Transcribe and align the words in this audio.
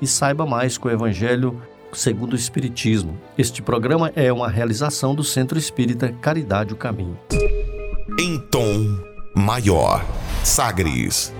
e 0.00 0.06
saiba 0.06 0.46
mais 0.46 0.78
com 0.78 0.88
o 0.88 0.90
Evangelho 0.90 1.60
segundo 1.92 2.32
o 2.32 2.36
Espiritismo. 2.36 3.18
Este 3.36 3.62
programa 3.62 4.12
é 4.14 4.32
uma 4.32 4.48
realização 4.48 5.14
do 5.14 5.24
Centro 5.24 5.58
Espírita 5.58 6.12
Caridade 6.20 6.72
o 6.72 6.76
Caminho. 6.76 7.18
Em 8.18 8.38
tom 8.38 8.98
maior, 9.34 10.04
Sagres. 10.44 11.32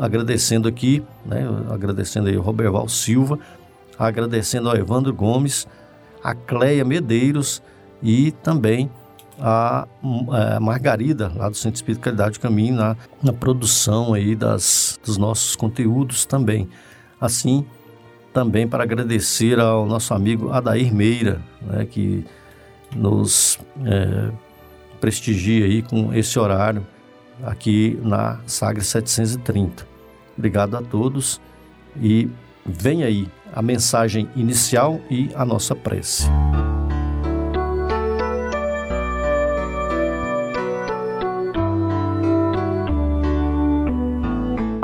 Agradecendo 0.00 0.68
aqui, 0.68 1.02
né, 1.24 1.46
agradecendo 1.70 2.28
aí 2.28 2.36
o 2.36 2.42
Roberval 2.42 2.88
Silva, 2.88 3.38
agradecendo 3.98 4.68
ao 4.68 4.76
Evandro 4.76 5.12
Gomes, 5.12 5.66
a 6.22 6.34
Cleia 6.34 6.84
Medeiros 6.84 7.62
e 8.02 8.30
também 8.30 8.90
a, 9.40 9.86
a, 10.56 10.60
Margarida, 10.60 11.32
lá 11.34 11.48
do 11.48 11.56
Centro 11.56 11.76
Espírita 11.76 12.04
Caridade 12.04 12.38
Caminho, 12.38 12.74
na, 12.74 12.96
na 13.22 13.32
produção 13.32 14.12
aí 14.12 14.34
das, 14.34 14.95
dos 15.06 15.16
nossos 15.16 15.56
conteúdos 15.56 16.26
também. 16.26 16.68
Assim, 17.20 17.64
também 18.32 18.68
para 18.68 18.82
agradecer 18.82 19.58
ao 19.58 19.86
nosso 19.86 20.12
amigo 20.12 20.50
Adair 20.50 20.94
Meira, 20.94 21.40
né, 21.62 21.86
que 21.86 22.24
nos 22.94 23.58
é, 23.84 24.30
prestigia 25.00 25.64
aí 25.64 25.80
com 25.80 26.12
esse 26.12 26.38
horário 26.38 26.86
aqui 27.42 27.98
na 28.02 28.40
Sagre 28.46 28.84
730. 28.84 29.86
Obrigado 30.36 30.76
a 30.76 30.82
todos 30.82 31.40
e 32.00 32.28
vem 32.64 33.04
aí 33.04 33.26
a 33.54 33.62
mensagem 33.62 34.28
inicial 34.36 35.00
e 35.10 35.30
a 35.34 35.44
nossa 35.44 35.74
prece. 35.74 36.28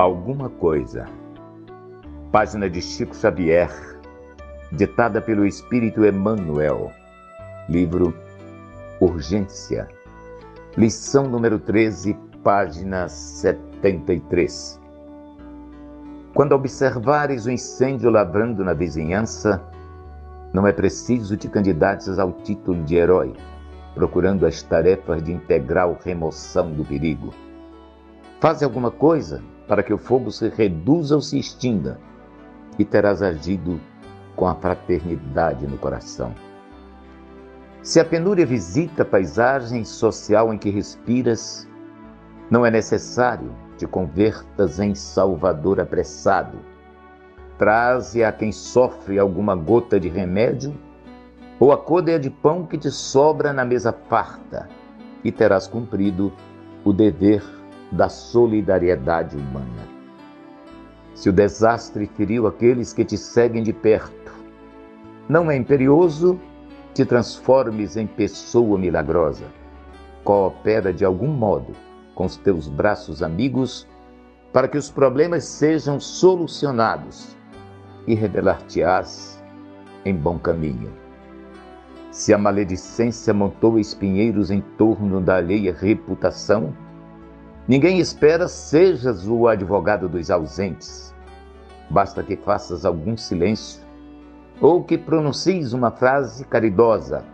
Alguma 0.02 0.48
coisa. 0.48 1.06
Página 2.32 2.68
de 2.68 2.82
Chico 2.82 3.14
Xavier, 3.14 3.70
ditada 4.72 5.20
pelo 5.22 5.46
Espírito 5.46 6.04
Emmanuel. 6.04 6.90
Livro 7.68 8.12
Urgência. 9.00 9.86
Lição 10.76 11.28
número 11.28 11.56
13, 11.56 12.18
página 12.42 13.08
73. 13.08 14.80
Quando 16.34 16.50
observares 16.50 17.46
o 17.46 17.50
incêndio 17.52 18.10
lavrando 18.10 18.64
na 18.64 18.72
vizinhança, 18.72 19.62
não 20.52 20.66
é 20.66 20.72
preciso 20.72 21.36
te 21.36 21.48
candidates 21.48 22.18
ao 22.18 22.32
título 22.32 22.82
de 22.82 22.96
herói, 22.96 23.34
procurando 23.94 24.46
as 24.46 24.64
tarefas 24.64 25.22
de 25.22 25.32
integral 25.32 25.96
remoção 26.04 26.72
do 26.72 26.84
perigo. 26.84 27.32
Faze 28.40 28.64
alguma 28.64 28.90
coisa 28.90 29.51
para 29.72 29.82
que 29.82 29.94
o 29.94 29.96
fogo 29.96 30.30
se 30.30 30.50
reduza 30.50 31.14
ou 31.14 31.22
se 31.22 31.38
extinga, 31.38 31.98
e 32.78 32.84
terás 32.84 33.22
agido 33.22 33.80
com 34.36 34.46
a 34.46 34.54
fraternidade 34.54 35.66
no 35.66 35.78
coração. 35.78 36.34
Se 37.80 37.98
a 37.98 38.04
penúria 38.04 38.44
visita 38.44 39.02
a 39.02 39.06
paisagem 39.06 39.82
social 39.82 40.52
em 40.52 40.58
que 40.58 40.68
respiras, 40.68 41.66
não 42.50 42.66
é 42.66 42.70
necessário 42.70 43.50
te 43.78 43.86
convertas 43.86 44.78
em 44.78 44.94
salvador 44.94 45.80
apressado. 45.80 46.58
Traze 47.56 48.22
a 48.22 48.30
quem 48.30 48.52
sofre 48.52 49.18
alguma 49.18 49.56
gota 49.56 49.98
de 49.98 50.10
remédio 50.10 50.74
ou 51.58 51.72
a 51.72 51.78
côdea 51.78 52.20
de 52.20 52.28
pão 52.28 52.66
que 52.66 52.76
te 52.76 52.90
sobra 52.90 53.54
na 53.54 53.64
mesa 53.64 53.90
farta, 53.90 54.68
e 55.24 55.32
terás 55.32 55.66
cumprido 55.66 56.30
o 56.84 56.92
dever 56.92 57.61
da 57.92 58.08
solidariedade 58.08 59.36
humana. 59.36 59.88
Se 61.14 61.28
o 61.28 61.32
desastre 61.32 62.06
feriu 62.06 62.46
aqueles 62.46 62.92
que 62.92 63.04
te 63.04 63.16
seguem 63.16 63.62
de 63.62 63.72
perto, 63.72 64.32
não 65.28 65.50
é 65.50 65.56
imperioso 65.56 66.40
te 66.94 67.04
transformes 67.04 67.96
em 67.96 68.06
pessoa 68.06 68.78
milagrosa. 68.78 69.46
Coopera 70.24 70.92
de 70.92 71.04
algum 71.04 71.28
modo 71.28 71.72
com 72.14 72.24
os 72.24 72.36
teus 72.36 72.68
braços 72.68 73.22
amigos 73.22 73.86
para 74.52 74.68
que 74.68 74.76
os 74.76 74.90
problemas 74.90 75.44
sejam 75.44 75.98
solucionados 75.98 77.36
e 78.06 78.14
revelar-te-ás 78.14 79.42
em 80.04 80.14
bom 80.14 80.38
caminho. 80.38 80.92
Se 82.10 82.34
a 82.34 82.38
maledicência 82.38 83.32
montou 83.32 83.78
espinheiros 83.78 84.50
em 84.50 84.60
torno 84.60 85.20
da 85.20 85.36
alheia 85.36 85.74
reputação, 85.74 86.74
ninguém 87.66 87.98
espera 87.98 88.48
sejas 88.48 89.26
o 89.26 89.46
advogado 89.46 90.08
dos 90.08 90.30
ausentes. 90.30 91.14
Basta 91.90 92.22
que 92.22 92.36
faças 92.36 92.84
algum 92.84 93.16
silêncio 93.16 93.82
ou 94.60 94.82
que 94.84 94.96
pronuncies 94.96 95.72
uma 95.72 95.90
frase 95.90 96.44
caridosa 96.44 97.24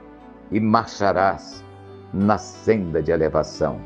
e 0.50 0.58
marcharás 0.58 1.64
na 2.12 2.38
senda 2.38 3.02
de 3.02 3.10
elevação. 3.10 3.80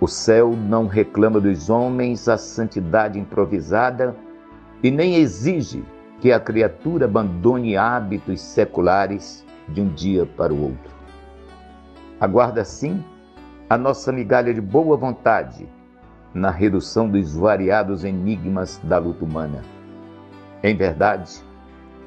O 0.00 0.06
céu 0.06 0.54
não 0.54 0.86
reclama 0.86 1.40
dos 1.40 1.70
homens 1.70 2.28
a 2.28 2.36
santidade 2.36 3.18
improvisada 3.18 4.14
e 4.82 4.90
nem 4.90 5.16
exige 5.16 5.82
que 6.20 6.32
a 6.32 6.40
criatura 6.40 7.06
abandone 7.06 7.76
hábitos 7.76 8.40
seculares 8.40 9.44
de 9.68 9.80
um 9.80 9.88
dia 9.88 10.26
para 10.26 10.52
o 10.52 10.62
outro. 10.64 10.94
Aguarda, 12.20 12.64
sim, 12.64 13.02
a 13.68 13.76
nossa 13.76 14.12
migalha 14.12 14.54
de 14.54 14.60
boa 14.60 14.96
vontade 14.96 15.68
na 16.32 16.50
redução 16.50 17.08
dos 17.08 17.34
variados 17.34 18.04
enigmas 18.04 18.80
da 18.84 18.98
luta 18.98 19.24
humana. 19.24 19.62
Em 20.62 20.76
verdade, 20.76 21.42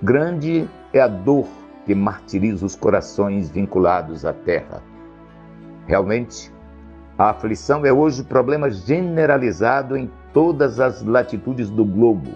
Grande 0.02 0.66
é 0.94 1.02
a 1.02 1.09
dor 1.09 1.46
que 1.86 1.94
martiriza 1.94 2.66
os 2.66 2.74
corações 2.74 3.50
vinculados 3.50 4.24
à 4.24 4.31
terra. 4.31 4.81
Realmente, 5.88 6.53
a 7.18 7.31
aflição 7.31 7.86
é 7.86 7.92
hoje 7.92 8.24
problema 8.24 8.69
generalizado 8.69 9.98
em 9.98 10.09
todas 10.31 10.80
as 10.80 11.03
latitudes 11.03 11.69
do 11.69 11.84
globo. 11.84 12.31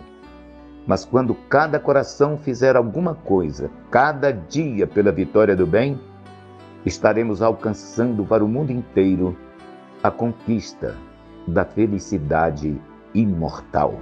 Mas 0.85 1.05
quando 1.05 1.33
cada 1.47 1.79
coração 1.79 2.37
fizer 2.37 2.75
alguma 2.75 3.15
coisa, 3.15 3.71
cada 3.89 4.33
dia 4.33 4.85
pela 4.85 5.13
vitória 5.13 5.55
do 5.55 5.65
bem, 5.65 5.97
estaremos 6.85 7.41
alcançando 7.41 8.25
para 8.25 8.43
o 8.43 8.47
mundo 8.47 8.71
inteiro 8.71 9.37
a 10.01 10.11
conquista 10.11 10.97
da 11.47 11.65
felicidade 11.65 12.79
imortal. 13.13 13.95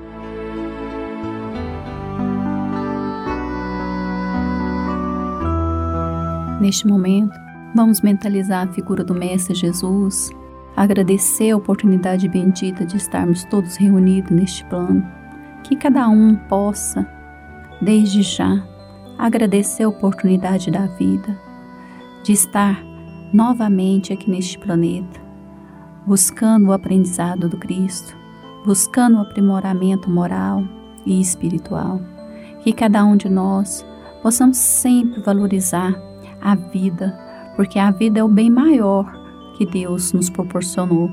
Neste 6.60 6.88
momento, 6.88 7.34
vamos 7.76 8.02
mentalizar 8.02 8.68
a 8.68 8.72
figura 8.72 9.04
do 9.04 9.16
Mestre 9.16 9.56
Jesus, 9.56 10.30
agradecer 10.76 11.52
a 11.52 11.58
oportunidade 11.58 12.28
bendita 12.28 12.86
de 12.86 12.98
estarmos 12.98 13.44
todos 13.46 13.76
reunidos 13.76 14.32
neste 14.32 14.64
plano, 14.66 15.04
que 15.64 15.76
cada 15.76 16.08
um 16.08 16.36
possa, 16.36 17.08
desde 17.82 18.22
já, 18.22 18.64
agradecer 19.18 19.84
a 19.84 19.90
oportunidade 19.90 20.70
da 20.70 20.86
vida, 20.86 21.36
de 22.24 22.34
estar 22.34 22.84
novamente 23.34 24.14
aqui 24.14 24.30
neste 24.30 24.58
planeta, 24.58 25.20
buscando 26.06 26.68
o 26.68 26.74
aprendizado 26.74 27.48
do 27.48 27.58
Cristo, 27.58 28.16
buscando 28.66 29.18
o 29.18 29.22
aprimoramento 29.22 30.10
moral 30.10 30.64
e 31.06 31.20
espiritual 31.20 32.00
Que 32.64 32.72
cada 32.72 33.04
um 33.04 33.18
de 33.18 33.28
nós 33.28 33.84
possamos 34.22 34.58
sempre 34.58 35.20
valorizar 35.22 35.96
a 36.40 36.54
vida, 36.54 37.18
porque 37.56 37.80
a 37.80 37.90
vida 37.90 38.20
é 38.20 38.24
o 38.24 38.28
bem 38.28 38.52
maior 38.52 39.12
que 39.58 39.66
Deus 39.66 40.14
nos 40.14 40.30
proporcionou. 40.30 41.10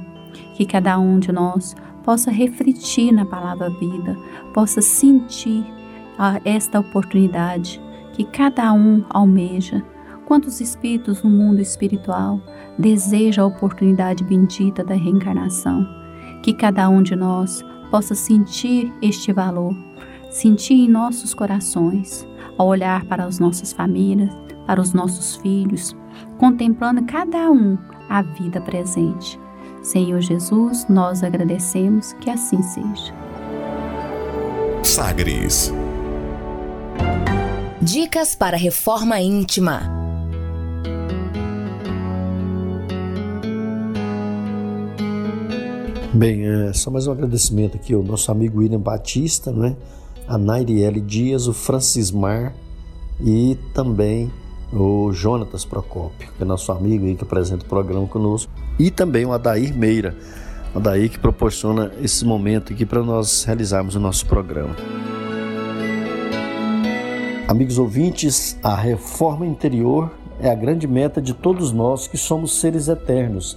Que 0.54 0.66
cada 0.66 0.98
um 0.98 1.18
de 1.18 1.32
nós 1.32 1.74
possa 2.04 2.30
refletir 2.30 3.12
na 3.12 3.24
palavra 3.24 3.70
vida, 3.70 4.16
possa 4.52 4.82
sentir 4.82 5.64
ah, 6.18 6.38
esta 6.44 6.80
oportunidade 6.80 7.80
que 8.12 8.24
cada 8.24 8.72
um 8.72 9.04
almeja. 9.08 9.82
Quantos 10.28 10.60
espíritos 10.60 11.22
no 11.22 11.30
mundo 11.30 11.58
espiritual 11.58 12.38
desejam 12.78 13.44
a 13.44 13.48
oportunidade 13.48 14.22
bendita 14.22 14.84
da 14.84 14.94
reencarnação? 14.94 15.88
Que 16.42 16.52
cada 16.52 16.86
um 16.90 17.02
de 17.02 17.16
nós 17.16 17.64
possa 17.90 18.14
sentir 18.14 18.92
este 19.00 19.32
valor, 19.32 19.74
sentir 20.30 20.74
em 20.74 20.86
nossos 20.86 21.32
corações, 21.32 22.28
ao 22.58 22.66
olhar 22.66 23.06
para 23.06 23.24
as 23.24 23.38
nossas 23.38 23.72
famílias, 23.72 24.30
para 24.66 24.78
os 24.78 24.92
nossos 24.92 25.36
filhos, 25.36 25.96
contemplando 26.36 27.02
cada 27.06 27.50
um 27.50 27.78
a 28.10 28.20
vida 28.20 28.60
presente. 28.60 29.40
Senhor 29.82 30.20
Jesus, 30.20 30.86
nós 30.90 31.22
agradecemos 31.22 32.12
que 32.20 32.28
assim 32.28 32.62
seja. 32.62 33.14
Sagres. 34.82 35.72
Dicas 37.80 38.36
para 38.36 38.58
reforma 38.58 39.18
íntima. 39.22 39.97
Bem, 46.18 46.48
é, 46.48 46.72
só 46.72 46.90
mais 46.90 47.06
um 47.06 47.12
agradecimento 47.12 47.76
aqui 47.76 47.94
ao 47.94 48.02
nosso 48.02 48.32
amigo 48.32 48.58
William 48.58 48.80
Batista, 48.80 49.52
né? 49.52 49.76
a 50.26 50.36
Nairiele 50.36 51.00
Dias, 51.00 51.46
o 51.46 51.52
Francismar 51.52 52.52
e 53.24 53.56
também 53.72 54.28
o 54.72 55.12
Jonatas 55.12 55.64
Procópio, 55.64 56.28
que 56.36 56.42
é 56.42 56.44
nosso 56.44 56.72
amigo 56.72 57.06
aí 57.06 57.14
que 57.14 57.22
apresenta 57.22 57.64
o 57.64 57.68
programa 57.68 58.04
conosco, 58.08 58.50
e 58.80 58.90
também 58.90 59.24
o 59.26 59.32
Adair 59.32 59.72
Meira, 59.72 60.16
o 60.74 60.78
Adair 60.78 61.08
que 61.08 61.20
proporciona 61.20 61.92
esse 62.02 62.24
momento 62.24 62.72
aqui 62.72 62.84
para 62.84 63.00
nós 63.00 63.44
realizarmos 63.44 63.94
o 63.94 64.00
nosso 64.00 64.26
programa. 64.26 64.74
Amigos 67.46 67.78
ouvintes, 67.78 68.58
a 68.60 68.74
reforma 68.74 69.46
interior 69.46 70.10
é 70.40 70.50
a 70.50 70.54
grande 70.56 70.88
meta 70.88 71.22
de 71.22 71.32
todos 71.32 71.70
nós 71.70 72.08
que 72.08 72.16
somos 72.16 72.58
seres 72.58 72.88
eternos. 72.88 73.56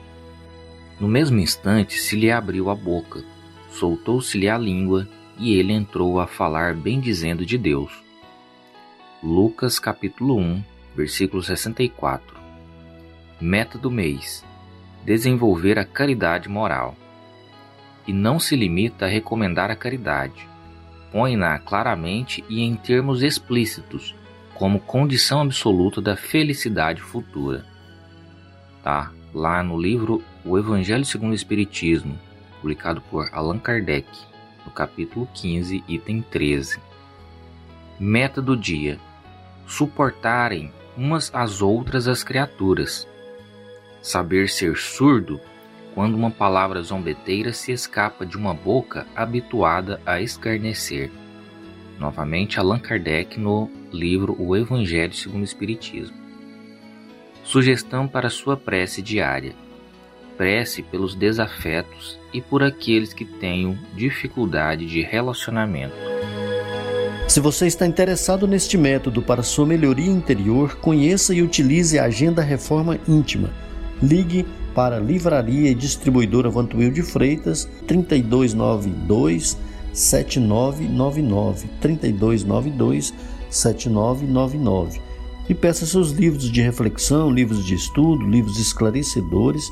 No 1.01 1.07
mesmo 1.07 1.39
instante 1.39 1.99
se 1.99 2.15
lhe 2.15 2.29
abriu 2.29 2.69
a 2.69 2.75
boca, 2.75 3.23
soltou-se-lhe 3.71 4.47
a 4.47 4.55
língua 4.55 5.07
e 5.35 5.55
ele 5.55 5.73
entrou 5.73 6.19
a 6.19 6.27
falar 6.27 6.75
bendizendo 6.75 7.43
de 7.43 7.57
Deus. 7.57 7.91
Lucas 9.23 9.79
capítulo 9.79 10.37
1, 10.37 10.63
versículo 10.95 11.41
64. 11.41 12.37
Meta 13.41 13.79
do 13.79 13.89
mês: 13.89 14.45
desenvolver 15.03 15.79
a 15.79 15.85
caridade 15.85 16.47
moral. 16.47 16.95
E 18.05 18.13
não 18.13 18.39
se 18.39 18.55
limita 18.55 19.05
a 19.05 19.09
recomendar 19.09 19.71
a 19.71 19.75
caridade. 19.75 20.47
Põe-na 21.11 21.57
claramente 21.57 22.45
e 22.47 22.61
em 22.61 22.75
termos 22.75 23.23
explícitos, 23.23 24.13
como 24.53 24.79
condição 24.79 25.41
absoluta 25.41 25.99
da 25.99 26.15
felicidade 26.15 27.01
futura. 27.01 27.65
Tá? 28.83 29.11
Lá 29.33 29.63
no 29.63 29.81
livro 29.81 30.23
O 30.43 30.57
Evangelho 30.57 31.05
segundo 31.05 31.31
o 31.31 31.35
Espiritismo, 31.35 32.17
publicado 32.59 32.99
por 32.99 33.29
Allan 33.31 33.59
Kardec, 33.59 34.07
no 34.65 34.71
capítulo 34.71 35.27
15, 35.35 35.83
item 35.87 36.23
13. 36.23 36.79
Meta 37.99 38.41
do 38.41 38.57
dia: 38.57 38.99
suportarem 39.67 40.73
umas 40.97 41.33
às 41.33 41.61
outras 41.61 42.07
as 42.07 42.23
criaturas. 42.23 43.07
Saber 44.01 44.49
ser 44.49 44.75
surdo 44.77 45.39
quando 45.93 46.15
uma 46.15 46.31
palavra 46.31 46.81
zombeteira 46.81 47.53
se 47.53 47.71
escapa 47.71 48.25
de 48.25 48.35
uma 48.35 48.53
boca 48.53 49.05
habituada 49.15 50.01
a 50.07 50.21
escarnecer. 50.21 51.11
Novamente 51.99 52.59
Allan 52.59 52.79
Kardec 52.79 53.39
no 53.39 53.69
livro 53.91 54.35
O 54.39 54.55
Evangelho 54.55 55.13
segundo 55.13 55.41
o 55.41 55.45
Espiritismo. 55.45 56.17
Sugestão 57.43 58.07
para 58.07 58.27
sua 58.27 58.57
prece 58.57 59.03
diária. 59.03 59.53
Prece 60.37 60.81
pelos 60.81 61.15
desafetos 61.15 62.19
e 62.33 62.41
por 62.41 62.63
aqueles 62.63 63.13
que 63.13 63.25
tenham 63.25 63.77
dificuldade 63.95 64.85
de 64.85 65.01
relacionamento. 65.01 65.95
Se 67.27 67.39
você 67.39 67.65
está 67.67 67.85
interessado 67.85 68.45
neste 68.47 68.77
método 68.77 69.21
para 69.21 69.43
sua 69.43 69.65
melhoria 69.65 70.09
interior, 70.09 70.75
conheça 70.77 71.33
e 71.33 71.41
utilize 71.41 71.97
a 71.97 72.05
Agenda 72.05 72.41
Reforma 72.41 72.99
Íntima. 73.07 73.49
Ligue 74.01 74.45
para 74.75 74.99
Livraria 74.99 75.69
e 75.69 75.75
Distribuidora 75.75 76.49
Vantuil 76.49 76.91
de 76.91 77.01
Freitas 77.01 77.69
3292 77.87 79.57
7999 79.93 81.69
3292 81.79 83.13
7999 83.49 85.01
e 85.49 85.53
peça 85.53 85.85
seus 85.85 86.11
livros 86.11 86.49
de 86.49 86.61
reflexão, 86.61 87.29
livros 87.29 87.65
de 87.65 87.75
estudo, 87.75 88.25
livros 88.25 88.57
esclarecedores 88.57 89.71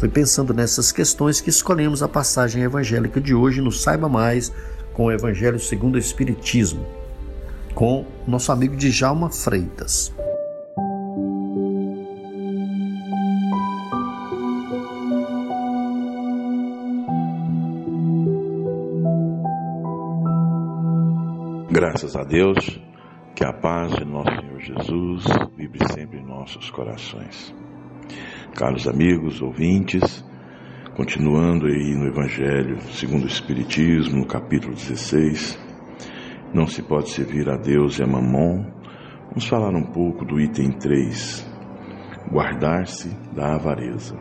Foi 0.00 0.08
pensando 0.08 0.54
nessas 0.54 0.90
questões 0.90 1.42
que 1.42 1.50
escolhemos 1.50 2.02
a 2.02 2.08
passagem 2.08 2.62
evangélica 2.62 3.20
de 3.20 3.34
hoje 3.34 3.60
no 3.60 3.70
Saiba 3.70 4.08
Mais 4.08 4.50
com 4.94 5.04
o 5.04 5.12
Evangelho 5.12 5.60
segundo 5.60 5.96
o 5.96 5.98
Espiritismo, 5.98 6.86
com 7.74 8.06
nosso 8.26 8.50
amigo 8.50 8.74
Djalma 8.76 9.28
Freitas. 9.28 10.10
Graças 21.70 22.16
a 22.16 22.24
Deus, 22.24 22.80
que 23.36 23.44
a 23.44 23.52
paz 23.52 23.94
de 23.96 24.06
nosso 24.06 24.30
Senhor 24.30 24.60
Jesus 24.60 25.24
vibre 25.58 25.86
sempre 25.92 26.18
em 26.18 26.24
nossos 26.24 26.70
corações. 26.70 27.54
Caros 28.54 28.86
amigos, 28.86 29.40
ouvintes, 29.40 30.24
Continuando 31.00 31.66
aí 31.66 31.94
no 31.94 32.08
Evangelho 32.08 32.78
segundo 32.92 33.24
o 33.24 33.26
Espiritismo, 33.26 34.18
no 34.18 34.26
capítulo 34.26 34.74
16, 34.74 35.58
não 36.52 36.66
se 36.66 36.82
pode 36.82 37.08
servir 37.08 37.48
a 37.48 37.56
Deus 37.56 37.98
e 37.98 38.02
a 38.02 38.06
Mamon. 38.06 38.66
Vamos 39.28 39.46
falar 39.46 39.74
um 39.74 39.84
pouco 39.84 40.26
do 40.26 40.38
item 40.38 40.72
3, 40.72 41.48
guardar-se 42.30 43.08
da 43.34 43.54
avareza. 43.54 44.14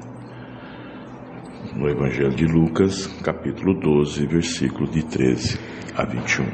No 1.76 1.90
Evangelho 1.90 2.34
de 2.34 2.46
Lucas, 2.46 3.08
capítulo 3.24 3.74
12, 3.78 4.26
versículo 4.28 4.90
de 4.90 5.04
13 5.04 5.60
a 5.98 6.06
21. 6.06 6.46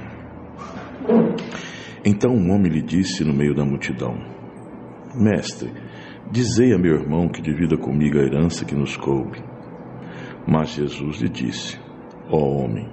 Então 2.03 2.31
um 2.31 2.51
homem 2.51 2.71
lhe 2.71 2.81
disse 2.81 3.23
no 3.23 3.33
meio 3.33 3.53
da 3.53 3.63
multidão: 3.63 4.17
Mestre, 5.13 5.71
dizei 6.31 6.73
a 6.73 6.77
meu 6.77 6.95
irmão 6.95 7.27
que 7.27 7.41
divida 7.41 7.77
comigo 7.77 8.17
a 8.17 8.23
herança 8.23 8.65
que 8.65 8.75
nos 8.75 8.97
coube. 8.97 9.41
Mas 10.47 10.69
Jesus 10.69 11.21
lhe 11.21 11.29
disse: 11.29 11.79
Ó 12.29 12.37
oh, 12.37 12.63
homem, 12.63 12.89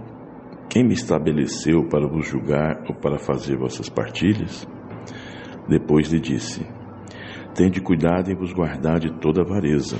quem 0.68 0.84
me 0.84 0.94
estabeleceu 0.94 1.84
para 1.88 2.06
vos 2.06 2.26
julgar 2.26 2.84
ou 2.88 2.94
para 2.94 3.18
fazer 3.18 3.56
vossas 3.56 3.88
partilhas? 3.88 4.66
Depois 5.68 6.10
lhe 6.12 6.20
disse: 6.20 6.66
Tende 7.54 7.80
cuidado 7.80 8.30
em 8.30 8.34
vos 8.34 8.52
guardar 8.52 8.98
de 8.98 9.12
toda 9.20 9.42
avareza, 9.42 9.96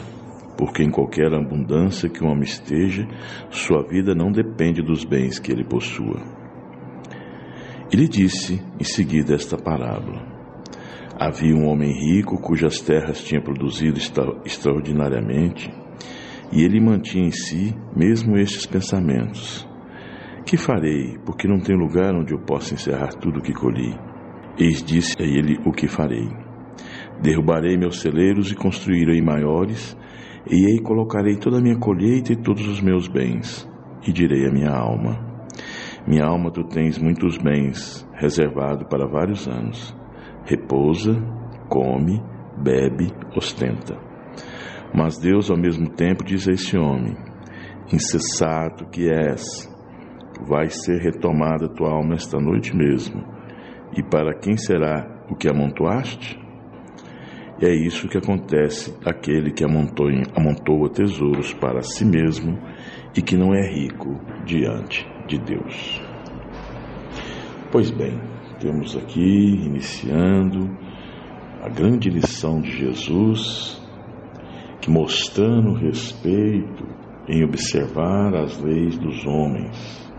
porque 0.57 0.83
em 0.83 0.91
qualquer 0.91 1.33
abundância 1.35 2.09
que 2.09 2.25
um 2.25 2.29
homem 2.29 2.45
esteja, 2.45 3.07
sua 3.51 3.83
vida 3.83 4.15
não 4.15 4.33
depende 4.33 4.81
dos 4.83 5.05
bens 5.05 5.39
que 5.39 5.53
ele 5.53 5.65
possua. 5.65 6.21
E 7.93 7.97
lhe 7.97 8.09
disse 8.09 8.63
em 8.81 8.85
seguida 8.85 9.35
esta 9.35 9.59
parábola: 9.59 10.32
Havia 11.25 11.55
um 11.55 11.69
homem 11.69 11.93
rico 11.93 12.37
cujas 12.37 12.81
terras 12.81 13.23
tinha 13.23 13.41
produzido 13.41 13.97
extra 13.97 14.25
extraordinariamente, 14.45 15.71
e 16.51 16.65
ele 16.65 16.81
mantinha 16.81 17.29
em 17.29 17.31
si 17.31 17.73
mesmo 17.95 18.37
estes 18.37 18.67
pensamentos: 18.67 19.65
Que 20.45 20.57
farei, 20.57 21.17
porque 21.25 21.47
não 21.47 21.61
tenho 21.61 21.79
lugar 21.79 22.13
onde 22.13 22.35
eu 22.35 22.41
possa 22.41 22.75
encerrar 22.75 23.15
tudo 23.21 23.39
o 23.39 23.41
que 23.41 23.53
colhi? 23.53 23.97
Eis 24.59 24.83
disse 24.83 25.15
a 25.23 25.25
ele 25.25 25.61
o 25.65 25.71
que 25.71 25.87
farei. 25.87 26.29
Derrubarei 27.23 27.77
meus 27.77 28.01
celeiros 28.01 28.51
e 28.51 28.57
construirei 28.57 29.23
maiores, 29.23 29.97
e 30.51 30.73
aí 30.73 30.83
colocarei 30.83 31.37
toda 31.37 31.59
a 31.59 31.63
minha 31.63 31.79
colheita 31.79 32.33
e 32.33 32.37
todos 32.43 32.67
os 32.67 32.81
meus 32.81 33.07
bens, 33.07 33.71
e 34.05 34.13
direi 34.13 34.45
à 34.49 34.51
minha 34.51 34.73
alma: 34.73 35.25
minha 36.05 36.25
alma, 36.25 36.51
tu 36.51 36.65
tens 36.65 36.99
muitos 36.99 37.39
bens 37.39 38.05
reservado 38.13 38.87
para 38.87 39.07
vários 39.07 39.47
anos. 39.47 40.02
Repousa, 40.45 41.15
come, 41.69 42.21
bebe, 42.57 43.13
ostenta. 43.37 43.97
Mas 44.95 45.19
Deus, 45.19 45.51
ao 45.51 45.57
mesmo 45.57 45.89
tempo, 45.89 46.25
diz 46.25 46.49
a 46.49 46.53
esse 46.53 46.77
homem: 46.77 47.17
Insensato 47.93 48.87
que 48.91 49.09
és, 49.09 49.43
vai 50.47 50.69
ser 50.69 51.01
retomada 51.01 51.69
tua 51.69 51.91
alma 51.91 52.15
esta 52.15 52.39
noite 52.39 52.77
mesmo. 52.77 53.23
E 53.97 54.03
para 54.03 54.35
quem 54.39 54.57
será 54.57 55.25
o 55.31 55.37
que 55.37 55.49
amontoaste? 55.49 56.41
É 57.61 57.73
isso 57.73 58.09
que 58.09 58.19
acontece 58.19 58.93
àquele 59.05 59.53
que 59.53 59.65
amontou, 59.65 60.09
amontoa 60.35 60.91
tesouros 60.91 61.55
para 61.55 61.81
si 61.83 62.05
mesmo 62.05 62.59
e 63.17 63.23
que 63.23 63.37
não 63.37 63.55
é 63.55 63.63
rico 63.71 64.21
diante 64.45 65.07
de 65.29 65.39
Deus. 65.39 66.03
Pois 67.71 67.91
bem, 67.91 68.19
temos 68.63 68.97
aqui 68.97 69.21
iniciando 69.67 70.71
a 71.61 71.69
grande 71.69 72.09
lição 72.09 72.61
de 72.61 72.71
Jesus, 72.71 73.83
que 74.81 74.89
mostrando 74.89 75.75
respeito 75.75 76.87
em 77.29 77.43
observar 77.45 78.37
as 78.37 78.61
leis 78.61 78.97
dos 78.97 79.27
homens, 79.27 80.11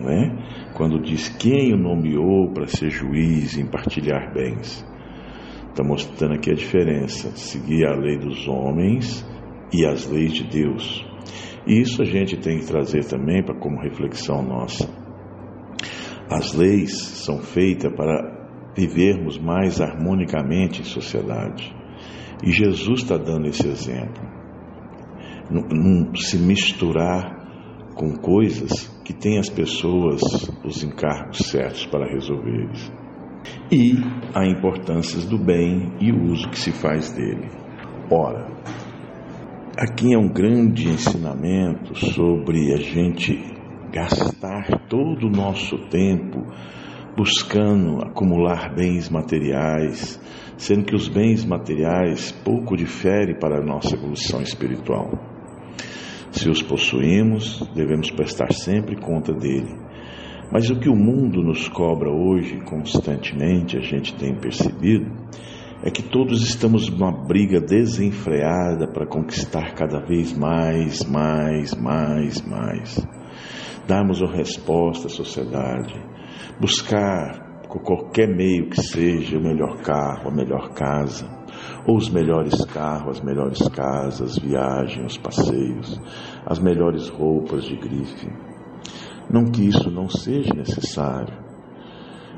né? 0.00 0.36
Quando 0.74 1.00
diz 1.00 1.28
quem 1.28 1.72
o 1.72 1.76
nomeou 1.76 2.52
para 2.52 2.66
ser 2.66 2.90
juiz 2.90 3.56
e 3.56 3.64
partilhar 3.64 4.34
bens, 4.34 4.84
está 5.70 5.84
mostrando 5.84 6.34
aqui 6.34 6.50
a 6.50 6.54
diferença: 6.54 7.30
seguir 7.36 7.86
a 7.86 7.94
lei 7.94 8.18
dos 8.18 8.48
homens 8.48 9.24
e 9.72 9.86
as 9.86 10.10
leis 10.10 10.32
de 10.32 10.44
Deus. 10.44 11.06
E 11.64 11.80
isso 11.80 12.02
a 12.02 12.04
gente 12.04 12.36
tem 12.36 12.58
que 12.58 12.66
trazer 12.66 13.04
também 13.04 13.44
para 13.44 13.54
como 13.54 13.80
reflexão 13.80 14.42
nossa. 14.42 15.05
As 16.30 16.54
leis 16.54 16.96
são 17.24 17.38
feitas 17.38 17.92
para 17.94 18.72
vivermos 18.76 19.38
mais 19.38 19.80
harmonicamente 19.80 20.80
em 20.80 20.84
sociedade. 20.84 21.74
E 22.44 22.50
Jesus 22.50 23.02
está 23.02 23.16
dando 23.16 23.46
esse 23.46 23.66
exemplo. 23.66 24.22
Não, 25.50 25.62
não 25.62 26.14
se 26.14 26.36
misturar 26.38 27.94
com 27.94 28.14
coisas 28.16 28.88
que 29.04 29.14
têm 29.14 29.38
as 29.38 29.48
pessoas 29.48 30.20
os 30.64 30.82
encargos 30.82 31.38
certos 31.38 31.86
para 31.86 32.12
resolver. 32.12 32.70
E 33.70 33.94
a 34.34 34.44
importância 34.44 35.20
do 35.28 35.38
bem 35.38 35.92
e 36.00 36.12
o 36.12 36.32
uso 36.32 36.48
que 36.50 36.58
se 36.58 36.72
faz 36.72 37.12
dele. 37.12 37.48
Ora, 38.10 38.56
Aqui 39.78 40.14
é 40.14 40.16
um 40.16 40.32
grande 40.32 40.88
ensinamento 40.88 41.94
sobre 41.94 42.72
a 42.72 42.78
gente 42.78 43.38
gastar 43.92 44.86
todo 44.88 45.26
o 45.26 45.30
nosso 45.30 45.78
tempo 45.88 46.44
buscando 47.16 48.04
acumular 48.04 48.74
bens 48.74 49.08
materiais, 49.08 50.20
sendo 50.58 50.84
que 50.84 50.94
os 50.94 51.08
bens 51.08 51.44
materiais 51.44 52.30
pouco 52.44 52.76
diferem 52.76 53.38
para 53.38 53.58
a 53.58 53.64
nossa 53.64 53.94
evolução 53.96 54.42
espiritual. 54.42 55.10
Se 56.30 56.50
os 56.50 56.60
possuímos, 56.60 57.66
devemos 57.74 58.10
prestar 58.10 58.52
sempre 58.52 59.00
conta 59.00 59.32
dele. 59.32 59.74
Mas 60.52 60.68
o 60.68 60.78
que 60.78 60.88
o 60.88 60.94
mundo 60.94 61.42
nos 61.42 61.66
cobra 61.68 62.10
hoje, 62.10 62.60
constantemente, 62.60 63.78
a 63.78 63.80
gente 63.80 64.14
tem 64.14 64.34
percebido, 64.34 65.10
é 65.82 65.90
que 65.90 66.02
todos 66.02 66.42
estamos 66.42 66.90
numa 66.90 67.10
briga 67.10 67.60
desenfreada 67.60 68.86
para 68.86 69.06
conquistar 69.06 69.74
cada 69.74 70.00
vez 70.00 70.36
mais, 70.36 71.02
mais, 71.04 71.74
mais, 71.74 72.42
mais. 72.42 73.08
Darmos 73.86 74.20
uma 74.20 74.32
resposta 74.32 75.06
à 75.06 75.10
sociedade, 75.10 75.94
buscar 76.60 77.66
com 77.68 77.78
qualquer 77.78 78.28
meio 78.28 78.68
que 78.68 78.80
seja 78.80 79.38
o 79.38 79.42
melhor 79.42 79.80
carro, 79.82 80.28
a 80.28 80.34
melhor 80.34 80.70
casa, 80.74 81.26
ou 81.86 81.96
os 81.96 82.10
melhores 82.10 82.64
carros, 82.64 83.18
as 83.18 83.24
melhores 83.24 83.68
casas, 83.68 84.38
viagens, 84.38 85.12
os 85.12 85.18
passeios, 85.18 86.00
as 86.44 86.58
melhores 86.58 87.08
roupas 87.08 87.64
de 87.64 87.76
grife. 87.76 88.28
Não 89.30 89.44
que 89.44 89.68
isso 89.68 89.90
não 89.90 90.08
seja 90.08 90.52
necessário. 90.54 91.34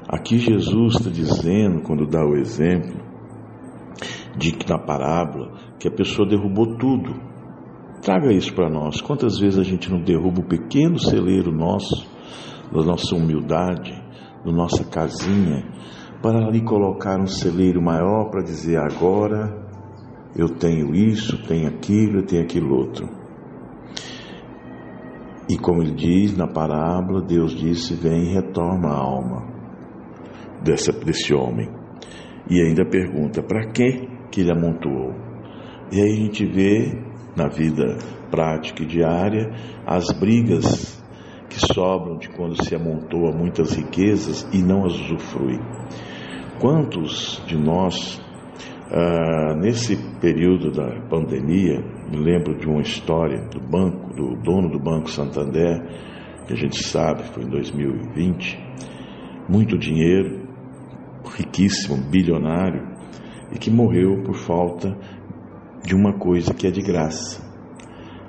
Aqui 0.09 0.39
Jesus 0.39 0.97
está 0.97 1.11
dizendo, 1.11 1.83
quando 1.83 2.07
dá 2.07 2.25
o 2.25 2.37
exemplo, 2.37 2.97
de 4.37 4.53
que 4.53 4.69
na 4.69 4.79
parábola 4.79 5.53
que 5.79 5.89
a 5.89 5.91
pessoa 5.91 6.29
derrubou 6.29 6.77
tudo. 6.77 7.28
Traga 8.03 8.33
isso 8.33 8.55
para 8.55 8.71
nós. 8.71 9.01
Quantas 9.01 9.39
vezes 9.39 9.59
a 9.59 9.65
gente 9.65 9.91
não 9.91 10.01
derruba 10.01 10.41
o 10.41 10.49
pequeno 10.49 10.99
celeiro 10.99 11.53
nosso, 11.53 12.07
da 12.73 12.83
nossa 12.83 13.15
humildade, 13.17 13.93
da 14.45 14.53
nossa 14.53 14.85
casinha, 14.85 15.65
para 16.23 16.47
ali 16.47 16.63
colocar 16.63 17.21
um 17.21 17.27
celeiro 17.27 17.83
maior 17.83 18.31
para 18.31 18.43
dizer 18.43 18.79
agora 18.79 19.67
eu 20.37 20.49
tenho 20.49 20.95
isso, 20.95 21.47
tenho 21.47 21.69
aquilo, 21.69 22.21
eu 22.21 22.27
tenho 22.27 22.43
aquilo 22.43 22.75
outro. 22.77 23.09
E 25.51 25.57
como 25.57 25.83
ele 25.83 25.95
diz 25.95 26.37
na 26.37 26.47
parábola, 26.47 27.23
Deus 27.23 27.53
disse: 27.53 27.95
Vem 27.95 28.25
e 28.25 28.35
retorna 28.35 28.89
a 28.89 28.99
alma 28.99 29.47
dessa, 30.63 30.93
desse 30.93 31.35
homem. 31.35 31.69
E 32.51 32.61
ainda 32.61 32.85
pergunta: 32.85 33.43
Para 33.43 33.71
que 33.71 34.09
ele 34.37 34.53
amontoou. 34.53 35.15
E 35.91 36.01
aí 36.01 36.13
a 36.13 36.17
gente 36.17 36.45
vê 36.45 37.08
na 37.39 37.49
vida 37.49 37.97
prática 38.31 38.83
e 38.83 38.87
diária 38.87 39.51
as 39.87 40.07
brigas 40.19 40.99
que 41.49 41.59
sobram 41.73 42.19
de 42.19 42.29
quando 42.31 42.63
se 42.63 42.75
amontoa 42.75 43.33
muitas 43.33 43.75
riquezas 43.75 44.47
e 44.53 44.59
não 44.59 44.85
as 44.85 44.93
usufrui. 44.95 45.59
Quantos 46.61 47.43
de 47.47 47.57
nós, 47.57 48.21
ah, 48.91 49.55
nesse 49.57 49.97
período 50.21 50.73
da 50.73 51.01
pandemia, 51.09 51.81
me 52.11 52.19
lembro 52.19 52.59
de 52.59 52.67
uma 52.67 52.83
história 52.83 53.41
do 53.49 53.61
banco, 53.61 54.13
do 54.13 54.37
dono 54.43 54.69
do 54.69 54.79
Banco 54.79 55.09
Santander, 55.09 55.81
que 56.47 56.53
a 56.53 56.57
gente 56.57 56.83
sabe 56.83 57.23
foi 57.33 57.45
em 57.45 57.49
2020, 57.49 58.59
muito 59.49 59.79
dinheiro, 59.79 60.49
riquíssimo, 61.37 61.97
bilionário, 62.11 62.87
e 63.53 63.59
que 63.59 63.71
morreu 63.71 64.23
por 64.25 64.35
falta 64.35 64.97
de 65.85 65.95
uma 65.95 66.19
coisa 66.19 66.53
que 66.53 66.67
é 66.67 66.71
de 66.71 66.83
graça, 66.83 67.43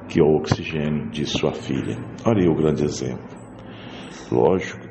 que 0.07 0.19
é 0.19 0.23
o 0.23 0.35
oxigênio 0.35 1.09
de 1.09 1.25
sua 1.25 1.53
filha. 1.53 1.97
Olha 2.25 2.41
aí 2.41 2.49
o 2.49 2.55
grande 2.55 2.83
exemplo. 2.83 3.37
Lógico 4.31 4.87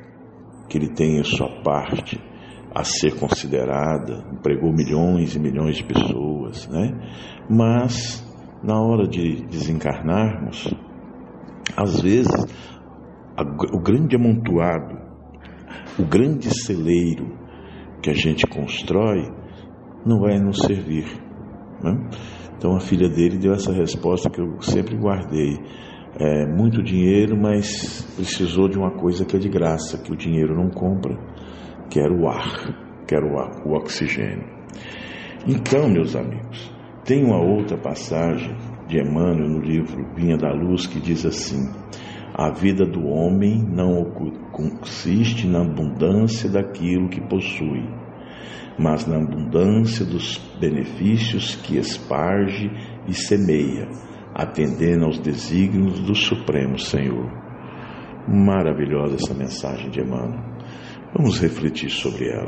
que 0.69 0.79
ele 0.79 0.93
tem 0.93 1.21
a 1.21 1.25
sua 1.25 1.63
parte 1.63 2.21
a 2.75 2.85
ser 2.85 3.19
considerada, 3.19 4.25
empregou 4.33 4.73
milhões 4.73 5.35
e 5.35 5.41
milhões 5.41 5.77
de 5.77 5.85
pessoas, 5.85 6.69
né? 6.69 6.93
Mas 7.49 8.25
na 8.63 8.81
hora 8.81 9.07
de 9.09 9.47
desencarnarmos, 9.47 10.73
às 11.77 12.01
vezes 12.01 12.47
a, 13.37 13.43
o 13.43 13.81
grande 13.81 14.17
amontoado, 14.17 14.99
o 15.99 16.05
grande 16.05 16.51
celeiro 16.51 17.39
que 18.03 18.11
a 18.11 18.15
gente 18.15 18.47
constrói 18.47 19.31
não 20.05 20.21
vai 20.21 20.39
nos 20.39 20.59
servir. 20.59 21.07
Né? 21.83 22.11
Então 22.59 22.75
a 22.75 22.81
filha 22.81 23.09
dele 23.09 23.39
deu 23.39 23.53
essa 23.53 23.73
resposta 23.73 24.29
que 24.29 24.41
eu 24.41 24.61
sempre 24.61 24.97
guardei. 24.97 25.57
É, 26.19 26.45
muito 26.45 26.83
dinheiro, 26.83 27.37
mas 27.41 28.03
precisou 28.17 28.69
de 28.69 28.77
uma 28.77 28.91
coisa 28.91 29.25
que 29.25 29.37
é 29.37 29.39
de 29.39 29.49
graça, 29.49 29.97
que 29.99 30.11
o 30.11 30.17
dinheiro 30.17 30.57
não 30.57 30.69
compra, 30.69 31.17
que 31.89 32.01
era 32.01 32.13
o 32.13 32.29
ar, 32.29 33.05
que 33.07 33.15
era 33.15 33.25
o, 33.25 33.39
ar, 33.39 33.65
o 33.65 33.75
oxigênio. 33.75 34.45
Então, 35.47 35.89
meus 35.89 36.17
amigos, 36.17 36.73
tem 37.05 37.25
uma 37.25 37.41
outra 37.41 37.79
passagem 37.79 38.57
de 38.89 38.99
Emmanuel 38.99 39.49
no 39.49 39.61
livro 39.61 40.05
Vinha 40.17 40.37
da 40.37 40.51
Luz 40.53 40.87
que 40.87 40.99
diz 41.01 41.25
assim: 41.25 41.71
A 42.35 42.51
vida 42.51 42.85
do 42.85 43.07
homem 43.07 43.63
não 43.63 44.05
consiste 44.51 45.47
na 45.47 45.61
abundância 45.61 46.51
daquilo 46.51 47.09
que 47.09 47.21
possui, 47.21 47.85
mas 48.79 49.07
na 49.07 49.17
abundância 49.17 50.05
dos 50.05 50.39
benefícios 50.61 51.57
que 51.57 51.77
esparge 51.77 52.71
e 53.07 53.15
semeia, 53.15 53.89
atendendo 54.35 55.07
aos 55.07 55.19
desígnios 55.19 55.99
do 56.01 56.15
Supremo 56.15 56.79
Senhor. 56.79 57.29
Maravilhosa 58.29 59.17
essa 59.17 59.35
mensagem 59.35 59.91
de 59.91 60.01
Emmanuel. 60.01 60.45
Vamos 61.15 61.41
refletir 61.41 61.91
sobre 61.91 62.29
ela. 62.29 62.47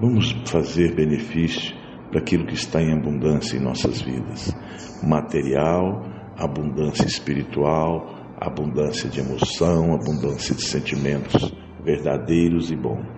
Vamos 0.00 0.32
fazer 0.46 0.94
benefício 0.94 1.74
para 2.10 2.20
aquilo 2.20 2.46
que 2.46 2.54
está 2.54 2.80
em 2.80 2.92
abundância 2.92 3.56
em 3.56 3.60
nossas 3.60 4.00
vidas: 4.00 4.54
material, 5.02 6.02
abundância 6.36 7.06
espiritual, 7.06 8.14
abundância 8.38 9.08
de 9.10 9.20
emoção, 9.20 9.94
abundância 9.94 10.54
de 10.54 10.64
sentimentos 10.64 11.52
verdadeiros 11.84 12.70
e 12.70 12.76
bons. 12.76 13.15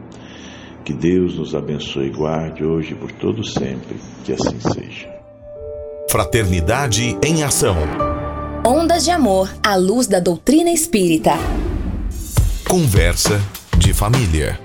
Que 0.89 0.95
Deus 0.95 1.37
nos 1.37 1.55
abençoe 1.55 2.07
e 2.07 2.11
guarde 2.11 2.65
hoje 2.65 2.93
e 2.93 2.95
por 2.95 3.13
todo 3.13 3.45
sempre, 3.45 4.01
que 4.25 4.33
assim 4.33 4.59
seja. 4.59 5.07
Fraternidade 6.11 7.15
em 7.23 7.43
ação. 7.43 7.77
Ondas 8.67 9.05
de 9.05 9.11
amor 9.11 9.55
à 9.63 9.77
luz 9.77 10.07
da 10.07 10.19
doutrina 10.19 10.71
espírita. 10.71 11.33
Conversa 12.67 13.39
de 13.77 13.93
família. 13.93 14.59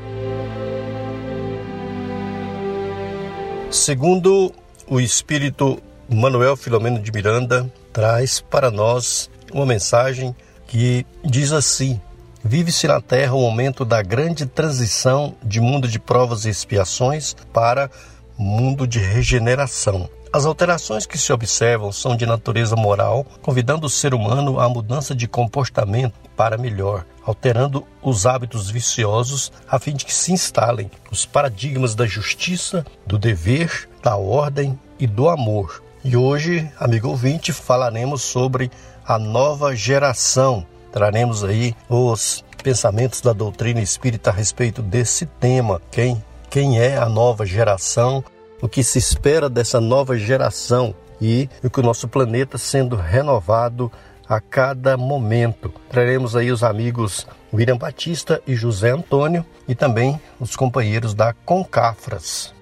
Segundo 3.69 4.53
o 4.87 5.01
espírito 5.01 5.77
Manuel 6.09 6.55
Filomeno 6.55 7.01
de 7.01 7.11
Miranda, 7.11 7.69
traz 7.91 8.39
para 8.39 8.71
nós 8.71 9.29
uma 9.51 9.65
mensagem 9.65 10.33
que 10.67 11.05
diz 11.25 11.51
assim: 11.51 11.99
Vive-se 12.45 12.87
na 12.87 12.99
Terra 12.99 13.33
o 13.33 13.41
momento 13.41 13.85
da 13.85 14.01
grande 14.01 14.45
transição 14.45 15.33
de 15.41 15.61
mundo 15.61 15.87
de 15.87 15.97
provas 15.97 16.43
e 16.43 16.49
expiações 16.49 17.33
para 17.53 17.89
mundo 18.37 18.85
de 18.85 18.99
regeneração. 18.99 20.09
As 20.33 20.45
alterações 20.45 21.05
que 21.05 21.17
se 21.17 21.31
observam 21.31 21.89
são 21.91 22.17
de 22.17 22.25
natureza 22.25 22.75
moral, 22.75 23.25
convidando 23.41 23.87
o 23.87 23.89
ser 23.89 24.13
humano 24.13 24.59
à 24.59 24.67
mudança 24.67 25.15
de 25.15 25.25
comportamento 25.25 26.15
para 26.35 26.57
melhor, 26.57 27.05
alterando 27.23 27.87
os 28.01 28.25
hábitos 28.25 28.69
viciosos 28.69 29.49
a 29.65 29.79
fim 29.79 29.93
de 29.93 30.03
que 30.03 30.13
se 30.13 30.33
instalem 30.33 30.91
os 31.09 31.25
paradigmas 31.25 31.95
da 31.95 32.05
justiça, 32.05 32.85
do 33.07 33.17
dever, 33.17 33.87
da 34.01 34.17
ordem 34.17 34.77
e 34.99 35.07
do 35.07 35.29
amor. 35.29 35.81
E 36.03 36.17
hoje, 36.17 36.69
amigo 36.77 37.07
ouvinte, 37.07 37.53
falaremos 37.53 38.21
sobre 38.21 38.69
a 39.05 39.17
nova 39.17 39.73
geração, 39.73 40.65
Traremos 40.93 41.43
aí 41.43 41.75
os 41.89 42.45
pensamentos 42.63 43.19
da 43.19 43.33
doutrina 43.33 43.81
espírita 43.81 44.29
a 44.29 44.33
respeito 44.33 44.79
desse 44.79 45.25
tema. 45.25 45.81
Quem, 45.89 46.23
quem 46.51 46.79
é 46.79 46.95
a 46.97 47.09
nova 47.09 47.47
geração? 47.47 48.23
O 48.61 48.69
que 48.69 48.83
se 48.83 48.99
espera 48.99 49.49
dessa 49.49 49.81
nova 49.81 50.15
geração? 50.15 50.93
E 51.19 51.49
o 51.63 51.69
que 51.69 51.79
o 51.79 51.83
nosso 51.83 52.07
planeta 52.07 52.59
sendo 52.59 52.95
renovado 52.95 53.91
a 54.29 54.39
cada 54.39 54.95
momento. 54.95 55.73
Traremos 55.89 56.35
aí 56.35 56.51
os 56.51 56.63
amigos 56.63 57.25
William 57.51 57.77
Batista 57.77 58.39
e 58.45 58.55
José 58.55 58.91
Antônio 58.91 59.43
e 59.67 59.73
também 59.73 60.21
os 60.39 60.55
companheiros 60.55 61.15
da 61.15 61.33
Concafras. 61.33 62.53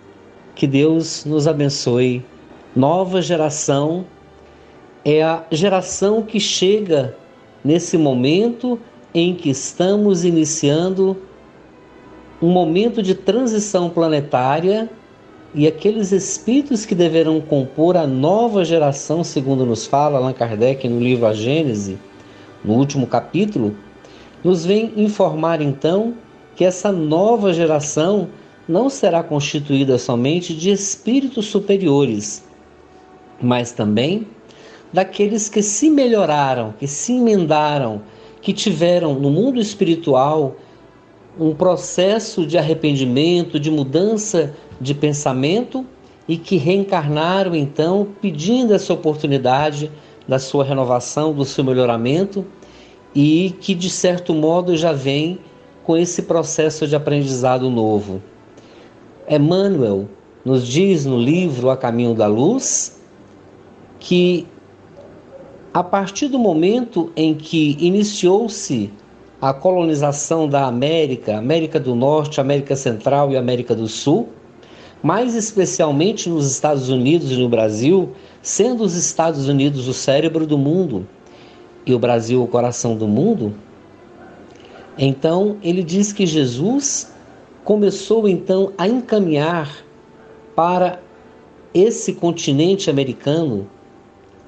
Que 0.55 0.65
Deus 0.65 1.25
nos 1.25 1.47
abençoe. 1.47 2.25
Nova 2.73 3.21
geração 3.21 4.05
é 5.03 5.21
a 5.21 5.43
geração 5.51 6.23
que 6.23 6.39
chega 6.39 7.17
nesse 7.63 7.97
momento 7.97 8.79
em 9.13 9.35
que 9.35 9.49
estamos 9.49 10.23
iniciando 10.23 11.17
um 12.41 12.49
momento 12.49 13.03
de 13.03 13.13
transição 13.13 13.89
planetária 13.89 14.89
e 15.53 15.67
aqueles 15.67 16.11
espíritos 16.11 16.85
que 16.85 16.95
deverão 16.95 17.41
compor 17.41 17.97
a 17.97 18.07
nova 18.07 18.63
geração, 18.63 19.23
segundo 19.23 19.65
nos 19.65 19.85
fala 19.85 20.17
Allan 20.17 20.33
Kardec 20.33 20.87
no 20.87 20.99
livro 20.99 21.25
A 21.25 21.33
Gênese, 21.33 21.99
no 22.63 22.73
último 22.73 23.05
capítulo, 23.05 23.75
nos 24.43 24.65
vem 24.65 24.93
informar 24.95 25.61
então 25.61 26.13
que 26.55 26.63
essa 26.63 26.91
nova 26.91 27.53
geração 27.53 28.29
não 28.67 28.89
será 28.89 29.21
constituída 29.21 29.97
somente 29.97 30.53
de 30.53 30.71
espíritos 30.71 31.47
superiores, 31.47 32.43
mas 33.41 33.71
também 33.71 34.25
daqueles 34.91 35.47
que 35.47 35.61
se 35.61 35.89
melhoraram, 35.89 36.73
que 36.77 36.87
se 36.87 37.13
emendaram, 37.13 38.01
que 38.41 38.53
tiveram 38.53 39.13
no 39.13 39.29
mundo 39.29 39.59
espiritual 39.59 40.55
um 41.39 41.55
processo 41.55 42.45
de 42.45 42.57
arrependimento, 42.57 43.59
de 43.59 43.71
mudança 43.71 44.53
de 44.79 44.93
pensamento 44.93 45.85
e 46.27 46.37
que 46.37 46.57
reencarnaram 46.57 47.55
então 47.55 48.07
pedindo 48.21 48.73
essa 48.73 48.93
oportunidade 48.93 49.91
da 50.27 50.39
sua 50.39 50.63
renovação, 50.63 51.33
do 51.33 51.45
seu 51.45 51.63
melhoramento 51.63 52.45
e 53.13 53.55
que 53.59 53.73
de 53.73 53.89
certo 53.89 54.33
modo 54.33 54.75
já 54.75 54.91
vem 54.91 55.39
com 55.83 55.97
esse 55.97 56.23
processo 56.23 56.87
de 56.87 56.95
aprendizado 56.95 57.69
novo. 57.69 58.21
Emmanuel 59.29 60.07
nos 60.43 60.67
diz 60.67 61.05
no 61.05 61.17
livro 61.17 61.69
A 61.69 61.77
Caminho 61.77 62.13
da 62.13 62.27
Luz 62.27 62.99
que 63.99 64.47
a 65.73 65.83
partir 65.83 66.27
do 66.27 66.37
momento 66.37 67.11
em 67.15 67.33
que 67.33 67.77
iniciou-se 67.79 68.91
a 69.41 69.53
colonização 69.53 70.47
da 70.47 70.65
América, 70.65 71.37
América 71.37 71.79
do 71.79 71.95
Norte, 71.95 72.41
América 72.41 72.75
Central 72.75 73.31
e 73.31 73.37
América 73.37 73.73
do 73.73 73.87
Sul, 73.87 74.29
mais 75.01 75.33
especialmente 75.33 76.29
nos 76.29 76.51
Estados 76.51 76.89
Unidos 76.89 77.31
e 77.31 77.37
no 77.37 77.49
Brasil, 77.49 78.11
sendo 78.41 78.83
os 78.83 78.95
Estados 78.95 79.47
Unidos 79.47 79.87
o 79.87 79.93
cérebro 79.93 80.45
do 80.45 80.57
mundo 80.57 81.07
e 81.85 81.93
o 81.93 81.99
Brasil 81.99 82.43
o 82.43 82.47
coração 82.47 82.95
do 82.95 83.07
mundo, 83.07 83.55
então 84.97 85.57
ele 85.63 85.81
diz 85.81 86.13
que 86.13 86.25
Jesus 86.25 87.11
começou 87.63 88.27
então 88.27 88.73
a 88.77 88.87
encaminhar 88.87 89.83
para 90.55 90.99
esse 91.73 92.13
continente 92.13 92.89
americano 92.89 93.67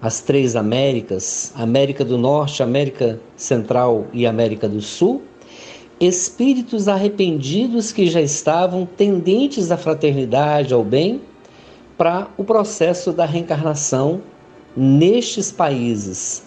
as 0.03 0.19
três 0.19 0.53
Américas, 0.57 1.53
América 1.55 2.03
do 2.03 2.17
Norte, 2.17 2.61
América 2.61 3.21
Central 3.37 4.05
e 4.11 4.27
América 4.27 4.67
do 4.67 4.81
Sul, 4.81 5.21
espíritos 5.97 6.89
arrependidos 6.89 7.93
que 7.93 8.07
já 8.07 8.19
estavam 8.19 8.85
tendentes 8.85 9.71
à 9.71 9.77
fraternidade, 9.77 10.73
ao 10.73 10.83
bem, 10.83 11.21
para 11.97 12.27
o 12.35 12.43
processo 12.43 13.13
da 13.13 13.25
reencarnação 13.25 14.21
nestes 14.75 15.53
países, 15.53 16.43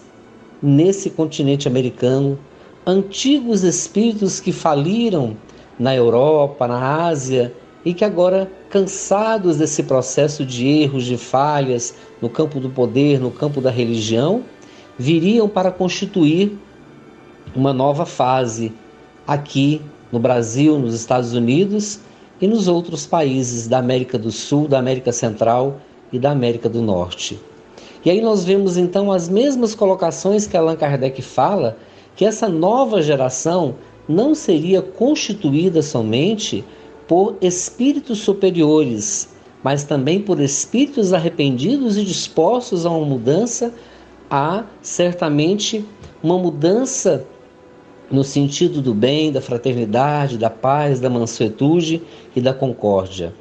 nesse 0.61 1.09
continente 1.09 1.67
americano, 1.67 2.37
antigos 2.85 3.63
espíritos 3.63 4.39
que 4.39 4.51
faliram 4.51 5.35
na 5.79 5.95
Europa, 5.95 6.67
na 6.67 7.07
Ásia 7.07 7.51
e 7.85 7.93
que 7.93 8.03
agora, 8.03 8.51
cansados 8.69 9.57
desse 9.57 9.83
processo 9.83 10.45
de 10.45 10.67
erros, 10.67 11.05
de 11.05 11.17
falhas 11.17 11.95
no 12.21 12.29
campo 12.29 12.59
do 12.59 12.69
poder, 12.69 13.19
no 13.19 13.31
campo 13.31 13.61
da 13.61 13.71
religião, 13.71 14.43
viriam 14.97 15.47
para 15.47 15.71
constituir 15.71 16.57
uma 17.55 17.73
nova 17.73 18.05
fase 18.05 18.73
aqui 19.25 19.81
no 20.11 20.19
Brasil, 20.19 20.77
nos 20.77 20.93
Estados 20.93 21.33
Unidos 21.33 21.99
e 22.39 22.47
nos 22.47 22.67
outros 22.67 23.05
países 23.05 23.67
da 23.67 23.77
América 23.77 24.17
do 24.17 24.31
Sul, 24.31 24.67
da 24.67 24.79
América 24.79 25.11
Central 25.11 25.79
e 26.11 26.19
da 26.19 26.31
América 26.31 26.69
do 26.69 26.81
Norte. 26.81 27.39
E 28.05 28.09
aí 28.09 28.21
nós 28.21 28.45
vemos 28.45 28.77
então 28.77 29.11
as 29.11 29.27
mesmas 29.27 29.75
colocações 29.75 30.47
que 30.47 30.55
Allan 30.55 30.75
Kardec 30.75 31.21
fala, 31.21 31.77
que 32.15 32.25
essa 32.25 32.47
nova 32.47 33.01
geração 33.01 33.75
não 34.07 34.33
seria 34.33 34.81
constituída 34.81 35.81
somente 35.81 36.63
por 37.07 37.37
espíritos 37.41 38.19
superiores, 38.19 39.29
mas 39.63 39.83
também 39.83 40.21
por 40.21 40.39
espíritos 40.39 41.13
arrependidos 41.13 41.97
e 41.97 42.03
dispostos 42.03 42.85
a 42.85 42.89
uma 42.89 43.05
mudança, 43.05 43.73
há 44.29 44.65
certamente 44.81 45.85
uma 46.21 46.37
mudança 46.37 47.25
no 48.09 48.23
sentido 48.23 48.81
do 48.81 48.93
bem, 48.93 49.31
da 49.31 49.41
fraternidade, 49.41 50.37
da 50.37 50.49
paz, 50.49 50.99
da 50.99 51.09
mansuetude 51.09 52.01
e 52.35 52.41
da 52.41 52.53
concórdia. 52.53 53.33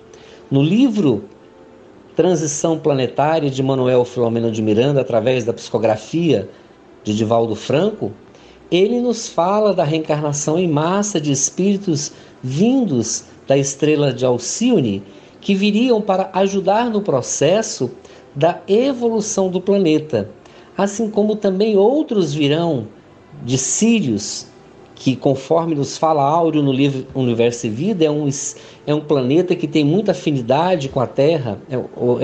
No 0.51 0.63
livro 0.63 1.25
Transição 2.15 2.79
Planetária 2.79 3.51
de 3.51 3.63
Manuel 3.63 4.05
Filomeno 4.05 4.51
de 4.51 4.63
Miranda, 4.63 5.01
através 5.01 5.45
da 5.45 5.53
psicografia 5.53 6.49
de 7.05 7.15
Divaldo 7.15 7.55
Franco, 7.55 8.13
ele 8.71 9.01
nos 9.01 9.29
fala 9.29 9.73
da 9.73 9.85
reencarnação 9.85 10.59
em 10.59 10.67
massa 10.67 11.21
de 11.21 11.31
espíritos 11.31 12.13
vindos 12.43 13.25
da 13.47 13.57
estrela 13.57 14.13
de 14.13 14.25
Alcione, 14.25 15.03
que 15.41 15.55
viriam 15.55 16.01
para 16.01 16.31
ajudar 16.33 16.91
no 16.91 17.01
processo 17.01 17.91
da 18.35 18.61
evolução 18.69 19.49
do 19.49 19.61
planeta, 19.61 20.29
assim 20.77 21.11
como 21.11 21.37
também 21.37 21.77
outros 21.77 22.35
virão 22.35 22.89
de 23.43 23.57
Sírios, 23.57 24.47
que, 24.95 25.15
conforme 25.15 25.75
nos 25.75 25.97
fala 25.97 26.23
Áureo 26.23 26.63
no 26.63 26.73
livro 26.73 27.07
Universo 27.15 27.67
e 27.67 27.71
Vida, 27.71 28.05
é 28.05 28.11
um, 28.11 28.29
é 28.87 28.95
um 28.95 29.01
planeta 29.01 29.55
que 29.55 29.69
tem 29.69 29.85
muita 29.85 30.13
afinidade 30.13 30.89
com 30.89 31.01
a 31.01 31.07
Terra, 31.07 31.59
é, 31.71 31.75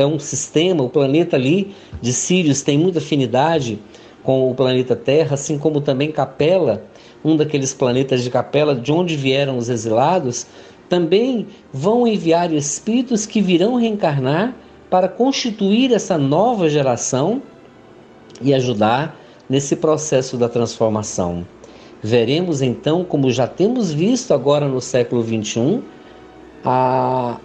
é 0.01 0.07
um 0.07 0.19
sistema, 0.19 0.83
o 0.83 0.89
planeta 0.89 1.37
ali 1.37 1.75
de 2.01 2.13
Sirius 2.13 2.63
tem 2.63 2.79
muita 2.79 2.99
afinidade 2.99 3.79
com 4.23 4.51
o 4.51 4.55
planeta 4.55 4.97
Terra, 4.97 5.35
assim 5.35 5.59
como 5.59 5.81
também 5.81 6.11
Capela, 6.11 6.85
um 7.25 7.37
daqueles 7.37 7.75
planetas 7.75 8.23
de 8.23 8.31
Capela, 8.31 8.75
de 8.75 8.91
onde 8.91 9.17
vieram 9.17 9.59
os 9.59 9.69
exilados, 9.69 10.47
também 10.93 11.47
vão 11.73 12.07
enviar 12.07 12.53
espíritos 12.53 13.25
que 13.25 13.41
virão 13.41 13.77
reencarnar 13.77 14.55
para 14.91 15.09
constituir 15.09 15.91
essa 15.91 16.19
nova 16.19 16.69
geração 16.69 17.41
e 18.43 18.53
ajudar 18.53 19.19
nesse 19.49 19.75
processo 19.75 20.37
da 20.37 20.51
transformação. 20.51 21.47
Veremos 22.03 22.61
então, 22.61 23.05
como 23.05 23.31
já 23.31 23.47
temos 23.47 23.91
visto 23.91 24.35
agora 24.35 24.69
no 24.69 24.83
século 24.83 25.25
XXI, 25.25 25.81
a 26.63 27.39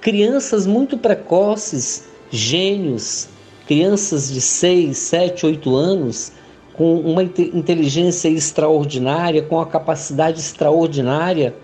crianças 0.00 0.66
muito 0.66 0.96
precoces, 0.96 2.08
gênios, 2.30 3.28
crianças 3.66 4.32
de 4.32 4.40
6, 4.40 4.96
7, 4.96 5.44
8 5.44 5.76
anos, 5.76 6.32
com 6.72 6.98
uma 7.00 7.22
inteligência 7.22 8.30
extraordinária, 8.30 9.42
com 9.42 9.60
a 9.60 9.66
capacidade 9.66 10.40
extraordinária, 10.40 11.54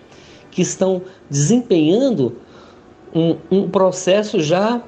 que 0.52 0.62
estão 0.62 1.02
desempenhando 1.32 2.36
um, 3.14 3.36
um 3.50 3.68
processo 3.68 4.38
já 4.38 4.82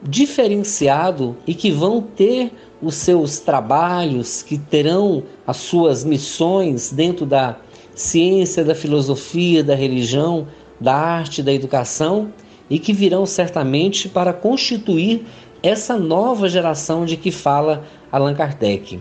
diferenciado 0.00 1.36
e 1.44 1.52
que 1.52 1.72
vão 1.72 2.00
ter 2.00 2.52
os 2.80 2.94
seus 2.94 3.40
trabalhos, 3.40 4.42
que 4.42 4.56
terão 4.56 5.24
as 5.44 5.56
suas 5.56 6.04
missões 6.04 6.92
dentro 6.92 7.26
da 7.26 7.56
ciência, 7.96 8.64
da 8.64 8.76
filosofia, 8.76 9.64
da 9.64 9.74
religião, 9.74 10.46
da 10.80 10.94
arte, 10.94 11.42
da 11.42 11.52
educação 11.52 12.32
e 12.70 12.78
que 12.78 12.92
virão 12.92 13.26
certamente 13.26 14.08
para 14.08 14.32
constituir 14.32 15.26
essa 15.64 15.98
nova 15.98 16.48
geração 16.48 17.04
de 17.04 17.16
que 17.16 17.32
fala 17.32 17.82
Allan 18.12 18.34
Kardec. 18.34 19.00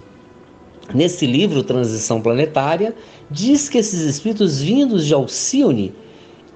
Nesse 0.96 1.28
livro, 1.28 1.62
Transição 1.62 2.20
Planetária, 2.20 2.96
diz 3.30 3.70
que 3.70 3.78
esses 3.78 4.02
espíritos 4.02 4.60
vindos 4.60 5.06
de 5.06 5.14
Alcione 5.14 5.94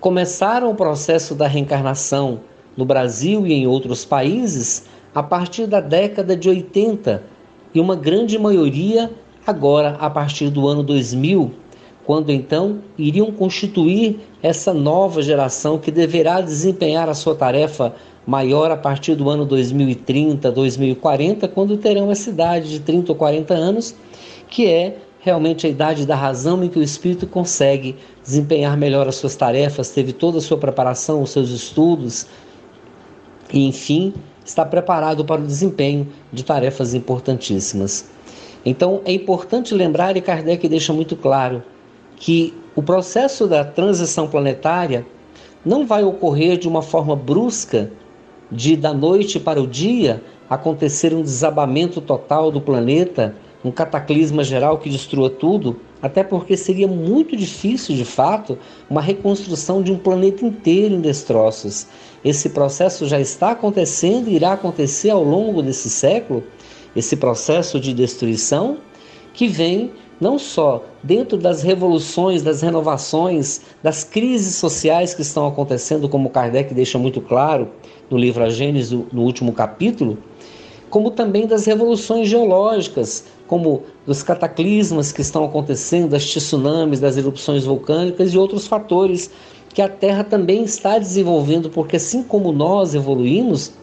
começaram 0.01 0.71
o 0.71 0.75
processo 0.75 1.35
da 1.35 1.47
reencarnação 1.47 2.39
no 2.75 2.83
Brasil 2.83 3.45
e 3.45 3.53
em 3.53 3.67
outros 3.67 4.03
países 4.03 4.85
a 5.13 5.21
partir 5.21 5.67
da 5.67 5.79
década 5.79 6.35
de 6.35 6.49
80 6.49 7.23
e 7.73 7.79
uma 7.79 7.95
grande 7.95 8.39
maioria 8.39 9.11
agora 9.45 9.95
a 9.99 10.09
partir 10.09 10.49
do 10.49 10.67
ano 10.67 10.81
2000, 10.81 11.51
quando 12.03 12.31
então 12.31 12.79
iriam 12.97 13.31
constituir 13.31 14.19
essa 14.41 14.73
nova 14.73 15.21
geração 15.21 15.77
que 15.77 15.91
deverá 15.91 16.41
desempenhar 16.41 17.07
a 17.07 17.13
sua 17.13 17.35
tarefa 17.35 17.93
maior 18.25 18.71
a 18.71 18.77
partir 18.77 19.13
do 19.13 19.29
ano 19.29 19.45
2030, 19.45 20.51
2040, 20.51 21.47
quando 21.47 21.77
terão 21.77 22.09
essa 22.09 22.31
idade 22.31 22.69
de 22.69 22.79
30 22.79 23.11
ou 23.11 23.15
40 23.15 23.53
anos, 23.53 23.95
que 24.49 24.65
é 24.65 24.97
realmente 25.21 25.67
a 25.67 25.69
idade 25.69 26.05
da 26.05 26.15
razão 26.15 26.63
em 26.63 26.67
que 26.67 26.79
o 26.79 26.83
espírito 26.83 27.27
consegue 27.27 27.95
desempenhar 28.23 28.75
melhor 28.75 29.07
as 29.07 29.15
suas 29.15 29.35
tarefas, 29.35 29.91
teve 29.91 30.11
toda 30.11 30.39
a 30.39 30.41
sua 30.41 30.57
preparação, 30.57 31.21
os 31.21 31.29
seus 31.29 31.51
estudos, 31.51 32.25
e 33.53 33.67
enfim, 33.67 34.13
está 34.43 34.65
preparado 34.65 35.23
para 35.23 35.41
o 35.41 35.45
desempenho 35.45 36.07
de 36.33 36.43
tarefas 36.43 36.95
importantíssimas. 36.95 38.09
Então 38.65 39.01
é 39.05 39.13
importante 39.13 39.75
lembrar, 39.75 40.17
e 40.17 40.21
Kardec 40.21 40.67
deixa 40.67 40.91
muito 40.91 41.15
claro, 41.15 41.63
que 42.15 42.53
o 42.75 42.81
processo 42.81 43.47
da 43.47 43.63
transição 43.63 44.27
planetária 44.27 45.05
não 45.63 45.85
vai 45.85 46.03
ocorrer 46.03 46.57
de 46.57 46.67
uma 46.67 46.81
forma 46.81 47.15
brusca, 47.15 47.91
de 48.51 48.75
da 48.75 48.93
noite 48.93 49.39
para 49.39 49.61
o 49.61 49.67
dia 49.67 50.21
acontecer 50.49 51.13
um 51.13 51.21
desabamento 51.21 52.01
total 52.01 52.51
do 52.51 52.59
planeta, 52.59 53.35
um 53.63 53.71
cataclisma 53.71 54.43
geral 54.43 54.77
que 54.77 54.89
destrua 54.89 55.29
tudo, 55.29 55.79
até 56.01 56.23
porque 56.23 56.57
seria 56.57 56.87
muito 56.87 57.35
difícil, 57.35 57.95
de 57.95 58.05
fato, 58.05 58.57
uma 58.89 59.01
reconstrução 59.01 59.83
de 59.83 59.91
um 59.91 59.97
planeta 59.97 60.45
inteiro 60.45 60.95
em 60.95 61.01
destroços. 61.01 61.87
Esse 62.25 62.49
processo 62.49 63.05
já 63.05 63.19
está 63.19 63.51
acontecendo 63.51 64.29
e 64.29 64.35
irá 64.35 64.53
acontecer 64.53 65.11
ao 65.11 65.23
longo 65.23 65.61
desse 65.61 65.89
século, 65.89 66.43
esse 66.95 67.15
processo 67.15 67.79
de 67.79 67.93
destruição 67.93 68.77
que 69.33 69.47
vem 69.47 69.91
não 70.19 70.37
só 70.37 70.85
dentro 71.01 71.35
das 71.35 71.63
revoluções, 71.63 72.43
das 72.43 72.61
renovações, 72.61 73.61
das 73.81 74.03
crises 74.03 74.55
sociais 74.55 75.15
que 75.15 75.23
estão 75.23 75.47
acontecendo, 75.47 76.07
como 76.07 76.29
Kardec 76.29 76.73
deixa 76.75 76.99
muito 76.99 77.19
claro 77.19 77.67
no 78.07 78.17
livro 78.17 78.43
A 78.43 78.49
Gênesis, 78.49 78.91
no 79.11 79.23
último 79.23 79.51
capítulo, 79.51 80.19
como 80.91 81.09
também 81.09 81.47
das 81.47 81.65
revoluções 81.65 82.27
geológicas, 82.27 83.25
como 83.47 83.83
dos 84.05 84.21
cataclismas 84.21 85.13
que 85.13 85.21
estão 85.21 85.45
acontecendo, 85.45 86.09
das 86.09 86.25
tsunamis, 86.25 86.99
das 86.99 87.17
erupções 87.17 87.63
vulcânicas 87.63 88.33
e 88.33 88.37
outros 88.37 88.67
fatores 88.67 89.31
que 89.73 89.81
a 89.81 89.87
Terra 89.87 90.25
também 90.25 90.63
está 90.63 90.99
desenvolvendo, 90.99 91.69
porque 91.69 91.95
assim 91.95 92.21
como 92.21 92.51
nós 92.51 92.93
evoluímos, 92.93 93.73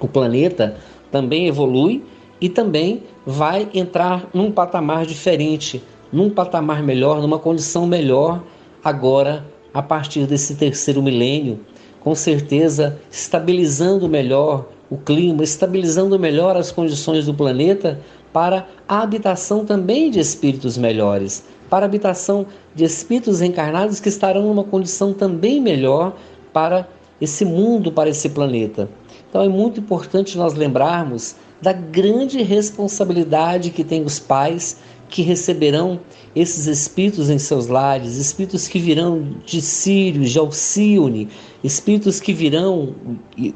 o 0.00 0.06
planeta 0.06 0.76
também 1.10 1.48
evolui 1.48 2.04
e 2.40 2.48
também 2.48 3.02
vai 3.26 3.68
entrar 3.74 4.30
num 4.32 4.52
patamar 4.52 5.04
diferente, 5.04 5.82
num 6.12 6.30
patamar 6.30 6.80
melhor, 6.80 7.20
numa 7.20 7.40
condição 7.40 7.88
melhor 7.88 8.40
agora 8.84 9.44
a 9.74 9.82
partir 9.82 10.26
desse 10.26 10.54
terceiro 10.54 11.02
milênio, 11.02 11.58
com 11.98 12.14
certeza 12.14 13.00
estabilizando 13.10 14.08
melhor 14.08 14.66
o 14.90 14.98
clima, 14.98 15.44
estabilizando 15.44 16.18
melhor 16.18 16.56
as 16.56 16.72
condições 16.72 17.26
do 17.26 17.32
planeta 17.32 18.00
para 18.32 18.66
a 18.88 19.00
habitação 19.00 19.64
também 19.64 20.10
de 20.10 20.18
espíritos 20.18 20.76
melhores, 20.76 21.44
para 21.70 21.84
a 21.84 21.88
habitação 21.88 22.46
de 22.74 22.84
espíritos 22.84 23.40
encarnados 23.40 24.00
que 24.00 24.08
estarão 24.08 24.42
numa 24.42 24.64
condição 24.64 25.12
também 25.12 25.60
melhor 25.60 26.16
para 26.52 26.88
esse 27.20 27.44
mundo, 27.44 27.92
para 27.92 28.10
esse 28.10 28.28
planeta. 28.30 28.88
Então 29.28 29.42
é 29.42 29.48
muito 29.48 29.78
importante 29.78 30.36
nós 30.36 30.54
lembrarmos 30.54 31.36
da 31.62 31.72
grande 31.72 32.42
responsabilidade 32.42 33.70
que 33.70 33.84
têm 33.84 34.02
os 34.02 34.18
pais 34.18 34.78
que 35.08 35.22
receberão 35.22 36.00
esses 36.34 36.66
espíritos 36.66 37.28
em 37.28 37.38
seus 37.38 37.66
lares, 37.66 38.16
espíritos 38.16 38.68
que 38.68 38.78
virão 38.78 39.36
de 39.44 39.60
Sírios, 39.60 40.30
de 40.30 40.38
Alcione, 40.38 41.28
espíritos 41.62 42.20
que 42.20 42.32
virão, 42.32 42.94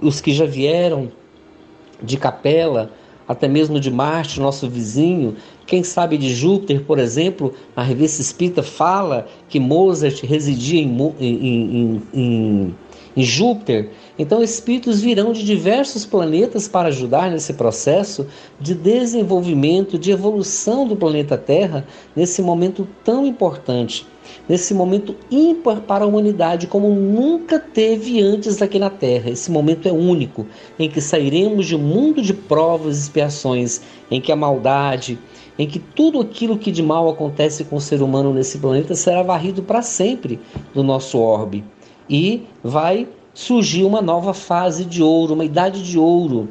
os 0.02 0.20
que 0.20 0.32
já 0.32 0.44
vieram 0.44 1.10
de 2.04 2.16
Capela, 2.16 2.90
até 3.26 3.48
mesmo 3.48 3.80
de 3.80 3.90
Marte, 3.90 4.40
nosso 4.40 4.68
vizinho, 4.68 5.36
quem 5.66 5.82
sabe 5.82 6.18
de 6.18 6.34
Júpiter, 6.34 6.82
por 6.82 6.98
exemplo, 6.98 7.54
a 7.74 7.82
revista 7.82 8.20
Espírita 8.20 8.62
fala 8.62 9.26
que 9.48 9.58
Mozart 9.58 10.22
residia 10.24 10.80
em, 10.80 10.96
em, 11.18 12.02
em, 12.12 12.74
em 13.16 13.22
Júpiter. 13.22 13.90
Então, 14.18 14.42
espíritos 14.42 15.00
virão 15.00 15.32
de 15.32 15.42
diversos 15.42 16.04
planetas 16.04 16.68
para 16.68 16.88
ajudar 16.88 17.30
nesse 17.30 17.54
processo 17.54 18.26
de 18.60 18.74
desenvolvimento, 18.74 19.98
de 19.98 20.10
evolução 20.10 20.86
do 20.86 20.94
planeta 20.94 21.38
Terra, 21.38 21.86
nesse 22.14 22.42
momento 22.42 22.86
tão 23.02 23.26
importante 23.26 24.06
nesse 24.48 24.74
momento 24.74 25.16
ímpar 25.30 25.80
para 25.80 26.04
a 26.04 26.06
humanidade, 26.06 26.66
como 26.66 26.88
nunca 26.90 27.58
teve 27.58 28.20
antes 28.20 28.60
aqui 28.60 28.78
na 28.78 28.90
Terra. 28.90 29.30
Esse 29.30 29.50
momento 29.50 29.88
é 29.88 29.92
único, 29.92 30.46
em 30.78 30.88
que 30.88 31.00
sairemos 31.00 31.66
de 31.66 31.76
um 31.76 31.80
mundo 31.80 32.22
de 32.22 32.34
provas 32.34 32.98
e 32.98 33.00
expiações, 33.00 33.80
em 34.10 34.20
que 34.20 34.30
a 34.30 34.36
maldade, 34.36 35.18
em 35.58 35.66
que 35.66 35.78
tudo 35.78 36.20
aquilo 36.20 36.58
que 36.58 36.70
de 36.70 36.82
mal 36.82 37.08
acontece 37.08 37.64
com 37.64 37.76
o 37.76 37.80
ser 37.80 38.02
humano 38.02 38.32
nesse 38.32 38.58
planeta 38.58 38.94
será 38.94 39.22
varrido 39.22 39.62
para 39.62 39.82
sempre 39.82 40.40
do 40.74 40.82
nosso 40.82 41.18
orbe. 41.18 41.64
E 42.08 42.42
vai 42.62 43.08
surgir 43.32 43.84
uma 43.84 44.02
nova 44.02 44.34
fase 44.34 44.84
de 44.84 45.02
ouro, 45.02 45.34
uma 45.34 45.44
idade 45.44 45.82
de 45.82 45.98
ouro, 45.98 46.48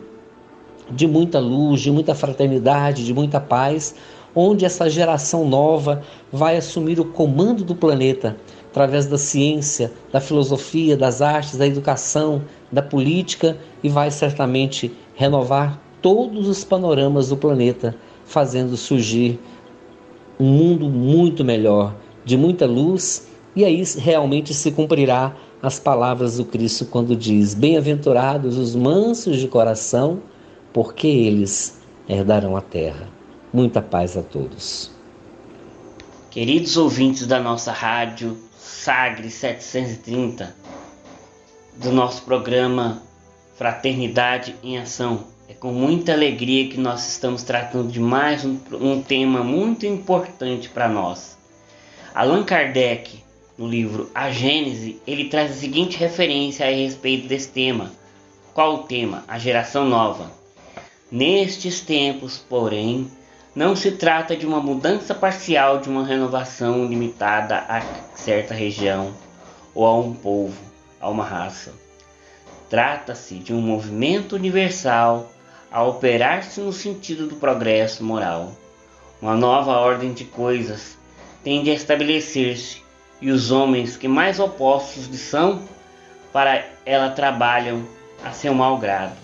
de 0.92 1.08
muita 1.08 1.40
luz, 1.40 1.82
de 1.82 1.92
muita 1.92 2.14
fraternidade, 2.14 3.06
de 3.06 3.14
muita 3.14 3.40
paz, 3.40 3.96
onde 4.36 4.66
essa 4.66 4.90
geração 4.90 5.48
nova 5.48 6.02
vai 6.32 6.58
assumir 6.58 7.00
o 7.00 7.06
comando 7.06 7.64
do 7.64 7.76
planeta 7.76 8.36
através 8.70 9.06
da 9.06 9.20
ciência, 9.20 9.92
da 10.12 10.20
filosofia, 10.20 10.98
das 10.98 11.22
artes, 11.22 11.58
da 11.58 11.68
educação, 11.68 12.42
da 12.72 12.82
política 12.82 13.56
e 13.84 13.90
vai 13.90 14.10
certamente 14.10 14.92
renovar 15.14 15.80
todos 16.02 16.48
os 16.48 16.64
panoramas 16.64 17.30
do 17.30 17.38
planeta, 17.38 17.96
fazendo 18.26 18.76
surgir 18.76 19.40
um 20.40 20.50
mundo 20.50 20.90
muito 20.90 21.46
melhor, 21.46 21.96
de 22.26 22.36
muita 22.36 22.66
luz, 22.66 23.28
e 23.56 23.64
aí 23.64 23.84
realmente 23.98 24.54
se 24.54 24.72
cumprirá 24.72 25.36
as 25.62 25.80
palavras 25.80 26.38
do 26.38 26.46
Cristo 26.46 26.86
quando 26.86 27.16
diz: 27.16 27.54
Bem-aventurados 27.54 28.58
os 28.58 28.76
mansos 28.76 29.38
de 29.38 29.48
coração, 29.48 30.20
porque 30.74 31.08
eles 31.08 31.80
herdarão 32.10 32.58
a 32.58 32.62
terra. 32.62 33.08
Muita 33.54 33.84
paz 33.84 34.18
a 34.18 34.24
todos. 34.24 34.90
Queridos 36.32 36.76
ouvintes 36.76 37.28
da 37.28 37.40
nossa 37.40 37.72
rádio 37.72 38.36
Sagre 38.58 39.30
730, 39.30 40.56
do 41.76 41.92
nosso 41.92 42.24
programa 42.24 43.04
Fraternidade 43.56 44.56
em 44.64 44.80
Ação, 44.80 45.26
é 45.48 45.54
com 45.54 45.72
muita 45.72 46.14
alegria 46.14 46.68
que 46.68 46.80
nós 46.80 47.08
estamos 47.08 47.44
tratando 47.44 47.92
de 47.92 48.00
mais 48.00 48.44
um, 48.44 48.58
um 48.72 49.04
tema 49.04 49.44
muito 49.44 49.86
importante 49.86 50.68
para 50.68 50.90
nós. 50.90 51.38
Allan 52.16 52.44
Kardec, 52.44 53.24
no 53.56 53.68
livro 53.68 54.10
A 54.16 54.32
Gênese, 54.32 55.00
ele 55.06 55.26
traz 55.26 55.52
a 55.52 55.56
seguinte 55.56 55.96
referência 56.00 56.66
a 56.66 56.72
respeito 56.72 57.28
desse 57.28 57.50
tema. 57.50 57.92
Qual 58.52 58.74
o 58.78 58.84
tema? 58.86 59.24
A 59.28 59.38
geração 59.38 59.86
nova. 59.86 60.32
Nestes 61.12 61.82
tempos, 61.82 62.40
porém, 62.50 63.08
não 63.56 63.76
se 63.76 63.92
trata 63.92 64.36
de 64.36 64.48
uma 64.48 64.60
mudança 64.60 65.14
parcial 65.14 65.80
de 65.80 65.88
uma 65.88 66.06
renovação 66.06 66.86
limitada 66.86 67.64
a 67.70 67.82
certa 68.16 68.54
região 68.54 69.14
ou 69.76 69.86
a 69.86 69.96
um 69.96 70.14
povo, 70.14 70.60
a 71.00 71.08
uma 71.10 71.24
raça. 71.24 71.74
Trata-se 72.70 73.36
de 73.36 73.54
um 73.54 73.62
movimento 73.62 74.36
universal 74.36 75.32
a 75.72 75.84
operar-se 75.84 76.60
no 76.62 76.74
sentido 76.74 77.28
do 77.28 77.36
progresso 77.36 78.04
moral. 78.04 78.54
Uma 79.22 79.36
nova 79.36 79.74
ordem 79.74 80.14
de 80.14 80.26
coisas 80.26 80.98
tende 81.44 81.70
a 81.70 81.74
estabelecer-se 81.74 82.82
e 83.22 83.30
os 83.30 83.52
homens 83.52 83.96
que 83.96 84.08
mais 84.08 84.40
opostos 84.40 85.06
lhe 85.06 85.18
são 85.18 85.62
para 86.32 86.66
ela 86.84 87.12
trabalham 87.12 87.88
a 88.24 88.32
seu 88.32 88.54
mau 88.56 88.80
grado. 88.80 89.16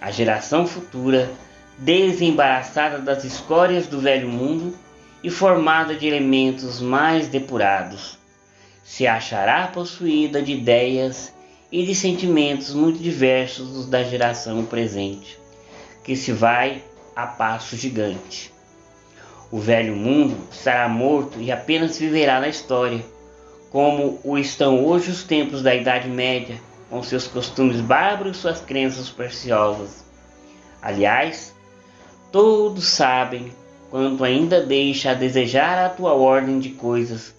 A 0.00 0.10
geração 0.10 0.66
futura 0.66 1.30
desembaraçada 1.78 2.98
das 2.98 3.24
escórias 3.24 3.86
do 3.86 4.00
velho 4.00 4.28
mundo 4.28 4.76
e 5.22 5.30
formada 5.30 5.94
de 5.94 6.06
elementos 6.06 6.80
mais 6.80 7.28
depurados, 7.28 8.18
se 8.84 9.06
achará 9.06 9.66
possuída 9.66 10.42
de 10.42 10.52
ideias 10.52 11.32
e 11.72 11.84
de 11.84 11.94
sentimentos 11.94 12.74
muito 12.74 12.98
diversos 12.98 13.70
dos 13.70 13.86
da 13.86 14.02
geração 14.02 14.64
presente, 14.64 15.38
que 16.04 16.14
se 16.14 16.30
vai 16.30 16.82
a 17.16 17.26
passo 17.26 17.76
gigante. 17.76 18.52
O 19.50 19.58
velho 19.58 19.96
mundo 19.96 20.36
estará 20.50 20.88
morto 20.88 21.40
e 21.40 21.50
apenas 21.50 21.98
viverá 21.98 22.40
na 22.40 22.48
história, 22.48 23.04
como 23.70 24.20
o 24.22 24.38
estão 24.38 24.84
hoje 24.84 25.10
os 25.10 25.24
tempos 25.24 25.62
da 25.62 25.74
Idade 25.74 26.08
Média, 26.08 26.60
com 26.90 27.02
seus 27.02 27.26
costumes 27.26 27.80
bárbaros 27.80 28.36
e 28.36 28.40
suas 28.40 28.60
crenças 28.60 29.06
supersticiosas. 29.06 30.04
Aliás, 30.80 31.54
Todos 32.34 32.86
sabem 32.86 33.52
quanto 33.92 34.24
ainda 34.24 34.60
deixa 34.60 35.12
a 35.12 35.14
desejar 35.14 35.78
a 35.78 35.88
tua 35.88 36.14
ordem 36.14 36.58
de 36.58 36.70
coisas. 36.70 37.32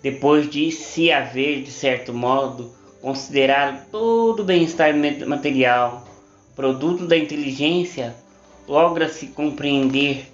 Depois 0.00 0.48
de 0.48 0.70
se 0.70 1.10
haver, 1.10 1.64
de 1.64 1.72
certo 1.72 2.14
modo, 2.14 2.70
considerado 3.02 3.84
todo 3.90 4.42
o 4.42 4.44
bem-estar 4.44 4.94
material, 5.26 6.06
produto 6.54 7.04
da 7.04 7.16
inteligência, 7.16 8.14
logra-se 8.68 9.26
compreender 9.26 10.30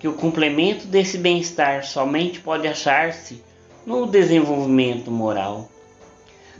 que 0.00 0.08
o 0.08 0.14
complemento 0.14 0.88
desse 0.88 1.16
bem-estar 1.16 1.84
somente 1.84 2.40
pode 2.40 2.66
achar-se 2.66 3.40
no 3.86 4.04
desenvolvimento 4.04 5.12
moral. 5.12 5.68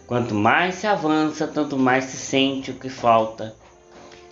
Quanto 0.07 0.33
mais 0.33 0.77
se 0.77 0.87
avança, 0.87 1.49
tanto 1.49 1.77
mais 1.77 2.05
se 2.05 2.17
sente 2.17 2.71
o 2.71 2.75
que 2.75 2.89
falta 2.89 3.61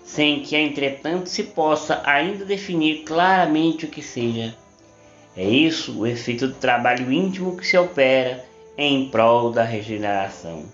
sem 0.05 0.41
que, 0.41 0.57
entretanto, 0.57 1.29
se 1.29 1.45
possa 1.45 2.03
ainda 2.05 2.45
definir 2.45 3.05
claramente 3.05 3.85
o 3.85 3.89
que 3.89 4.03
seja. 4.03 4.57
É 5.37 5.45
isso 5.45 6.01
o 6.01 6.07
efeito 6.07 6.49
do 6.49 6.55
trabalho 6.55 7.13
íntimo 7.13 7.57
que 7.57 7.67
se 7.67 7.79
opera 7.79 8.45
em 8.77 9.09
prol 9.09 9.53
da 9.53 9.63
regeneração. 9.63 10.65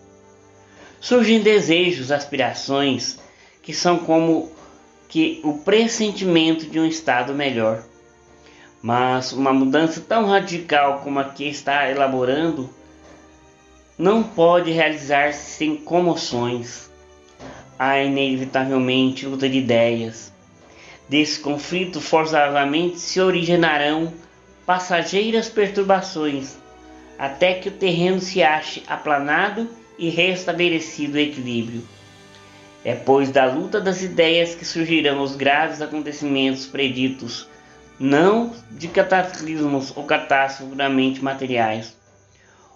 Surgem 1.00 1.40
desejos, 1.40 2.10
aspirações 2.10 3.18
que 3.62 3.74
são 3.74 3.98
como 3.98 4.50
que 5.08 5.40
o 5.44 5.58
pressentimento 5.58 6.66
de 6.66 6.80
um 6.80 6.86
estado 6.86 7.34
melhor. 7.34 7.82
Mas 8.82 9.32
uma 9.32 9.52
mudança 9.52 10.00
tão 10.00 10.26
radical 10.26 11.00
como 11.00 11.18
a 11.18 11.24
que 11.24 11.44
está 11.44 11.90
elaborando 11.90 12.70
não 13.98 14.22
pode 14.22 14.70
realizar-se 14.70 15.50
sem 15.56 15.76
comoções 15.76 16.90
há 17.78 18.00
inevitavelmente 18.02 19.26
luta 19.26 19.48
de 19.48 19.58
ideias. 19.58 20.32
Desse 21.08 21.38
conflito 21.40 22.00
forçosamente 22.00 22.98
se 22.98 23.20
originarão 23.20 24.12
passageiras 24.64 25.48
perturbações, 25.48 26.56
até 27.18 27.54
que 27.54 27.68
o 27.68 27.72
terreno 27.72 28.20
se 28.20 28.42
ache 28.42 28.82
aplanado 28.86 29.68
e 29.98 30.08
restabelecido 30.10 31.16
o 31.16 31.20
equilíbrio. 31.20 31.82
É 32.84 32.94
pois 32.94 33.30
da 33.30 33.44
luta 33.46 33.80
das 33.80 34.02
ideias 34.02 34.54
que 34.54 34.64
surgirão 34.64 35.22
os 35.22 35.34
graves 35.34 35.80
acontecimentos 35.80 36.66
preditos, 36.66 37.48
não 37.98 38.52
de 38.70 38.88
cataclismos 38.88 39.96
ou 39.96 40.04
catástrofes 40.04 40.72
puramente 40.72 41.22
materiais. 41.22 41.96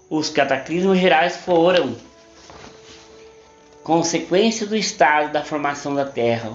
Os 0.08 0.30
cataclismos 0.30 0.98
gerais 0.98 1.36
foram 1.36 1.94
consequência 3.90 4.68
do 4.68 4.76
estado 4.76 5.32
da 5.32 5.42
formação 5.42 5.96
da 5.96 6.04
Terra. 6.04 6.52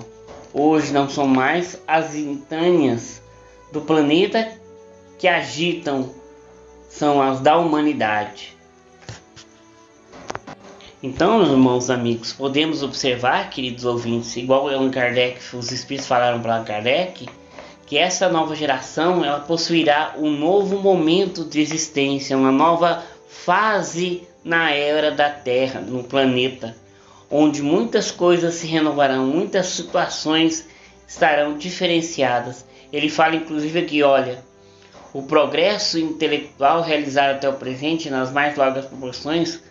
Hoje 0.53 0.93
não 0.93 1.09
são 1.09 1.27
mais 1.27 1.77
as 1.85 2.15
intâneas 2.15 3.21
do 3.73 3.81
planeta 3.81 4.53
que 5.19 5.27
agitam, 5.27 6.11
são 6.87 7.21
as 7.21 7.41
da 7.41 7.57
humanidade. 7.57 8.55
Então, 11.03 11.39
meus 11.39 11.49
irmãos 11.49 11.89
amigos, 11.89 12.31
podemos 12.31 12.81
observar, 12.81 13.49
queridos 13.49 13.83
ouvintes, 13.83 14.37
igual 14.37 14.69
Allan 14.69 14.89
Kardec, 14.89 15.57
os 15.57 15.73
espíritos 15.73 16.07
falaram 16.07 16.41
para 16.41 16.55
Allan 16.55 16.63
Kardec, 16.63 17.27
que 17.85 17.97
essa 17.97 18.29
nova 18.29 18.55
geração 18.55 19.25
ela 19.25 19.41
possuirá 19.41 20.15
um 20.17 20.31
novo 20.31 20.79
momento 20.79 21.43
de 21.43 21.59
existência, 21.59 22.37
uma 22.37 22.53
nova 22.53 23.03
fase 23.27 24.25
na 24.41 24.71
era 24.71 25.11
da 25.11 25.29
Terra, 25.29 25.81
no 25.81 26.01
planeta 26.01 26.84
onde 27.29 27.61
muitas 27.61 28.11
coisas 28.11 28.55
se 28.55 28.67
renovarão, 28.67 29.25
muitas 29.25 29.67
situações 29.67 30.67
estarão 31.07 31.57
diferenciadas. 31.57 32.65
Ele 32.91 33.09
fala 33.09 33.35
inclusive 33.35 33.79
aqui, 33.79 34.03
olha, 34.03 34.43
o 35.13 35.23
progresso 35.23 35.97
intelectual 35.97 36.81
realizado 36.81 37.35
até 37.35 37.47
o 37.47 37.53
presente 37.53 38.09
nas 38.09 38.31
mais 38.31 38.55
largas 38.55 38.85
proporções 38.85 39.61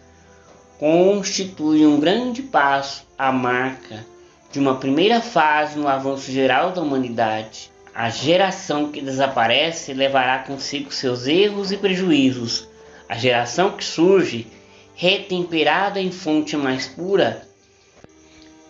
constitui 0.79 1.87
um 1.87 2.01
grande 2.01 2.43
passo 2.43 3.07
à 3.17 3.31
marca 3.31 4.05
de 4.51 4.59
uma 4.59 4.77
primeira 4.77 5.21
fase 5.21 5.79
no 5.79 5.89
avanço 5.89 6.31
geral 6.31 6.73
da 6.73 6.81
humanidade. 6.81 7.71
A 7.95 8.09
geração 8.09 8.91
que 8.91 9.01
desaparece 9.01 9.93
levará 9.93 10.39
consigo 10.41 10.93
seus 10.93 11.27
erros 11.27 11.71
e 11.71 11.77
prejuízos. 11.77 12.69
A 13.09 13.17
geração 13.17 13.73
que 13.73 13.85
surge 13.85 14.47
retemperada 14.95 16.01
em 16.01 16.11
fonte 16.11 16.57
mais 16.57 16.87
pura, 16.87 17.47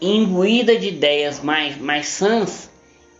imbuída 0.00 0.76
de 0.76 0.88
ideias 0.88 1.40
mais, 1.40 1.76
mais 1.76 2.08
sãs, 2.08 2.70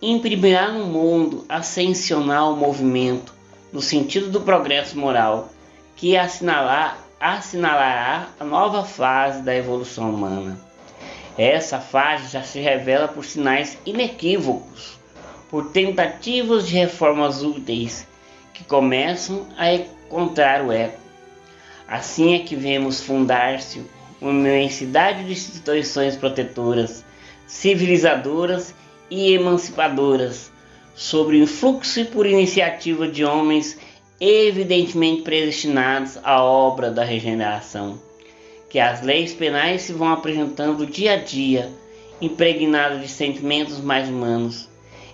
imprimirá 0.01 0.69
no 0.69 0.87
mundo 0.87 1.45
ascensional 1.49 2.57
movimento 2.57 3.35
no 3.73 3.81
sentido 3.83 4.31
do 4.31 4.41
progresso 4.41 4.97
moral, 4.99 5.51
que 5.97 6.17
assinalar, 6.17 6.99
assinalará 7.19 8.29
a 8.39 8.45
nova 8.45 8.85
fase 8.85 9.43
da 9.43 9.55
evolução 9.55 10.11
humana. 10.11 10.59
Essa 11.37 11.81
fase 11.81 12.31
já 12.31 12.43
se 12.43 12.61
revela 12.61 13.09
por 13.09 13.25
sinais 13.25 13.77
inequívocos, 13.85 14.97
por 15.51 15.73
tentativas 15.73 16.69
de 16.69 16.75
reformas 16.75 17.43
úteis 17.43 18.07
que 18.53 18.63
começam 18.63 19.47
a 19.57 19.73
encontrar 19.73 20.63
o 20.63 20.71
eco 20.71 21.04
Assim 21.87 22.35
é 22.35 22.39
que 22.39 22.57
vemos 22.57 23.01
fundar-se 23.01 23.83
uma 24.21 24.31
imensidade 24.31 25.25
de 25.25 25.33
instituições 25.33 26.17
protetoras, 26.17 27.05
civilizadoras 27.47 28.75
e 29.11 29.33
emancipadoras, 29.33 30.51
sobre 30.95 31.39
influxo 31.39 32.01
e 32.01 32.05
por 32.05 32.27
iniciativa 32.27 33.07
de 33.07 33.25
homens 33.25 33.77
evidentemente 34.21 35.23
predestinados 35.23 36.19
à 36.23 36.43
obra 36.43 36.91
da 36.91 37.05
regeneração. 37.05 38.01
Que 38.71 38.79
as 38.79 39.03
leis 39.03 39.35
penais 39.35 39.83
se 39.83 39.93
vão 39.93 40.09
apresentando 40.09 40.87
dia 40.87 41.13
a 41.13 41.17
dia, 41.17 41.71
impregnadas 42.21 43.03
de 43.03 43.09
sentimentos 43.09 43.81
mais 43.81 44.09
humanos, 44.09 44.69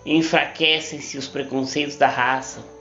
enfraquecem-se 0.06 1.18
os 1.18 1.26
preconceitos 1.26 1.96
da 1.96 2.06
raça 2.06 2.79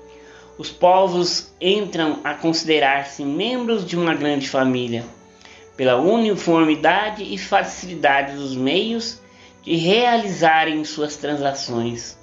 os 0.59 0.69
povos 0.69 1.53
entram 1.61 2.19
a 2.21 2.33
considerar-se 2.33 3.23
membros 3.23 3.85
de 3.85 3.95
uma 3.95 4.13
grande 4.13 4.49
família, 4.49 5.05
pela 5.77 5.95
uniformidade 5.95 7.23
e 7.23 7.37
facilidade 7.37 8.35
dos 8.35 8.57
meios 8.57 9.21
de 9.63 9.77
realizarem 9.77 10.83
suas 10.83 11.15
transações. 11.15 12.17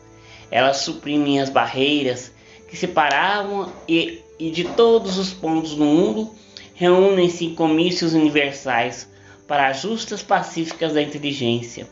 Elas 0.50 0.82
suprimem 0.82 1.40
as 1.40 1.48
barreiras 1.48 2.30
que 2.68 2.76
se 2.76 2.86
paravam 2.86 3.72
e, 3.88 4.20
e 4.38 4.50
de 4.50 4.64
todos 4.64 5.16
os 5.16 5.32
pontos 5.32 5.74
do 5.74 5.86
mundo 5.86 6.30
reúnem-se 6.74 7.46
em 7.46 7.54
comícios 7.54 8.12
universais 8.12 9.08
para 9.48 9.72
justas 9.72 10.22
pacíficas 10.22 10.92
da 10.92 11.00
inteligência. 11.00 11.88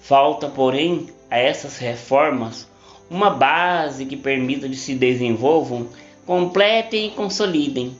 Falta, 0.00 0.48
porém, 0.48 1.08
a 1.28 1.36
essas 1.38 1.76
reformas 1.76 2.68
uma 3.10 3.30
base 3.30 4.04
que 4.04 4.16
permita 4.16 4.68
que 4.68 4.76
se 4.76 4.94
desenvolvam, 4.94 5.88
completem 6.26 7.06
e 7.06 7.10
consolidem. 7.10 7.96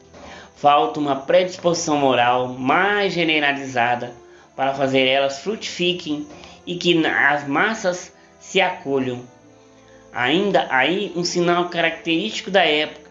Falta 0.57 1.01
uma 1.01 1.17
predisposição 1.17 1.97
moral 1.97 2.49
mais 2.49 3.13
generalizada 3.13 4.13
para 4.57 4.75
fazer 4.75 5.07
elas 5.07 5.39
frutifiquem 5.39 6.27
e 6.67 6.77
que 6.77 7.07
as 7.07 7.47
massas 7.47 8.13
se 8.41 8.61
acolham. 8.61 9.23
Ainda 10.13 10.67
aí 10.71 11.13
um 11.15 11.23
sinal 11.23 11.69
característico 11.69 12.51
da 12.51 12.65
época, 12.65 13.09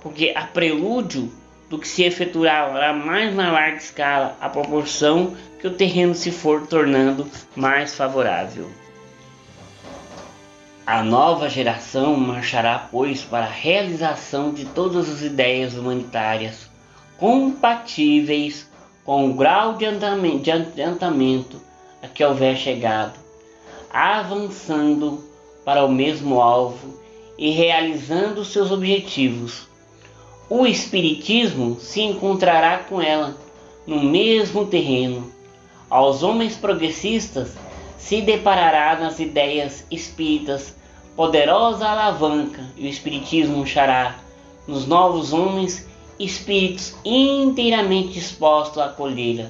porque 0.00 0.32
a 0.36 0.42
prelúdio 0.42 1.32
do 1.68 1.78
que 1.78 1.88
se 1.88 2.04
efetuará 2.04 2.92
mais 2.92 3.34
na 3.34 3.50
larga 3.50 3.78
escala 3.78 4.36
à 4.40 4.48
proporção 4.48 5.34
que 5.60 5.66
o 5.66 5.72
terreno 5.72 6.14
se 6.14 6.30
for 6.30 6.66
tornando 6.66 7.28
mais 7.56 7.96
favorável. 7.96 8.68
A 10.86 11.02
nova 11.02 11.48
geração 11.48 12.14
marchará, 12.14 12.88
pois, 12.90 13.22
para 13.22 13.46
a 13.46 13.50
realização 13.50 14.52
de 14.52 14.66
todas 14.66 15.08
as 15.08 15.22
ideias 15.22 15.74
humanitárias 15.74 16.68
compatíveis 17.16 18.68
com 19.02 19.30
o 19.30 19.32
grau 19.32 19.76
de 19.76 19.86
adiantamento 19.86 21.58
a 22.02 22.06
que 22.06 22.22
houver 22.22 22.54
chegado, 22.54 23.18
avançando 23.90 25.24
para 25.64 25.86
o 25.86 25.90
mesmo 25.90 26.38
alvo 26.38 27.00
e 27.38 27.50
realizando 27.50 28.44
seus 28.44 28.70
objetivos. 28.70 29.66
O 30.50 30.66
Espiritismo 30.66 31.80
se 31.80 32.02
encontrará 32.02 32.76
com 32.76 33.00
ela 33.00 33.34
no 33.86 34.02
mesmo 34.02 34.66
terreno. 34.66 35.32
Aos 35.88 36.22
homens 36.22 36.56
progressistas 36.56 37.52
se 38.04 38.20
deparará 38.20 39.00
nas 39.00 39.18
ideias 39.18 39.86
espíritas 39.90 40.76
poderosa 41.16 41.88
alavanca 41.88 42.62
e 42.76 42.86
o 42.86 42.88
Espiritismo 42.88 43.66
chará 43.66 44.18
nos 44.68 44.86
novos 44.86 45.32
homens 45.32 45.86
espíritos 46.18 46.94
inteiramente 47.02 48.12
dispostos 48.12 48.76
a 48.76 48.86
acolhê-la, 48.86 49.46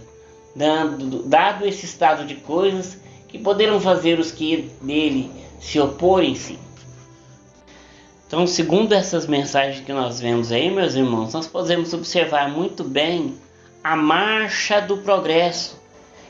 dado 1.25 1.67
esse 1.67 1.85
estado 1.85 2.25
de 2.25 2.37
coisas 2.37 2.97
que 3.27 3.41
poderão 3.41 3.81
fazer 3.81 4.21
os 4.21 4.31
que 4.31 4.71
dele 4.81 5.33
se 5.61 5.81
oporem-se. 5.81 6.57
Então, 8.29 8.47
segundo 8.47 8.93
essas 8.93 9.27
mensagens 9.27 9.85
que 9.85 9.93
nós 9.93 10.21
vemos 10.21 10.53
aí, 10.53 10.71
meus 10.71 10.95
irmãos, 10.95 11.35
nós 11.35 11.49
podemos 11.49 11.93
observar 11.93 12.49
muito 12.49 12.85
bem 12.85 13.35
a 13.83 13.97
marcha 13.97 14.81
do 14.81 14.99
progresso, 14.99 15.77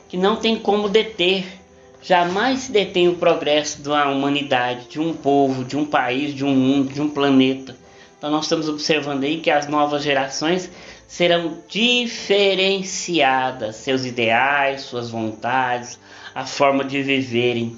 que 0.09 0.17
não 0.17 0.37
tem 0.37 0.57
como 0.57 0.89
deter 0.89 1.64
Jamais 2.07 2.59
se 2.59 2.71
detém 2.71 3.07
o 3.07 3.15
progresso 3.15 3.81
da 3.81 4.07
humanidade, 4.07 4.89
de 4.89 4.99
um 4.99 5.11
povo, 5.11 5.65
de 5.65 5.75
um 5.75 5.83
país, 5.83 6.35
de 6.35 6.45
um 6.45 6.53
mundo, 6.53 6.93
de 6.93 7.01
um 7.01 7.09
planeta. 7.09 7.75
Então 8.15 8.29
nós 8.29 8.45
estamos 8.45 8.69
observando 8.69 9.23
aí 9.23 9.39
que 9.39 9.49
as 9.49 9.67
novas 9.67 10.03
gerações 10.03 10.69
serão 11.07 11.57
diferenciadas, 11.67 13.77
seus 13.77 14.05
ideais, 14.05 14.81
suas 14.81 15.09
vontades, 15.09 15.99
a 16.35 16.45
forma 16.45 16.83
de 16.83 17.01
viverem. 17.01 17.75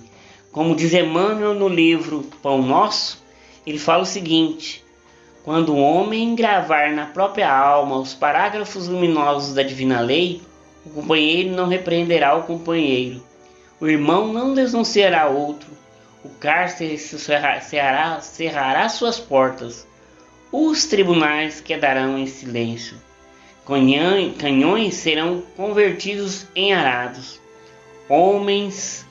Como 0.51 0.75
diz 0.75 0.93
Emmanuel 0.93 1.53
no 1.53 1.69
livro 1.69 2.29
Pão 2.43 2.61
Nosso, 2.61 3.23
ele 3.65 3.79
fala 3.79 4.03
o 4.03 4.05
seguinte: 4.05 4.83
quando 5.45 5.73
o 5.73 5.79
homem 5.79 6.35
gravar 6.35 6.91
na 6.91 7.05
própria 7.05 7.49
alma 7.49 7.95
os 7.95 8.13
parágrafos 8.13 8.89
luminosos 8.89 9.53
da 9.53 9.63
divina 9.63 10.01
lei, 10.01 10.41
o 10.85 10.89
companheiro 10.89 11.55
não 11.55 11.69
repreenderá 11.69 12.35
o 12.35 12.43
companheiro, 12.43 13.25
o 13.79 13.87
irmão 13.87 14.33
não 14.33 14.53
denunciará 14.53 15.27
outro. 15.27 15.69
O 16.23 16.29
cárcere 16.29 16.97
cerrará, 16.97 18.19
cerrará 18.21 18.89
suas 18.89 19.19
portas. 19.19 19.87
Os 20.51 20.85
tribunais 20.85 21.61
quedarão 21.61 22.17
em 22.17 22.25
silêncio. 22.25 22.97
Canhões 23.65 24.95
serão 24.95 25.43
convertidos 25.55 26.45
em 26.55 26.73
arados. 26.73 27.39
Homens 28.09 29.05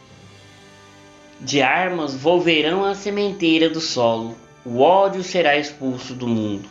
de 1.40 1.60
armas 1.60 2.14
volverão 2.14 2.84
à 2.84 2.94
sementeira 2.94 3.68
do 3.68 3.80
solo. 3.80 4.34
O 4.64 4.80
ódio 4.80 5.22
será 5.22 5.56
expulso 5.56 6.14
do 6.14 6.26
mundo. 6.26 6.68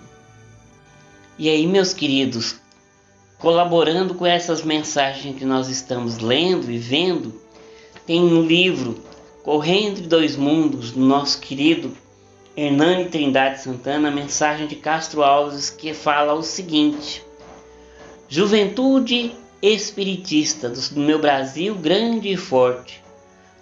E 1.38 1.50
aí, 1.50 1.68
meus 1.68 1.94
queridos, 1.94 2.60
colaborando 3.38 4.16
com 4.16 4.26
essas 4.26 4.64
mensagens 4.64 5.38
que 5.38 5.46
nós 5.46 5.70
estamos 5.70 6.18
lendo 6.18 6.72
e 6.72 6.78
vendo, 6.78 7.45
tem 8.06 8.22
no 8.22 8.42
livro 8.42 8.98
Correndo 9.44 10.02
de 10.02 10.08
Dois 10.08 10.36
Mundos, 10.36 10.92
do 10.92 11.00
nosso 11.00 11.40
querido 11.40 11.92
Hernani 12.56 13.10
Trindade 13.10 13.62
Santana, 13.62 14.08
a 14.08 14.12
mensagem 14.12 14.68
de 14.68 14.76
Castro 14.76 15.24
Alves 15.24 15.70
que 15.70 15.94
fala 15.94 16.34
o 16.34 16.44
seguinte: 16.44 17.24
Juventude 18.30 19.34
espiritista 19.62 20.70
do 20.70 21.00
meu 21.00 21.20
Brasil 21.20 21.76
grande 21.76 22.30
e 22.30 22.38
forte, 22.38 23.04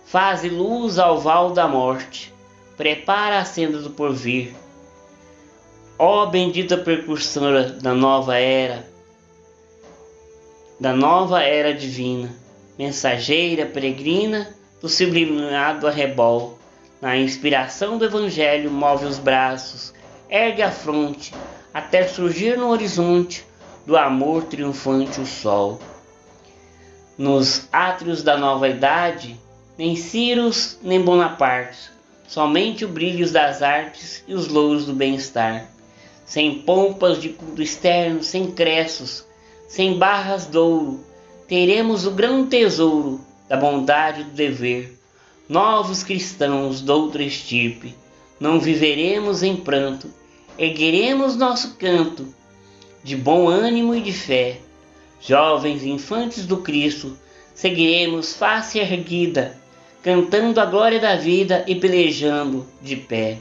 faze 0.06 0.50
luz 0.50 1.00
ao 1.00 1.20
val 1.20 1.52
da 1.52 1.68
morte, 1.68 2.34
prepara 2.76 3.40
a 3.40 3.46
senda 3.46 3.80
do 3.80 3.90
porvir. 3.90 4.54
Ó 5.98 6.26
bendita 6.26 6.78
precursora 6.78 7.70
da 7.70 7.94
nova 7.94 8.38
era, 8.38 8.86
da 10.80 10.94
nova 10.94 11.42
era 11.42 11.74
divina, 11.74 12.43
mensageira 12.78 13.66
peregrina 13.66 14.54
do 14.82 14.90
sublimado 14.90 15.88
arrebol. 15.88 16.60
Na 17.02 17.18
inspiração 17.18 17.98
do 17.98 18.06
Evangelho, 18.06 18.72
move 18.72 19.06
os 19.06 19.20
braços, 19.20 19.94
ergue 20.30 20.62
a 20.62 20.72
fronte, 20.72 21.34
até 21.74 22.08
surgir 22.08 22.58
no 22.58 22.70
horizonte 22.70 23.46
do 23.86 23.98
amor 23.98 24.44
triunfante 24.44 25.20
o 25.20 25.26
sol. 25.26 25.80
Nos 27.18 27.68
átrios 27.72 28.24
da 28.24 28.38
nova 28.38 28.70
idade, 28.70 29.40
nem 29.78 29.96
Círios 29.96 30.80
nem 30.82 31.02
Bonaparte, 31.02 31.92
somente 32.28 32.86
o 32.86 32.88
brilho 32.88 33.30
das 33.30 33.62
artes 33.62 34.24
e 34.28 34.34
os 34.34 34.48
louros 34.48 34.86
do 34.86 34.94
bem-estar. 34.94 35.68
Sem 36.26 36.60
pompas 36.60 37.22
de 37.22 37.30
culto 37.30 37.62
externo, 37.62 38.24
sem 38.24 38.50
cressos, 38.50 39.26
sem 39.68 39.98
barras 39.98 40.46
d'ouro, 40.46 41.04
teremos 41.54 42.08
o 42.08 42.10
grande 42.10 42.50
tesouro 42.50 43.22
da 43.48 43.56
bondade 43.56 44.24
do 44.24 44.32
dever. 44.32 45.00
Novos 45.48 46.02
cristãos 46.02 46.82
doutra 46.82 47.22
estirpe, 47.22 47.94
não 48.40 48.60
viveremos 48.60 49.44
em 49.44 49.56
pranto, 49.56 50.12
ergueremos 50.58 51.36
nosso 51.36 51.76
canto 51.76 52.26
de 53.04 53.16
bom 53.16 53.48
ânimo 53.48 53.94
e 53.94 54.02
de 54.02 54.12
fé. 54.12 54.62
Jovens 55.22 55.84
infantes 55.84 56.48
do 56.48 56.58
Cristo, 56.58 57.16
seguiremos 57.54 58.34
face 58.36 58.80
erguida, 58.80 59.56
cantando 60.02 60.60
a 60.60 60.66
glória 60.66 61.00
da 61.00 61.16
vida 61.18 61.64
e 61.68 61.76
pelejando 61.76 62.66
de 62.82 62.96
pé. 62.96 63.38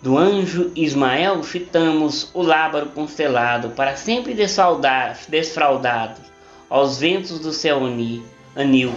Do 0.00 0.16
anjo 0.16 0.72
Ismael 0.74 1.42
fitamos 1.42 2.30
o 2.32 2.40
lábaro 2.40 2.86
constelado, 2.86 3.68
para 3.72 3.96
sempre 3.96 4.32
desfraudado, 4.32 6.29
aos 6.70 6.98
ventos 6.98 7.40
do 7.40 7.52
céu 7.52 7.80
anil, 8.54 8.94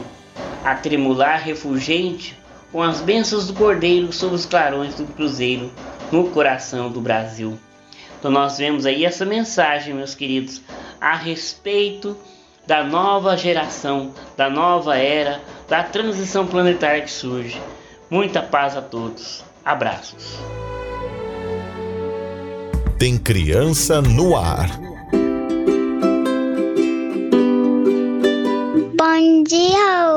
a 0.63 0.75
tremular 0.75 1.41
refulgente 1.41 2.37
com 2.71 2.81
as 2.81 3.01
bênçãos 3.01 3.47
do 3.47 3.53
Cordeiro 3.53 4.13
sob 4.13 4.35
os 4.35 4.45
clarões 4.45 4.95
do 4.95 5.05
cruzeiro 5.05 5.71
no 6.11 6.29
coração 6.29 6.91
do 6.91 7.01
Brasil. 7.01 7.57
Então 8.19 8.31
nós 8.31 8.57
vemos 8.57 8.85
aí 8.85 9.03
essa 9.03 9.25
mensagem, 9.25 9.93
meus 9.93 10.15
queridos, 10.15 10.61
a 11.01 11.15
respeito 11.15 12.15
da 12.65 12.83
nova 12.83 13.35
geração, 13.35 14.13
da 14.37 14.49
nova 14.49 14.95
era, 14.97 15.41
da 15.67 15.83
transição 15.83 16.47
planetária 16.47 17.01
que 17.01 17.11
surge. 17.11 17.61
Muita 18.09 18.41
paz 18.41 18.77
a 18.77 18.81
todos. 18.81 19.43
Abraços. 19.65 20.37
Tem 22.97 23.17
criança 23.17 24.01
no 24.01 24.37
ar. 24.37 24.82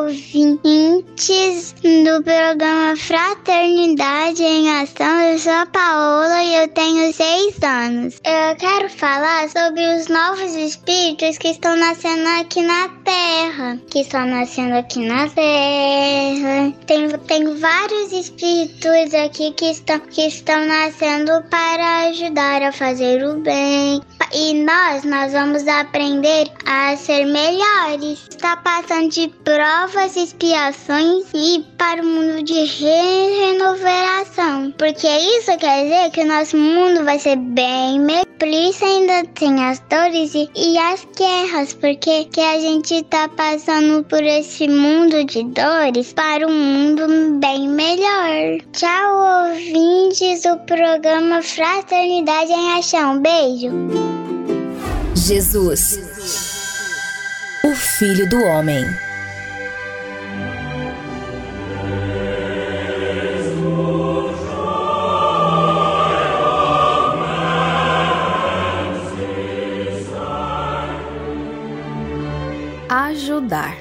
Ouvintes. 0.06 1.74
do 1.82 2.22
programa 2.22 2.96
Fraternidade 2.96 4.42
em 4.42 4.70
Ação. 4.70 5.20
Eu 5.20 5.38
sou 5.38 5.52
a 5.52 5.66
Paola 5.66 6.42
e 6.42 6.54
eu 6.62 6.68
tenho 6.68 7.12
seis 7.12 7.60
anos. 7.62 8.20
Eu 8.24 8.56
quero 8.56 8.88
falar 8.88 9.48
sobre 9.48 9.82
os 9.96 10.06
novos 10.06 10.54
espíritos 10.54 11.38
que 11.38 11.48
estão 11.48 11.76
nascendo 11.76 12.28
aqui 12.40 12.62
na 12.62 12.88
Terra. 13.04 13.80
Que 13.90 14.00
estão 14.00 14.26
nascendo 14.26 14.76
aqui 14.76 15.00
na 15.00 15.28
Terra. 15.28 16.72
Tem, 16.86 17.08
tem 17.08 17.54
vários 17.56 18.12
espíritos 18.12 19.12
aqui 19.14 19.52
que 19.52 19.72
estão, 19.72 19.98
que 19.98 20.22
estão 20.22 20.64
nascendo 20.66 21.42
para 21.50 22.08
ajudar 22.08 22.62
a 22.62 22.72
fazer 22.72 23.24
o 23.24 23.40
bem. 23.40 24.00
E 24.32 24.54
nós, 24.54 25.04
nós 25.04 25.32
vamos 25.32 25.66
aprender 25.68 26.50
a 26.64 26.96
ser 26.96 27.24
melhores. 27.24 28.26
Está 28.28 28.56
passando 28.56 29.08
de 29.10 29.28
provas, 29.44 30.16
expiações 30.16 31.26
e 31.32 31.64
para 31.76 32.02
o 32.02 32.06
mundo 32.06 32.42
de 32.42 32.64
renovação. 32.64 34.72
Porque 34.76 35.06
isso 35.06 35.56
quer 35.58 35.84
dizer 35.84 36.10
que 36.10 36.22
o 36.22 36.26
nosso 36.26 36.56
mundo 36.56 37.04
vai 37.04 37.18
ser 37.18 37.36
bem 37.36 38.00
melhor. 38.00 38.26
Por 38.38 38.48
isso 38.48 38.84
ainda 38.84 39.24
tem 39.34 39.64
as 39.64 39.80
dores 39.88 40.34
e, 40.34 40.50
e 40.54 40.78
as 40.78 41.06
guerras, 41.16 41.72
porque 41.72 42.26
que 42.26 42.40
a 42.40 42.60
gente 42.60 43.02
tá 43.04 43.28
passando 43.28 44.04
por 44.04 44.22
esse 44.22 44.68
mundo 44.68 45.24
de 45.24 45.42
dores 45.44 46.12
para 46.12 46.46
um 46.46 46.52
mundo 46.52 47.38
bem 47.40 47.66
melhor. 47.66 48.60
Tchau, 48.72 49.48
ouvintes 49.48 50.42
do 50.42 50.58
programa 50.66 51.40
Fraternidade 51.40 52.52
em 52.52 52.78
Ação. 52.78 53.22
Beijo. 53.22 53.70
Jesus, 55.14 55.98
o 57.64 57.74
Filho 57.74 58.28
do 58.28 58.44
Homem. 58.44 59.05
Ajudar. 73.26 73.76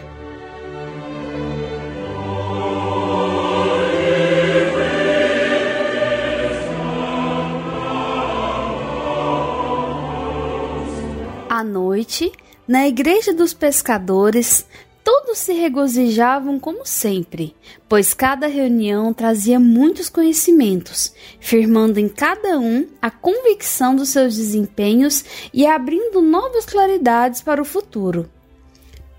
À 11.48 11.64
noite, 11.64 12.32
na 12.68 12.88
igreja 12.88 13.32
dos 13.32 13.54
pescadores, 13.54 14.66
todos 15.04 15.38
se 15.38 15.54
regozijavam 15.54 16.60
como 16.60 16.84
sempre, 16.84 17.56
pois 17.88 18.16
cada 18.16 18.48
reunião 18.48 19.14
trazia 19.14 19.60
muitos 19.60 20.10
conhecimentos, 20.10 21.14
firmando 21.40 22.00
em 22.00 22.10
cada 22.10 22.58
um 22.58 22.88
a 23.00 23.12
convicção 23.12 23.96
dos 23.96 24.10
seus 24.10 24.36
desempenhos 24.36 25.24
e 25.54 25.68
abrindo 25.68 26.20
novas 26.20 26.66
claridades 26.66 27.44
para 27.44 27.62
o 27.62 27.66
futuro. 27.66 28.28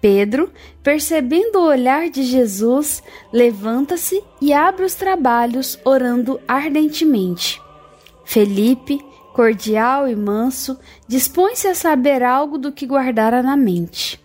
Pedro, 0.01 0.53
percebendo 0.83 1.59
o 1.59 1.67
olhar 1.67 2.09
de 2.11 2.23
Jesus, 2.23 3.03
levanta-se 3.33 4.23
e 4.41 4.53
abre 4.53 4.85
os 4.85 4.95
trabalhos 4.95 5.79
orando 5.85 6.41
ardentemente. 6.47 7.61
Felipe, 8.25 9.01
cordial 9.33 10.09
e 10.09 10.17
manso, 10.17 10.79
dispõe-se 11.07 11.69
a 11.69 11.75
saber 11.75 12.23
algo 12.23 12.59
do 12.59 12.73
que 12.73 12.87
guardara 12.87 13.43
na 13.43 13.57
mente. 13.57 14.21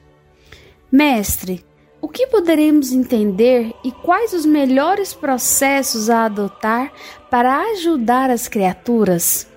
Mestre, 0.91 1.65
o 2.01 2.07
que 2.07 2.27
poderemos 2.27 2.91
entender 2.91 3.73
e 3.83 3.91
quais 3.91 4.33
os 4.33 4.45
melhores 4.45 5.13
processos 5.13 6.09
a 6.09 6.25
adotar 6.25 6.91
para 7.29 7.61
ajudar 7.71 8.29
as 8.29 8.47
criaturas? 8.47 9.47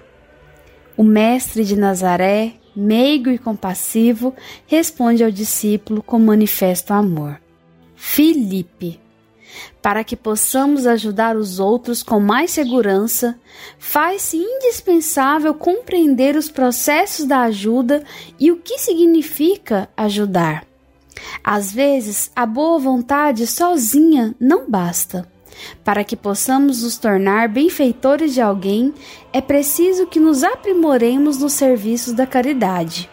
O 0.96 1.02
mestre 1.02 1.64
de 1.64 1.74
Nazaré, 1.74 2.54
meigo 2.74 3.30
e 3.30 3.38
compassivo, 3.38 4.34
responde 4.66 5.22
ao 5.22 5.30
discípulo 5.30 6.02
com 6.02 6.18
manifesto 6.18 6.92
amor. 6.92 7.40
Filipe, 7.94 9.00
para 9.80 10.02
que 10.02 10.16
possamos 10.16 10.86
ajudar 10.86 11.36
os 11.36 11.58
outros 11.58 12.02
com 12.02 12.18
mais 12.18 12.50
segurança, 12.50 13.38
faz-se 13.78 14.36
indispensável 14.36 15.54
compreender 15.54 16.36
os 16.36 16.50
processos 16.50 17.26
da 17.26 17.42
ajuda 17.42 18.02
e 18.38 18.50
o 18.50 18.56
que 18.56 18.78
significa 18.78 19.88
ajudar. 19.96 20.66
Às 21.42 21.72
vezes, 21.72 22.30
a 22.34 22.44
boa 22.44 22.78
vontade 22.78 23.46
sozinha 23.46 24.34
não 24.40 24.68
basta. 24.68 25.30
Para 25.82 26.04
que 26.04 26.16
possamos 26.16 26.82
nos 26.82 26.96
tornar 26.96 27.48
benfeitores 27.48 28.34
de 28.34 28.40
alguém, 28.40 28.92
é 29.32 29.40
preciso 29.40 30.06
que 30.06 30.20
nos 30.20 30.42
aprimoremos 30.42 31.38
nos 31.38 31.52
serviços 31.52 32.12
da 32.12 32.26
caridade. 32.26 33.08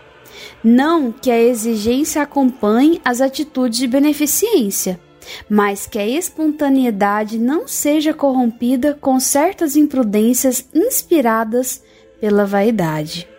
Não 0.63 1.11
que 1.11 1.31
a 1.31 1.39
exigência 1.39 2.21
acompanhe 2.21 3.01
as 3.03 3.21
atitudes 3.21 3.79
de 3.79 3.87
beneficência 3.87 4.99
mas 5.49 5.85
que 5.85 5.99
a 5.99 6.07
espontaneidade 6.07 7.37
não 7.37 7.67
seja 7.67 8.13
corrompida 8.13 8.97
com 8.99 9.19
certas 9.19 9.75
imprudências 9.75 10.67
inspiradas 10.73 11.81
pela 12.19 12.45
vaidade. 12.45 13.30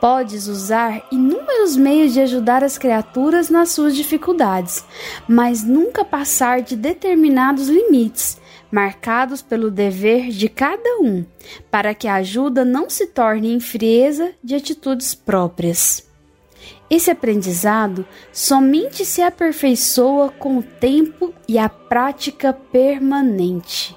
Podes 0.00 0.48
usar 0.48 1.06
inúmeros 1.12 1.76
meios 1.76 2.14
de 2.14 2.20
ajudar 2.20 2.64
as 2.64 2.78
criaturas 2.78 3.50
nas 3.50 3.68
suas 3.70 3.94
dificuldades, 3.94 4.82
mas 5.28 5.62
nunca 5.62 6.04
passar 6.04 6.62
de 6.62 6.74
determinados 6.74 7.68
limites, 7.68 8.40
marcados 8.72 9.42
pelo 9.42 9.70
dever 9.70 10.30
de 10.30 10.48
cada 10.48 11.00
um, 11.02 11.24
para 11.70 11.94
que 11.94 12.08
a 12.08 12.14
ajuda 12.14 12.64
não 12.64 12.88
se 12.88 13.08
torne 13.08 13.52
em 13.52 13.60
frieza 13.60 14.32
de 14.42 14.54
atitudes 14.54 15.14
próprias. 15.14 16.08
Esse 16.88 17.10
aprendizado 17.10 18.06
somente 18.32 19.04
se 19.04 19.22
aperfeiçoa 19.22 20.30
com 20.30 20.58
o 20.58 20.62
tempo 20.62 21.32
e 21.46 21.58
a 21.58 21.68
prática 21.68 22.52
permanente. 22.52 23.94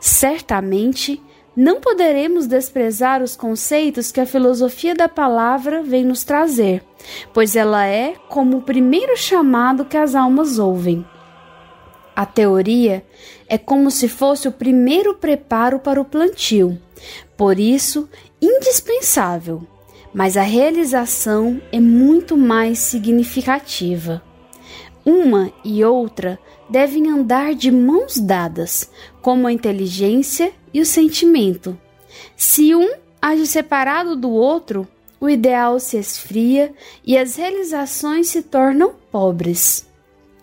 Certamente, 0.00 1.22
não 1.56 1.80
poderemos 1.80 2.46
desprezar 2.46 3.22
os 3.22 3.36
conceitos 3.36 4.12
que 4.12 4.20
a 4.20 4.26
filosofia 4.26 4.94
da 4.94 5.08
palavra 5.08 5.82
vem 5.82 6.04
nos 6.04 6.24
trazer, 6.24 6.82
pois 7.32 7.56
ela 7.56 7.86
é 7.86 8.14
como 8.28 8.58
o 8.58 8.62
primeiro 8.62 9.16
chamado 9.16 9.84
que 9.84 9.96
as 9.96 10.14
almas 10.14 10.58
ouvem. 10.58 11.04
A 12.14 12.24
teoria 12.26 13.04
é 13.48 13.58
como 13.58 13.90
se 13.90 14.08
fosse 14.08 14.46
o 14.46 14.52
primeiro 14.52 15.14
preparo 15.14 15.78
para 15.78 16.00
o 16.00 16.04
plantio, 16.04 16.78
por 17.36 17.58
isso, 17.58 18.08
indispensável 18.40 19.66
mas 20.12 20.36
a 20.36 20.42
realização 20.42 21.60
é 21.70 21.80
muito 21.80 22.36
mais 22.36 22.78
significativa. 22.78 24.22
Uma 25.04 25.52
e 25.64 25.84
outra 25.84 26.38
devem 26.68 27.08
andar 27.08 27.54
de 27.54 27.70
mãos 27.70 28.18
dadas, 28.18 28.90
como 29.22 29.46
a 29.46 29.52
inteligência 29.52 30.52
e 30.72 30.80
o 30.80 30.86
sentimento. 30.86 31.78
Se 32.36 32.74
um 32.74 32.94
age 33.20 33.46
separado 33.46 34.16
do 34.16 34.30
outro, 34.30 34.86
o 35.20 35.28
ideal 35.28 35.78
se 35.78 35.98
esfria 35.98 36.72
e 37.04 37.16
as 37.18 37.36
realizações 37.36 38.28
se 38.28 38.42
tornam 38.42 38.94
pobres. 39.10 39.86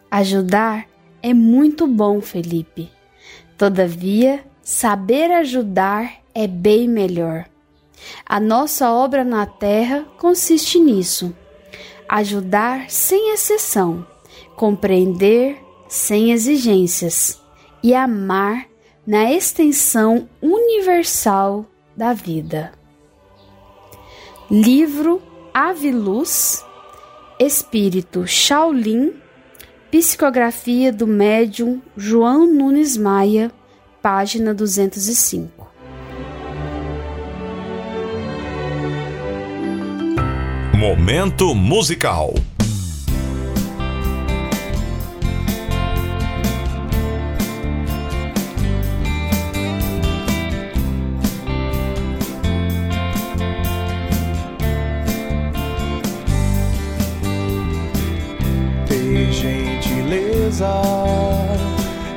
Ajudar 0.09 0.87
é 1.21 1.33
muito 1.33 1.87
bom, 1.87 2.21
Felipe. 2.21 2.89
Todavia, 3.57 4.45
saber 4.61 5.31
ajudar 5.31 6.21
é 6.33 6.45
bem 6.45 6.87
melhor. 6.87 7.45
A 8.25 8.39
nossa 8.39 8.91
obra 8.91 9.23
na 9.23 9.45
terra 9.45 10.05
consiste 10.19 10.79
nisso: 10.79 11.35
ajudar 12.07 12.89
sem 12.89 13.33
exceção, 13.33 14.05
compreender 14.55 15.57
sem 15.87 16.31
exigências 16.31 17.41
e 17.81 17.95
amar 17.95 18.67
na 19.07 19.31
extensão 19.31 20.27
universal 20.41 21.65
da 21.95 22.11
vida. 22.13 22.73
Livro 24.51 25.21
Ave 25.53 25.91
Luz, 25.91 26.65
Espírito 27.39 28.27
Shaolin, 28.27 29.13
Psicografia 29.89 30.91
do 30.91 31.07
médium 31.07 31.81
João 31.95 32.45
Nunes 32.45 32.97
Maia, 32.97 33.49
página 34.01 34.53
205. 34.53 35.65
Momento 40.75 41.55
musical. 41.55 42.33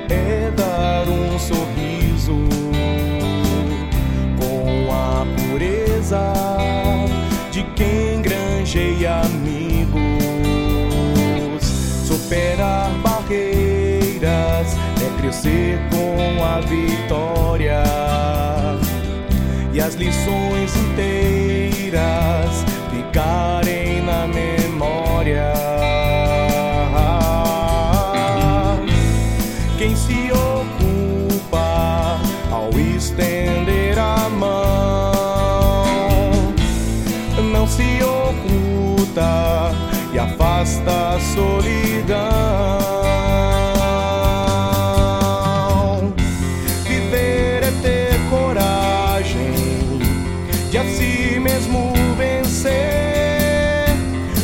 é 0.08 0.50
dar 0.56 1.06
um 1.08 1.38
sorriso 1.38 2.48
com 4.38 4.90
a 4.90 5.26
pureza 5.36 6.32
de 7.50 7.62
quem 7.74 8.22
granjeia 8.22 9.20
amigos, 9.20 10.00
superar 12.06 12.90
barreiras 13.02 14.74
é 15.02 15.20
crescer 15.20 15.78
com 15.90 16.42
a 16.42 16.60
vitória. 16.60 17.82
E 19.74 19.80
as 19.80 19.94
lições 19.94 20.74
inteiras 20.76 22.64
ficar 22.90 23.59
e 40.12 40.18
afasta 40.18 41.16
a 41.16 41.20
solidão. 41.20 42.18
Viver 46.84 47.62
é 47.62 47.72
ter 47.82 48.18
coragem 48.28 49.52
de 50.70 50.78
a 50.78 50.84
si 50.84 51.38
mesmo 51.40 51.92
vencer, 52.16 53.88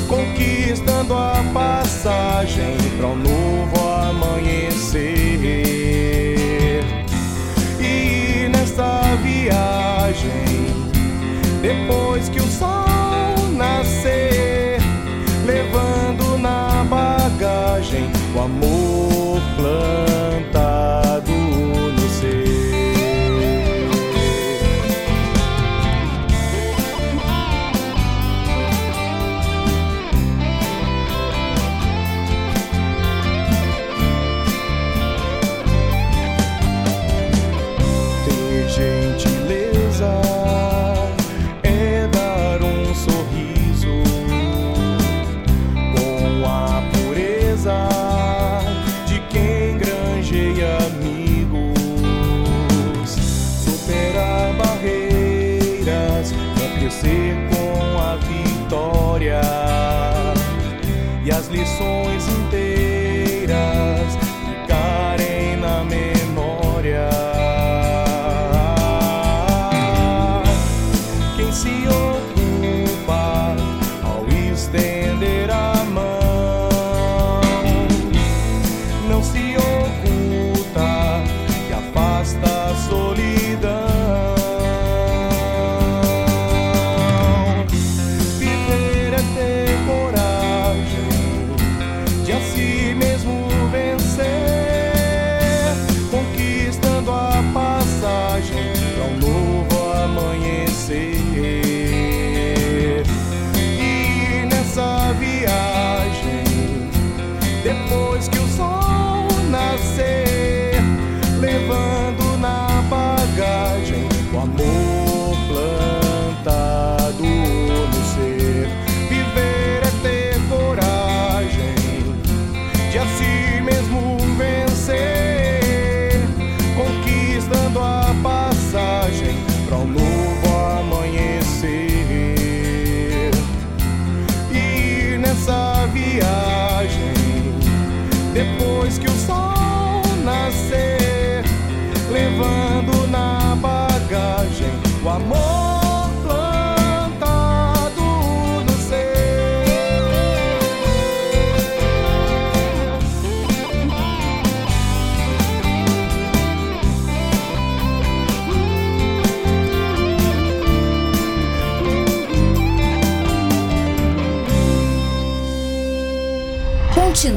conquistando 0.09 1.15
a 1.15 1.43
passagem 1.53 2.77
para 2.97 3.07
um 3.07 3.17
novo 3.17 3.46
amor 18.47 18.76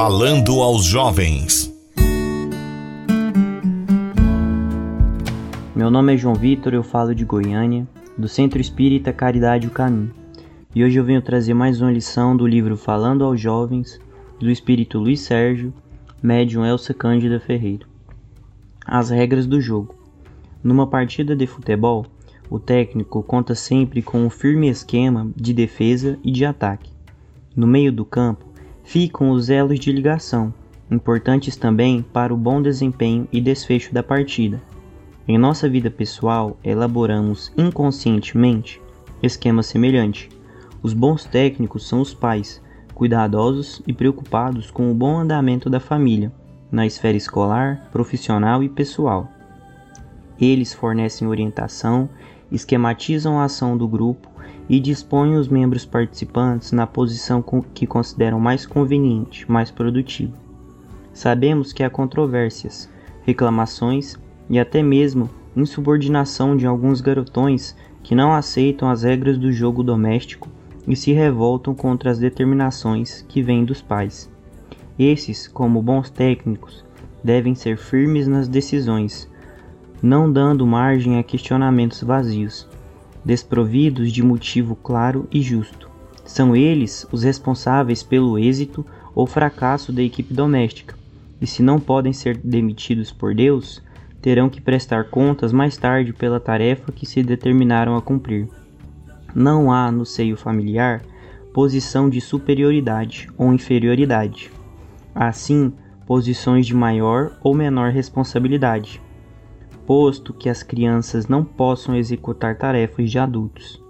Falando 0.00 0.62
aos 0.62 0.84
jovens. 0.84 1.74
Meu 5.74 5.90
nome 5.90 6.14
é 6.14 6.16
João 6.16 6.36
Vitor, 6.36 6.72
eu 6.72 6.84
falo 6.84 7.12
de 7.12 7.24
Goiânia, 7.24 7.84
do 8.16 8.28
Centro 8.28 8.60
Espírita 8.60 9.12
Caridade 9.12 9.66
o 9.66 9.72
Caminho. 9.72 10.14
E 10.72 10.84
hoje 10.84 11.00
eu 11.00 11.04
venho 11.04 11.20
trazer 11.20 11.52
mais 11.52 11.80
uma 11.80 11.90
lição 11.90 12.36
do 12.36 12.46
livro 12.46 12.76
Falando 12.76 13.24
aos 13.24 13.40
Jovens, 13.40 14.00
do 14.38 14.48
Espírito 14.48 15.00
Luiz 15.00 15.22
Sérgio, 15.22 15.74
médium 16.22 16.64
Elsa 16.64 16.94
Cândida 16.94 17.40
Ferreira. 17.40 17.84
As 18.86 19.10
regras 19.10 19.48
do 19.48 19.60
jogo. 19.60 19.96
Numa 20.62 20.86
partida 20.86 21.34
de 21.34 21.48
futebol, 21.48 22.06
o 22.48 22.60
técnico 22.60 23.20
conta 23.20 23.52
sempre 23.52 24.00
com 24.00 24.20
um 24.20 24.30
firme 24.30 24.68
esquema 24.68 25.28
de 25.34 25.52
defesa 25.52 26.16
e 26.22 26.30
de 26.30 26.44
ataque. 26.44 26.92
No 27.56 27.66
meio 27.66 27.90
do 27.90 28.04
campo 28.04 28.47
ficam 28.88 29.32
os 29.32 29.50
elos 29.50 29.78
de 29.78 29.92
ligação, 29.92 30.52
importantes 30.90 31.56
também 31.56 32.00
para 32.00 32.32
o 32.32 32.36
bom 32.38 32.62
desempenho 32.62 33.28
e 33.30 33.38
desfecho 33.38 33.92
da 33.92 34.02
partida. 34.02 34.62
Em 35.28 35.36
nossa 35.36 35.68
vida 35.68 35.90
pessoal, 35.90 36.56
elaboramos 36.64 37.52
inconscientemente 37.54 38.80
esquema 39.22 39.62
semelhante. 39.62 40.30
Os 40.82 40.94
bons 40.94 41.26
técnicos 41.26 41.86
são 41.86 42.00
os 42.00 42.14
pais, 42.14 42.62
cuidadosos 42.94 43.82
e 43.86 43.92
preocupados 43.92 44.70
com 44.70 44.90
o 44.90 44.94
bom 44.94 45.18
andamento 45.18 45.68
da 45.68 45.80
família, 45.80 46.32
na 46.72 46.86
esfera 46.86 47.16
escolar, 47.16 47.90
profissional 47.92 48.62
e 48.62 48.70
pessoal. 48.70 49.28
Eles 50.40 50.72
fornecem 50.72 51.28
orientação, 51.28 52.08
esquematizam 52.50 53.38
a 53.38 53.44
ação 53.44 53.76
do 53.76 53.86
grupo 53.86 54.30
e 54.68 54.78
dispõem 54.78 55.36
os 55.36 55.48
membros 55.48 55.84
participantes 55.86 56.72
na 56.72 56.86
posição 56.86 57.42
que 57.72 57.86
consideram 57.86 58.38
mais 58.38 58.66
conveniente, 58.66 59.50
mais 59.50 59.70
produtiva. 59.70 60.32
Sabemos 61.12 61.72
que 61.72 61.82
há 61.82 61.88
controvérsias, 61.88 62.88
reclamações 63.22 64.16
e 64.50 64.58
até 64.58 64.82
mesmo 64.82 65.30
insubordinação 65.56 66.56
de 66.56 66.66
alguns 66.66 67.00
garotões 67.00 67.74
que 68.02 68.14
não 68.14 68.32
aceitam 68.32 68.90
as 68.90 69.02
regras 69.02 69.38
do 69.38 69.50
jogo 69.50 69.82
doméstico 69.82 70.48
e 70.86 70.94
se 70.94 71.12
revoltam 71.12 71.74
contra 71.74 72.10
as 72.10 72.18
determinações 72.18 73.24
que 73.28 73.42
vêm 73.42 73.64
dos 73.64 73.82
pais. 73.82 74.30
Esses, 74.98 75.48
como 75.48 75.82
bons 75.82 76.10
técnicos, 76.10 76.84
devem 77.22 77.54
ser 77.54 77.76
firmes 77.76 78.28
nas 78.28 78.48
decisões, 78.48 79.30
não 80.02 80.30
dando 80.30 80.66
margem 80.66 81.18
a 81.18 81.22
questionamentos 81.22 82.02
vazios, 82.02 82.67
desprovidos 83.28 84.10
de 84.10 84.22
motivo 84.22 84.74
claro 84.74 85.28
e 85.30 85.42
justo. 85.42 85.90
São 86.24 86.56
eles 86.56 87.06
os 87.12 87.22
responsáveis 87.22 88.02
pelo 88.02 88.38
êxito 88.38 88.86
ou 89.14 89.26
fracasso 89.26 89.92
da 89.92 90.02
equipe 90.02 90.32
doméstica, 90.32 90.96
e 91.38 91.46
se 91.46 91.62
não 91.62 91.78
podem 91.78 92.10
ser 92.10 92.38
demitidos 92.38 93.12
por 93.12 93.34
Deus, 93.34 93.82
terão 94.22 94.48
que 94.48 94.62
prestar 94.62 95.10
contas 95.10 95.52
mais 95.52 95.76
tarde 95.76 96.14
pela 96.14 96.40
tarefa 96.40 96.90
que 96.90 97.04
se 97.04 97.22
determinaram 97.22 97.98
a 97.98 98.00
cumprir. 98.00 98.48
Não 99.34 99.70
há 99.70 99.92
no 99.92 100.06
seio 100.06 100.34
familiar 100.34 101.02
posição 101.52 102.08
de 102.08 102.22
superioridade 102.22 103.28
ou 103.36 103.52
inferioridade. 103.52 104.50
Assim, 105.14 105.70
posições 106.06 106.66
de 106.66 106.74
maior 106.74 107.36
ou 107.42 107.54
menor 107.54 107.90
responsabilidade, 107.90 109.02
posto 109.88 110.32
que 110.32 110.48
as 110.48 110.62
crianças 110.62 111.26
não 111.26 111.42
possam 111.42 111.96
executar 111.96 112.56
tarefas 112.56 113.10
de 113.10 113.18
adultos. 113.18 113.82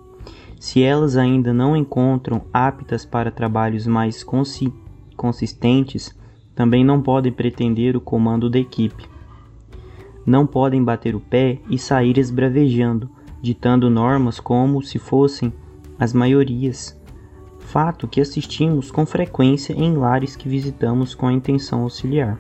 Se 0.58 0.82
elas 0.82 1.16
ainda 1.16 1.52
não 1.52 1.76
encontram 1.76 2.46
aptas 2.52 3.04
para 3.04 3.30
trabalhos 3.30 3.86
mais 3.86 4.22
consi 4.22 4.72
consistentes, 5.14 6.16
também 6.54 6.82
não 6.84 7.02
podem 7.02 7.32
pretender 7.32 7.96
o 7.96 8.00
comando 8.00 8.48
da 8.48 8.58
equipe 8.58 9.18
não 10.28 10.46
podem 10.46 10.84
bater 10.84 11.16
o 11.16 11.20
pé 11.20 11.58
e 11.70 11.78
sair 11.78 12.18
esbravejando, 12.18 13.08
ditando 13.40 13.88
normas 13.88 14.38
como 14.38 14.82
se 14.82 14.98
fossem 14.98 15.50
as 15.98 16.12
maiorias. 16.12 17.00
Fato 17.58 18.06
que 18.06 18.20
assistimos 18.20 18.90
com 18.90 19.06
frequência 19.06 19.72
em 19.72 19.96
lares 19.96 20.36
que 20.36 20.48
visitamos 20.48 21.14
com 21.14 21.26
a 21.26 21.32
intenção 21.32 21.82
auxiliar. 21.82 22.38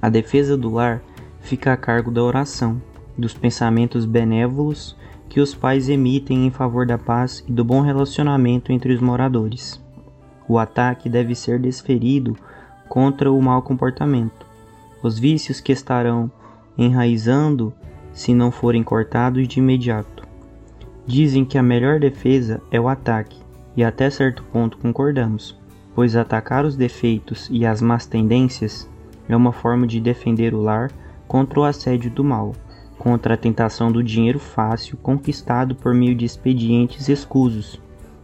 A 0.00 0.08
defesa 0.08 0.56
do 0.56 0.70
lar 0.70 1.02
fica 1.46 1.72
a 1.72 1.76
cargo 1.76 2.10
da 2.10 2.22
oração, 2.22 2.82
dos 3.16 3.32
pensamentos 3.32 4.04
benévolos 4.04 4.96
que 5.28 5.40
os 5.40 5.54
pais 5.54 5.88
emitem 5.88 6.44
em 6.44 6.50
favor 6.50 6.84
da 6.84 6.98
paz 6.98 7.44
e 7.46 7.52
do 7.52 7.64
bom 7.64 7.80
relacionamento 7.80 8.72
entre 8.72 8.92
os 8.92 9.00
moradores. 9.00 9.80
O 10.48 10.58
ataque 10.58 11.08
deve 11.08 11.36
ser 11.36 11.60
desferido 11.60 12.36
contra 12.88 13.30
o 13.30 13.40
mau 13.40 13.62
comportamento. 13.62 14.44
Os 15.02 15.18
vícios 15.20 15.60
que 15.60 15.70
estarão 15.70 16.30
enraizando 16.76 17.72
se 18.12 18.34
não 18.34 18.50
forem 18.50 18.82
cortados 18.82 19.46
de 19.46 19.60
imediato. 19.60 20.26
Dizem 21.06 21.44
que 21.44 21.58
a 21.58 21.62
melhor 21.62 22.00
defesa 22.00 22.60
é 22.72 22.80
o 22.80 22.88
ataque, 22.88 23.40
e 23.76 23.84
até 23.84 24.10
certo 24.10 24.42
ponto 24.52 24.78
concordamos, 24.78 25.56
pois 25.94 26.16
atacar 26.16 26.64
os 26.64 26.76
defeitos 26.76 27.48
e 27.52 27.64
as 27.64 27.80
más 27.80 28.04
tendências 28.04 28.88
é 29.28 29.36
uma 29.36 29.52
forma 29.52 29.86
de 29.86 30.00
defender 30.00 30.52
o 30.52 30.60
lar 30.60 30.90
contra 31.26 31.60
o 31.60 31.64
assédio 31.64 32.10
do 32.10 32.24
mal, 32.24 32.52
contra 32.98 33.34
a 33.34 33.36
tentação 33.36 33.90
do 33.92 34.02
dinheiro 34.02 34.38
fácil 34.38 34.96
conquistado 34.96 35.74
por 35.74 35.94
meio 35.94 36.14
de 36.14 36.24
expedientes 36.24 37.08
escusos, 37.08 37.80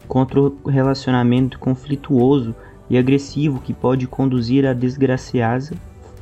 contra 0.08 0.40
o 0.40 0.56
relacionamento 0.68 1.58
conflituoso 1.58 2.54
e 2.88 2.98
agressivo 2.98 3.60
que 3.60 3.72
pode 3.72 4.06
conduzir 4.06 4.66
à 4.66 4.72
desgraciada 4.72 5.70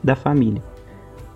da 0.03 0.15
família. 0.15 0.63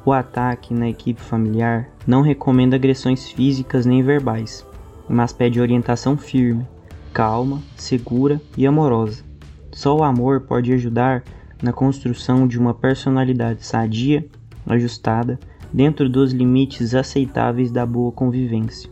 O 0.05 0.13
ataque 0.13 0.75
na 0.75 0.89
equipe 0.89 1.21
familiar 1.21 1.89
não 2.07 2.21
recomenda 2.21 2.77
agressões 2.77 3.31
físicas 3.31 3.87
nem 3.87 4.03
verbais, 4.03 4.67
mas 5.09 5.33
pede 5.33 5.61
orientação 5.61 6.17
firme, 6.17 6.67
calma, 7.13 7.63
segura 7.77 8.41
e 8.57 8.67
amorosa. 8.67 9.25
Só 9.73 9.97
o 9.97 10.05
amor 10.05 10.43
pode 10.43 10.73
ajudar 10.73 11.23
na 11.63 11.73
construção 11.73 12.47
de 12.47 12.59
uma 12.59 12.75
personalidade 12.75 13.65
sadia, 13.65 14.27
ajustada, 14.67 15.39
dentro 15.73 16.09
dos 16.09 16.33
limites 16.33 16.95
aceitáveis 16.95 17.71
da 17.71 17.85
boa 17.85 18.13
convivência. 18.13 18.91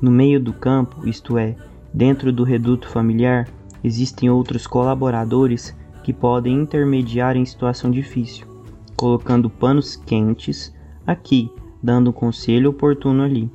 No 0.00 0.10
meio 0.10 0.40
do 0.40 0.52
campo, 0.52 1.06
isto 1.08 1.38
é, 1.38 1.56
dentro 1.92 2.32
do 2.32 2.44
reduto 2.44 2.88
familiar, 2.88 3.48
existem 3.82 4.30
outros 4.30 4.66
colaboradores 4.66 5.76
que 6.02 6.12
podem 6.12 6.54
intermediar 6.54 7.36
em 7.36 7.44
situação 7.44 7.90
difícil 7.90 8.52
colocando 9.02 9.50
panos 9.50 9.96
quentes 9.96 10.72
aqui, 11.04 11.50
dando 11.82 12.10
um 12.10 12.12
conselho 12.12 12.70
oportuno 12.70 13.24
ali. 13.24 13.50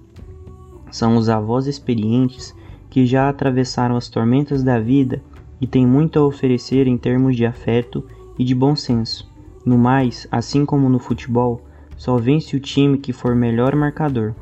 São 0.92 1.16
os 1.16 1.30
avós 1.30 1.68
experientes 1.68 2.54
que 2.90 3.06
já 3.06 3.30
atravessaram 3.30 3.96
as 3.96 4.10
tormentas 4.10 4.62
da 4.62 4.78
vida 4.78 5.24
e 5.62 5.66
têm 5.66 5.88
muito 5.88 6.20
a 6.20 6.26
oferecer 6.26 6.86
em 6.86 6.98
termos 6.98 7.34
de 7.34 7.46
afeto 7.46 8.04
e 8.38 8.44
de 8.44 8.54
bom 8.54 8.76
senso. 8.76 9.27
No 9.68 9.78
mais, 9.78 10.26
assim 10.32 10.66
como 10.66 10.90
no 10.90 10.98
futebol, 10.98 11.62
só 11.96 12.18
vence 12.18 12.56
o 12.56 12.60
time 12.60 12.98
que 12.98 13.14
for 13.14 13.36
melhor 13.36 13.76
marcador. 13.76 14.34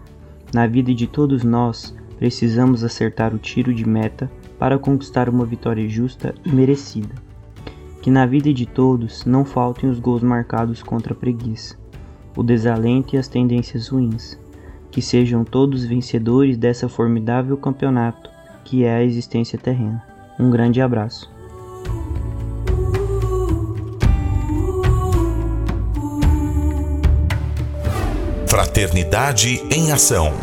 Na 0.53 0.67
vida 0.67 0.93
de 0.93 1.07
todos 1.07 1.43
nós, 1.43 1.93
precisamos 2.17 2.84
acertar 2.84 3.34
o 3.34 3.39
tiro 3.39 3.73
de 3.73 3.86
meta 3.86 4.32
para 4.57 4.80
conquistar 4.80 5.28
uma 5.28 5.45
vitória 5.45 5.89
justa 5.89 6.34
e 6.45 6.49
merecida 6.49 7.26
que 8.05 8.11
na 8.11 8.23
vida 8.23 8.53
de 8.53 8.67
todos 8.67 9.26
não 9.26 9.43
faltem 9.43 9.89
os 9.89 9.99
gols 9.99 10.21
marcados 10.21 10.84
contra 10.84 11.11
a 11.11 11.15
preguiça, 11.15 11.76
o 12.38 12.43
desalento 12.43 13.15
e 13.15 13.17
as 13.17 13.28
tendências 13.28 13.88
ruins, 13.88 14.39
que 14.91 15.01
sejam 15.01 15.43
todos 15.43 15.86
vencedores 15.86 16.55
dessa 16.55 16.88
formidável 16.88 17.57
campeonato 17.57 18.30
que 18.63 18.84
é 18.84 18.97
a 18.97 19.03
existência 19.03 19.57
terrena. 19.57 20.03
Um 20.39 20.51
grande 20.51 20.80
abraço. 20.82 21.35
Fraternidade 28.76 29.63
em 29.71 29.93
Ação. 29.93 30.34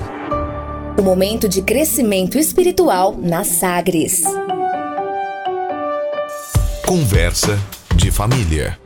O 0.98 1.02
momento 1.02 1.46
de 1.46 1.60
crescimento 1.60 2.38
espiritual 2.38 3.14
na 3.14 3.44
Sagres. 3.44 4.22
Conversa 6.86 7.58
de 7.94 8.10
família. 8.10 8.78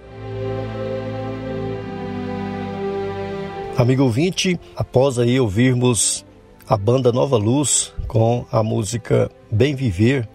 Amigo 3.76 4.02
ouvinte, 4.02 4.58
após 4.74 5.16
aí 5.16 5.38
ouvirmos 5.38 6.26
a 6.68 6.76
banda 6.76 7.12
Nova 7.12 7.36
Luz 7.36 7.94
com 8.08 8.44
a 8.50 8.64
música 8.64 9.30
Bem 9.48 9.76
Viver 9.76 10.28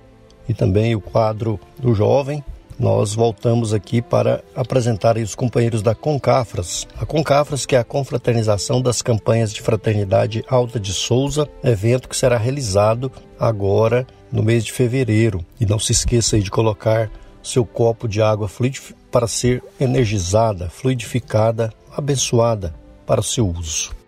e 0.47 0.53
também 0.53 0.95
o 0.95 1.01
quadro 1.01 1.59
do 1.78 1.93
jovem, 1.93 2.41
nós 2.82 3.14
voltamos 3.14 3.76
aqui 3.76 4.02
para 4.02 4.44
apresentar 4.56 5.16
os 5.16 5.36
companheiros 5.36 5.84
da 5.84 5.94
Concafras. 5.94 6.88
A 7.00 7.06
Concafras, 7.06 7.64
que 7.64 7.76
é 7.76 7.80
a 7.80 7.84
confraternização 7.84 8.82
das 8.82 9.04
campanhas 9.04 9.54
de 9.54 9.62
fraternidade 9.62 10.44
Alta 10.50 10.80
de 10.80 10.92
Souza, 10.92 11.48
evento 11.64 12.10
que 12.10 12.18
será 12.18 12.40
realizado 12.40 13.12
agora 13.40 14.08
no 14.32 14.42
mês 14.42 14.66
de 14.66 14.72
fevereiro. 14.72 15.46
E 15.60 15.66
não 15.68 15.78
se 15.78 15.92
esqueça 15.92 16.40
de 16.40 16.50
colocar 16.50 17.12
seu 17.44 17.64
copo 17.64 18.08
de 18.08 18.20
água 18.20 18.50
para 19.12 19.28
ser 19.28 19.64
energizada, 19.80 20.68
fluidificada, 20.68 21.72
abençoada 21.96 22.74
para 23.06 23.22
o 23.22 23.24
seu 23.24 23.48
uso. 23.48 24.01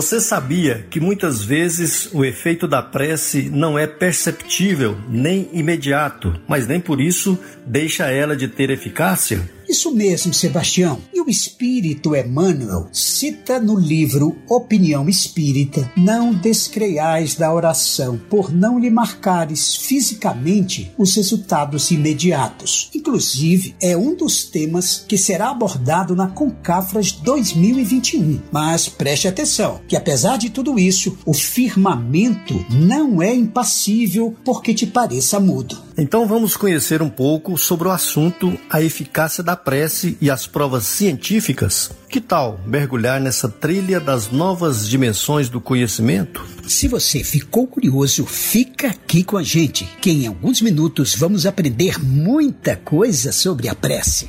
Você 0.00 0.18
sabia 0.18 0.86
que 0.88 0.98
muitas 0.98 1.44
vezes 1.44 2.08
o 2.14 2.24
efeito 2.24 2.66
da 2.66 2.80
prece 2.80 3.50
não 3.50 3.78
é 3.78 3.86
perceptível 3.86 4.96
nem 5.06 5.50
imediato, 5.52 6.40
mas 6.48 6.66
nem 6.66 6.80
por 6.80 7.02
isso 7.02 7.38
deixa 7.66 8.10
ela 8.10 8.34
de 8.34 8.48
ter 8.48 8.70
eficácia? 8.70 9.42
Isso 9.70 9.94
mesmo, 9.94 10.34
Sebastião. 10.34 10.98
E 11.14 11.20
o 11.20 11.30
espírito 11.30 12.16
Emmanuel 12.16 12.88
cita 12.92 13.60
no 13.60 13.78
livro 13.78 14.36
Opinião 14.48 15.08
Espírita: 15.08 15.88
Não 15.96 16.34
descreiais 16.34 17.36
da 17.36 17.54
oração, 17.54 18.20
por 18.28 18.52
não 18.52 18.80
lhe 18.80 18.90
marcares 18.90 19.76
fisicamente 19.76 20.90
os 20.98 21.14
resultados 21.14 21.92
imediatos. 21.92 22.90
Inclusive, 22.92 23.76
é 23.80 23.96
um 23.96 24.16
dos 24.16 24.42
temas 24.42 25.04
que 25.06 25.16
será 25.16 25.50
abordado 25.50 26.16
na 26.16 26.26
Concafras 26.26 27.12
2021. 27.12 28.40
Mas 28.50 28.88
preste 28.88 29.28
atenção, 29.28 29.80
que 29.86 29.96
apesar 29.96 30.36
de 30.36 30.50
tudo 30.50 30.80
isso, 30.80 31.16
o 31.24 31.32
firmamento 31.32 32.66
não 32.68 33.22
é 33.22 33.32
impassível 33.32 34.34
porque 34.44 34.74
te 34.74 34.84
pareça 34.84 35.38
mudo. 35.38 35.90
Então 35.96 36.26
vamos 36.26 36.56
conhecer 36.56 37.02
um 37.02 37.10
pouco 37.10 37.58
sobre 37.58 37.86
o 37.86 37.90
assunto 37.90 38.58
a 38.70 38.80
eficácia 38.82 39.44
da 39.44 39.59
prece 39.64 40.16
e 40.20 40.30
as 40.30 40.46
provas 40.46 40.84
científicas? 40.84 41.90
Que 42.08 42.20
tal 42.20 42.60
mergulhar 42.66 43.20
nessa 43.20 43.48
trilha 43.48 44.00
das 44.00 44.30
novas 44.30 44.88
dimensões 44.88 45.48
do 45.48 45.60
conhecimento? 45.60 46.44
Se 46.66 46.88
você 46.88 47.22
ficou 47.22 47.66
curioso, 47.66 48.26
fica 48.26 48.88
aqui 48.88 49.22
com 49.22 49.36
a 49.36 49.42
gente, 49.42 49.84
que 50.00 50.10
em 50.10 50.26
alguns 50.26 50.60
minutos 50.60 51.14
vamos 51.14 51.46
aprender 51.46 51.98
muita 52.02 52.76
coisa 52.76 53.32
sobre 53.32 53.68
a 53.68 53.74
prece. 53.74 54.28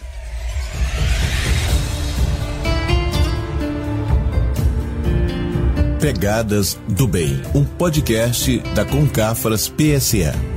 Pegadas 5.99 6.79
do 6.87 7.07
Bem, 7.07 7.39
um 7.53 7.63
podcast 7.63 8.57
da 8.73 8.83
Concafras 8.83 9.69
PSE. 9.69 10.50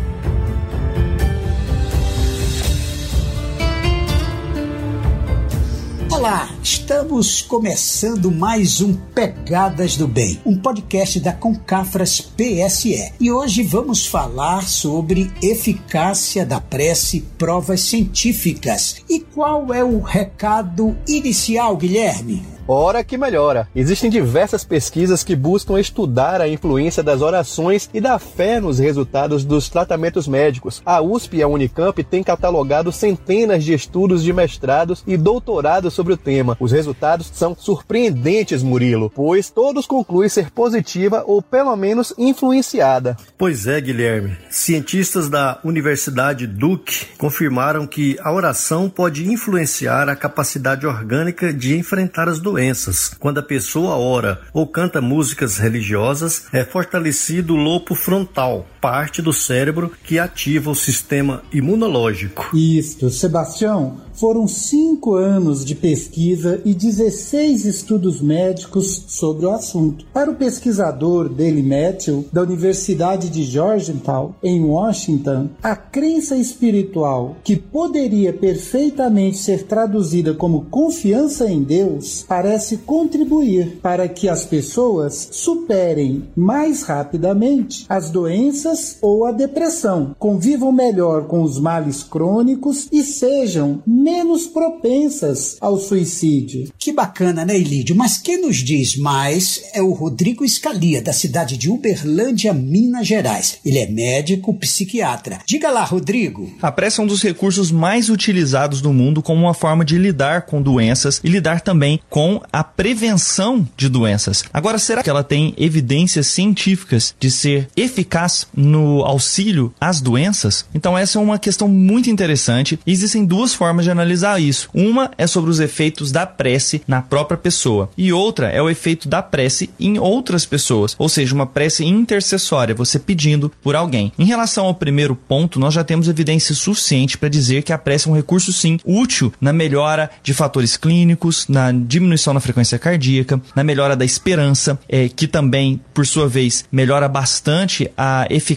Olá, 6.25 6.49
estamos 6.63 7.43
começando 7.43 8.33
mais 8.33 8.81
um 8.81 8.95
Pegadas 8.95 9.95
do 9.95 10.09
Bem, 10.09 10.41
um 10.47 10.57
podcast 10.57 11.21
da 11.21 11.35
Concafras 11.35 12.19
PSE. 12.19 13.13
E 13.21 13.31
hoje 13.31 13.63
vamos 13.63 14.07
falar 14.07 14.67
sobre 14.67 15.31
eficácia 15.43 16.47
da 16.47 16.59
prece, 16.59 17.21
provas 17.37 17.83
científicas. 17.83 19.05
E 19.07 19.21
qual 19.21 19.71
é 19.75 19.85
o 19.85 20.01
recado 20.01 20.97
inicial, 21.07 21.77
Guilherme? 21.77 22.54
Ora 22.67 23.05
que 23.05 23.19
melhora. 23.19 23.69
Existem 23.77 24.09
diversas 24.09 24.65
pesquisas 24.65 25.23
que 25.23 25.37
buscam 25.37 25.79
estudar 25.79 26.41
a 26.41 26.49
influência 26.49 27.03
das 27.03 27.21
orações 27.21 27.91
e 27.93 28.01
da 28.01 28.19
fé 28.19 28.59
nos 28.59 28.79
resultados 28.79 29.45
dos 29.45 29.69
tratamentos 29.69 30.27
médicos. 30.27 30.81
A 30.87 31.03
USP 31.03 31.37
e 31.37 31.43
a 31.43 31.49
Unicamp 31.49 32.03
têm 32.03 32.23
catalogado 32.23 32.91
centenas 32.91 33.63
de 33.65 33.75
estudos 33.75 34.23
de 34.23 34.33
mestrados 34.33 35.05
e 35.07 35.15
doutorados 35.15 35.93
sobre 35.93 36.15
o 36.15 36.17
tema. 36.17 36.57
Os 36.59 36.73
resultados 36.73 37.31
são 37.35 37.55
surpreendentes, 37.55 38.63
Murilo, 38.63 39.13
pois 39.15 39.51
todos 39.51 39.87
concluem 39.87 40.31
ser 40.31 40.51
positiva 40.51 41.23
ou 41.27 41.43
pelo 41.43 41.77
menos 41.77 42.15
influenciada. 42.17 43.15
Pois 43.37 43.67
é, 43.67 43.79
Guilherme. 43.79 44.39
Cientistas 44.49 45.29
da 45.29 45.61
Universidade 45.63 46.47
Duke 46.47 47.09
confirmaram 47.19 47.87
que 47.87 48.17
a 48.23 48.33
oração 48.33 48.89
pode 48.89 49.31
influenciar 49.31 50.09
a 50.09 50.17
capacidade 50.17 50.87
orgânica 50.87 51.53
de 51.53 51.77
enfrentar 51.77 52.27
as 52.27 52.39
doenças 52.39 52.54
doenças. 52.55 53.13
Quando 53.19 53.39
a 53.39 53.43
pessoa 53.43 53.97
ora 53.97 54.41
ou 54.53 54.67
canta 54.67 55.01
músicas 55.01 55.59
religiosas, 55.59 56.47
é 56.53 56.65
fortalecido 56.65 57.55
o 57.55 57.57
lobo 57.57 57.95
frontal, 57.97 58.67
parte 58.85 59.23
do 59.23 59.33
cérebro 59.33 59.93
que 60.05 60.19
ativa 60.19 60.71
o 60.71 60.75
sistema 60.75 61.43
imunológico. 61.51 62.55
Isto, 62.55 63.09
Sebastião, 63.09 63.97
foram 64.13 64.47
cinco 64.47 65.15
anos 65.15 65.65
de 65.65 65.75
pesquisa 65.75 66.61
e 66.67 66.75
16 66.75 67.65
estudos 67.65 68.21
médicos 68.21 69.05
sobre 69.09 69.47
o 69.47 69.51
assunto. 69.51 70.05
Para 70.13 70.31
o 70.31 70.35
pesquisador 70.35 71.31
Daley 71.31 71.63
Matthew, 71.63 72.27
da 72.31 72.43
Universidade 72.43 73.31
de 73.31 73.43
Georgetown, 73.45 74.35
em 74.43 74.63
Washington, 74.63 75.49
a 75.63 75.75
crença 75.75 76.37
espiritual, 76.37 77.37
que 77.43 77.57
poderia 77.57 78.35
perfeitamente 78.35 79.39
ser 79.39 79.65
traduzida 79.65 80.35
como 80.35 80.67
confiança 80.67 81.51
em 81.51 81.63
Deus, 81.63 82.23
parece 82.29 82.77
contribuir 82.77 83.79
para 83.83 84.07
que 84.09 84.29
as 84.29 84.45
pessoas 84.45 85.31
superem 85.33 86.25
mais 86.37 86.83
rapidamente 86.83 87.87
as 87.89 88.11
doenças 88.11 88.74
ou 89.01 89.25
a 89.25 89.33
depressão, 89.33 90.15
convivam 90.19 90.73
melhor 90.73 91.27
com 91.27 91.43
os 91.43 91.59
males 91.59 92.03
crônicos 92.03 92.89
e 92.91 93.03
sejam 93.03 93.83
menos 93.87 94.47
propensas 94.47 95.57
ao 95.61 95.79
suicídio. 95.79 96.69
Que 96.79 96.93
bacana, 96.93 97.45
né, 97.45 97.57
Elídio? 97.57 97.97
Mas 97.97 98.19
quem 98.19 98.41
nos 98.41 98.57
diz 98.57 98.97
mais 98.97 99.63
é 99.73 99.83
o 99.83 99.93
Rodrigo 99.93 100.45
Escalia, 100.45 101.03
da 101.03 101.13
cidade 101.13 101.57
de 101.57 101.71
Uberlândia, 101.71 102.53
Minas 102.53 103.07
Gerais. 103.07 103.59
Ele 103.65 103.79
é 103.79 103.87
médico 103.87 104.55
psiquiatra. 104.55 105.39
Diga 105.47 105.71
lá, 105.71 105.85
Rodrigo. 105.85 106.53
A 106.61 106.73
prece 106.73 107.01
é 107.01 107.03
um 107.03 107.07
dos 107.07 107.23
recursos 107.23 107.71
mais 107.71 108.09
utilizados 108.09 108.81
no 108.83 108.93
mundo 108.93 109.23
como 109.23 109.43
uma 109.43 109.55
forma 109.55 109.85
de 109.85 109.99
lidar 109.99 110.43
com 110.43 110.63
doenças 110.63 111.21
e 111.23 111.29
lidar 111.29 111.61
também 111.61 112.01
com 112.09 112.41
a 112.53 112.63
prevenção 112.63 113.67
de 113.77 113.89
doenças. 113.89 114.45
Agora, 114.53 114.79
será 114.79 115.03
que 115.03 115.11
ela 115.11 115.25
tem 115.25 115.55
evidências 115.57 116.27
científicas 116.27 117.15
de 117.19 117.31
ser 117.31 117.69
eficaz 117.77 118.47
no 118.65 119.03
auxílio 119.03 119.73
às 119.81 120.01
doenças? 120.01 120.67
Então, 120.75 120.97
essa 120.97 121.19
é 121.19 121.23
uma 121.23 121.39
questão 121.39 121.69
muito 121.69 122.11
interessante. 122.11 122.79
Existem 122.87 123.25
duas 123.25 123.55
formas 123.55 123.85
de 123.85 123.91
analisar 123.91 124.41
isso. 124.41 124.69
Uma 124.75 125.11
é 125.17 125.27
sobre 125.27 125.51
os 125.51 125.61
efeitos 125.61 126.11
da 126.11 126.27
prece 126.27 126.83
na 126.87 127.03
própria 127.03 127.37
pessoa, 127.37 127.91
e 127.97 128.13
outra 128.13 128.49
é 128.49 128.61
o 128.61 128.71
efeito 128.71 129.09
da 129.09 129.23
prece 129.23 129.71
em 129.79 129.99
outras 129.99 130.47
pessoas, 130.47 130.95
ou 130.99 131.09
seja, 131.09 131.35
uma 131.35 131.47
prece 131.47 131.85
intercessória, 131.85 132.75
você 132.75 132.99
pedindo 132.99 133.51
por 133.63 133.77
alguém. 133.77 134.13
Em 134.19 134.25
relação 134.25 134.67
ao 134.67 134.75
primeiro 134.75 135.15
ponto, 135.15 135.61
nós 135.61 135.75
já 135.75 135.85
temos 135.85 136.09
evidência 136.09 136.55
suficiente 136.55 137.19
para 137.19 137.29
dizer 137.29 137.63
que 137.63 137.73
a 137.73 137.79
prece 137.79 138.09
é 138.09 138.11
um 138.11 138.17
recurso 138.17 138.53
sim 138.53 138.79
útil 138.85 139.33
na 139.41 139.53
melhora 139.53 140.11
de 140.23 140.33
fatores 140.33 140.77
clínicos, 140.77 141.47
na 141.49 141.73
diminuição 141.73 142.33
na 142.33 142.41
frequência 142.41 142.79
cardíaca, 142.79 143.41
na 143.55 143.65
melhora 143.65 143.97
da 143.97 144.05
esperança, 144.05 144.79
é, 144.89 145.09
que 145.09 145.27
também, 145.27 145.81
por 145.93 146.07
sua 146.07 146.29
vez, 146.29 146.65
melhora 146.71 147.09
bastante 147.09 147.91
a 147.97 148.27
eficácia 148.31 148.54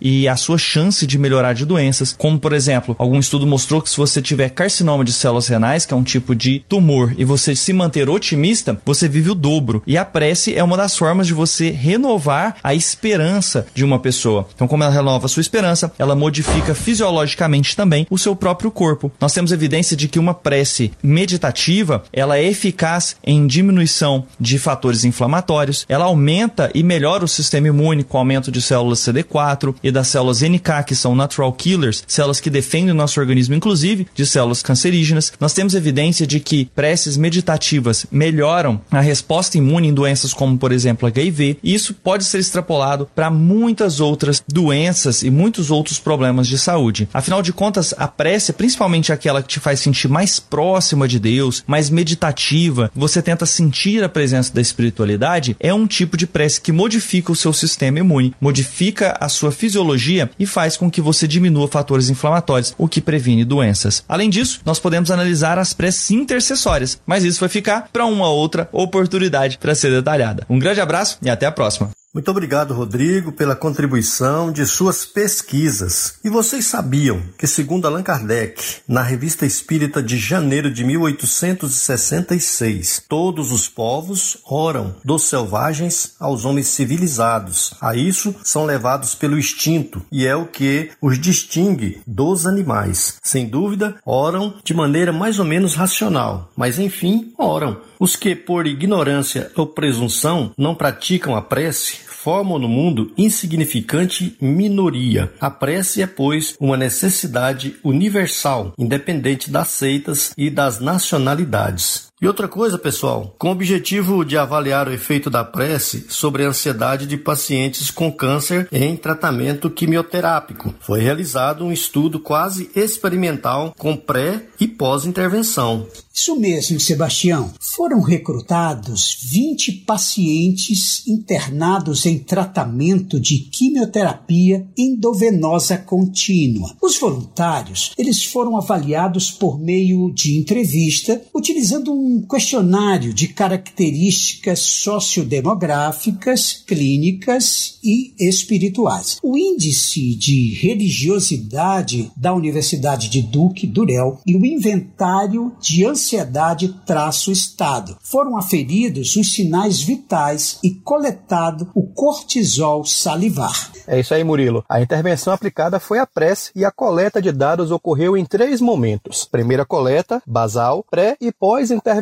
e 0.00 0.28
a 0.28 0.36
sua 0.36 0.58
chance 0.58 1.06
de 1.06 1.18
melhorar 1.18 1.52
de 1.52 1.64
doenças, 1.64 2.14
como 2.16 2.38
por 2.38 2.52
exemplo, 2.52 2.96
algum 2.98 3.18
estudo 3.18 3.46
mostrou 3.46 3.80
que 3.82 3.90
se 3.90 3.96
você 3.96 4.20
tiver 4.22 4.50
carcinoma 4.50 5.04
de 5.04 5.12
células 5.12 5.48
renais, 5.48 5.86
que 5.86 5.94
é 5.94 5.96
um 5.96 6.02
tipo 6.02 6.34
de 6.34 6.60
tumor, 6.68 7.14
e 7.16 7.24
você 7.24 7.54
se 7.54 7.72
manter 7.72 8.08
otimista, 8.08 8.80
você 8.84 9.08
vive 9.08 9.30
o 9.30 9.34
dobro. 9.34 9.82
E 9.86 9.96
a 9.96 10.04
prece 10.04 10.54
é 10.54 10.62
uma 10.62 10.76
das 10.76 10.96
formas 10.96 11.26
de 11.26 11.34
você 11.34 11.70
renovar 11.70 12.56
a 12.62 12.74
esperança 12.74 13.66
de 13.74 13.84
uma 13.84 13.98
pessoa. 13.98 14.48
Então, 14.54 14.68
como 14.68 14.82
ela 14.82 14.92
renova 14.92 15.26
a 15.26 15.28
sua 15.28 15.40
esperança, 15.40 15.92
ela 15.98 16.14
modifica 16.14 16.74
fisiologicamente 16.74 17.76
também 17.76 18.06
o 18.10 18.18
seu 18.18 18.34
próprio 18.34 18.70
corpo. 18.70 19.12
Nós 19.20 19.32
temos 19.32 19.52
evidência 19.52 19.96
de 19.96 20.08
que 20.08 20.18
uma 20.18 20.34
prece 20.34 20.92
meditativa, 21.02 22.02
ela 22.12 22.38
é 22.38 22.44
eficaz 22.44 23.16
em 23.24 23.46
diminuição 23.46 24.24
de 24.38 24.58
fatores 24.58 25.04
inflamatórios, 25.04 25.84
ela 25.88 26.06
aumenta 26.06 26.70
e 26.74 26.82
melhora 26.82 27.24
o 27.24 27.28
sistema 27.28 27.68
imune 27.68 28.04
com 28.04 28.18
aumento 28.18 28.50
de 28.50 28.62
células 28.62 28.98
CD4 29.22 29.74
e 29.82 29.90
das 29.90 30.08
células 30.08 30.42
NK, 30.42 30.84
que 30.86 30.94
são 30.94 31.14
natural 31.14 31.52
killers, 31.52 32.02
células 32.06 32.40
que 32.40 32.50
defendem 32.50 32.92
o 32.92 32.94
nosso 32.94 33.20
organismo, 33.20 33.54
inclusive 33.54 34.06
de 34.14 34.26
células 34.26 34.62
cancerígenas. 34.62 35.32
Nós 35.38 35.52
temos 35.52 35.74
evidência 35.74 36.26
de 36.26 36.40
que 36.40 36.66
preces 36.74 37.16
meditativas 37.16 38.06
melhoram 38.10 38.80
a 38.90 39.00
resposta 39.00 39.58
imune 39.58 39.88
em 39.88 39.94
doenças 39.94 40.32
como, 40.32 40.56
por 40.56 40.72
exemplo, 40.72 41.06
HIV, 41.06 41.58
e 41.62 41.74
isso 41.74 41.94
pode 41.94 42.24
ser 42.24 42.38
extrapolado 42.38 43.08
para 43.14 43.30
muitas 43.30 44.00
outras 44.00 44.42
doenças 44.48 45.22
e 45.22 45.30
muitos 45.30 45.70
outros 45.70 45.98
problemas 45.98 46.46
de 46.46 46.58
saúde. 46.58 47.08
Afinal 47.12 47.42
de 47.42 47.52
contas, 47.52 47.94
a 47.96 48.08
prece, 48.08 48.52
principalmente 48.52 49.12
aquela 49.12 49.42
que 49.42 49.48
te 49.48 49.60
faz 49.60 49.80
sentir 49.80 50.08
mais 50.08 50.38
próxima 50.38 51.06
de 51.06 51.18
Deus, 51.18 51.62
mais 51.66 51.90
meditativa, 51.90 52.90
você 52.94 53.22
tenta 53.22 53.46
sentir 53.46 54.02
a 54.02 54.08
presença 54.08 54.52
da 54.52 54.60
espiritualidade, 54.60 55.56
é 55.60 55.72
um 55.72 55.86
tipo 55.86 56.16
de 56.16 56.26
prece 56.26 56.60
que 56.60 56.72
modifica 56.72 57.32
o 57.32 57.36
seu 57.36 57.52
sistema 57.52 57.98
imune, 57.98 58.34
modifica 58.40 58.99
a 59.20 59.28
sua 59.28 59.52
fisiologia 59.52 60.30
e 60.38 60.46
faz 60.46 60.76
com 60.76 60.90
que 60.90 61.00
você 61.00 61.26
diminua 61.26 61.68
fatores 61.68 62.10
inflamatórios, 62.10 62.74
o 62.76 62.88
que 62.88 63.00
previne 63.00 63.44
doenças. 63.44 64.04
Além 64.08 64.30
disso, 64.30 64.60
nós 64.64 64.78
podemos 64.78 65.10
analisar 65.10 65.58
as 65.58 65.72
preces 65.72 66.10
intercessórias, 66.10 67.00
mas 67.06 67.24
isso 67.24 67.40
vai 67.40 67.48
ficar 67.48 67.88
para 67.92 68.06
uma 68.06 68.28
outra 68.28 68.68
oportunidade 68.72 69.58
para 69.58 69.74
ser 69.74 69.90
detalhada. 69.90 70.44
Um 70.48 70.58
grande 70.58 70.80
abraço 70.80 71.18
e 71.22 71.30
até 71.30 71.46
a 71.46 71.52
próxima. 71.52 71.90
Muito 72.12 72.28
obrigado, 72.28 72.74
Rodrigo, 72.74 73.30
pela 73.30 73.54
contribuição 73.54 74.50
de 74.50 74.66
suas 74.66 75.06
pesquisas. 75.06 76.14
E 76.24 76.28
vocês 76.28 76.66
sabiam 76.66 77.22
que, 77.38 77.46
segundo 77.46 77.86
Allan 77.86 78.02
Kardec, 78.02 78.78
na 78.88 79.00
Revista 79.00 79.46
Espírita 79.46 80.02
de 80.02 80.18
janeiro 80.18 80.72
de 80.72 80.82
1866, 80.82 83.04
todos 83.08 83.52
os 83.52 83.68
povos 83.68 84.38
oram 84.44 84.96
dos 85.04 85.28
selvagens 85.28 86.16
aos 86.18 86.44
homens 86.44 86.66
civilizados. 86.66 87.74
A 87.80 87.94
isso 87.94 88.34
são 88.42 88.64
levados 88.64 89.14
pelo 89.14 89.38
instinto 89.38 90.04
e 90.10 90.26
é 90.26 90.34
o 90.34 90.46
que 90.46 90.90
os 91.00 91.16
distingue 91.16 92.02
dos 92.04 92.44
animais. 92.44 93.18
Sem 93.22 93.46
dúvida, 93.46 93.94
oram 94.04 94.56
de 94.64 94.74
maneira 94.74 95.12
mais 95.12 95.38
ou 95.38 95.44
menos 95.44 95.76
racional, 95.76 96.50
mas 96.56 96.76
enfim, 96.76 97.32
oram. 97.38 97.88
Os 98.00 98.16
que, 98.16 98.34
por 98.34 98.66
ignorância 98.66 99.52
ou 99.54 99.66
presunção, 99.66 100.54
não 100.56 100.74
praticam 100.74 101.36
a 101.36 101.42
prece, 101.42 101.99
formam 102.22 102.58
no 102.58 102.68
mundo 102.68 103.12
insignificante 103.16 104.36
minoria. 104.40 105.32
A 105.40 105.50
prece 105.50 106.02
é, 106.02 106.06
pois, 106.06 106.54
uma 106.60 106.76
necessidade 106.76 107.76
universal, 107.82 108.74
independente 108.76 109.50
das 109.50 109.68
seitas 109.68 110.32
e 110.36 110.50
das 110.50 110.80
nacionalidades. 110.80 112.09
E 112.22 112.26
outra 112.26 112.46
coisa, 112.46 112.76
pessoal, 112.76 113.34
com 113.38 113.48
o 113.48 113.52
objetivo 113.52 114.26
de 114.26 114.36
avaliar 114.36 114.86
o 114.86 114.92
efeito 114.92 115.30
da 115.30 115.42
prece 115.42 116.04
sobre 116.10 116.44
a 116.44 116.48
ansiedade 116.48 117.06
de 117.06 117.16
pacientes 117.16 117.90
com 117.90 118.12
câncer 118.12 118.68
em 118.70 118.94
tratamento 118.94 119.70
quimioterápico, 119.70 120.74
foi 120.80 121.00
realizado 121.00 121.64
um 121.64 121.72
estudo 121.72 122.20
quase 122.20 122.70
experimental 122.76 123.74
com 123.78 123.96
pré 123.96 124.44
e 124.60 124.68
pós-intervenção. 124.68 125.86
Isso 126.12 126.38
mesmo, 126.38 126.78
Sebastião. 126.78 127.54
Foram 127.58 128.02
recrutados 128.02 129.16
20 129.22 129.72
pacientes 129.86 131.06
internados 131.08 132.04
em 132.04 132.18
tratamento 132.18 133.18
de 133.18 133.38
quimioterapia 133.38 134.66
endovenosa 134.76 135.78
contínua. 135.78 136.76
Os 136.82 136.98
voluntários, 136.98 137.92
eles 137.96 138.22
foram 138.22 138.58
avaliados 138.58 139.30
por 139.30 139.58
meio 139.58 140.12
de 140.12 140.38
entrevista, 140.38 141.22
utilizando 141.34 141.90
um 141.90 142.09
questionário 142.28 143.14
de 143.14 143.28
características 143.28 144.58
sociodemográficas, 144.60 146.64
clínicas 146.66 147.78
e 147.84 148.14
espirituais. 148.18 149.18
O 149.22 149.36
índice 149.36 150.16
de 150.16 150.54
religiosidade 150.54 152.10
da 152.16 152.32
Universidade 152.34 153.08
de 153.08 153.22
Duke 153.22 153.66
Durel 153.66 154.20
e 154.26 154.36
o 154.36 154.44
inventário 154.44 155.52
de 155.60 155.86
ansiedade-estado. 155.86 157.96
Foram 158.02 158.36
aferidos 158.36 159.14
os 159.16 159.32
sinais 159.32 159.80
vitais 159.80 160.58
e 160.64 160.70
coletado 160.70 161.70
o 161.74 161.82
cortisol 161.82 162.84
salivar. 162.84 163.70
É 163.86 164.00
isso 164.00 164.14
aí, 164.14 164.24
Murilo. 164.24 164.64
A 164.68 164.80
intervenção 164.80 165.32
aplicada 165.32 165.78
foi 165.78 165.98
a 165.98 166.06
prece 166.06 166.50
e 166.54 166.64
a 166.64 166.70
coleta 166.70 167.20
de 167.20 167.32
dados 167.32 167.70
ocorreu 167.70 168.16
em 168.16 168.24
três 168.24 168.60
momentos. 168.60 169.24
Primeira 169.24 169.64
coleta, 169.64 170.22
basal, 170.26 170.84
pré 170.90 171.16
e 171.20 171.32
pós-intervenção. 171.32 171.99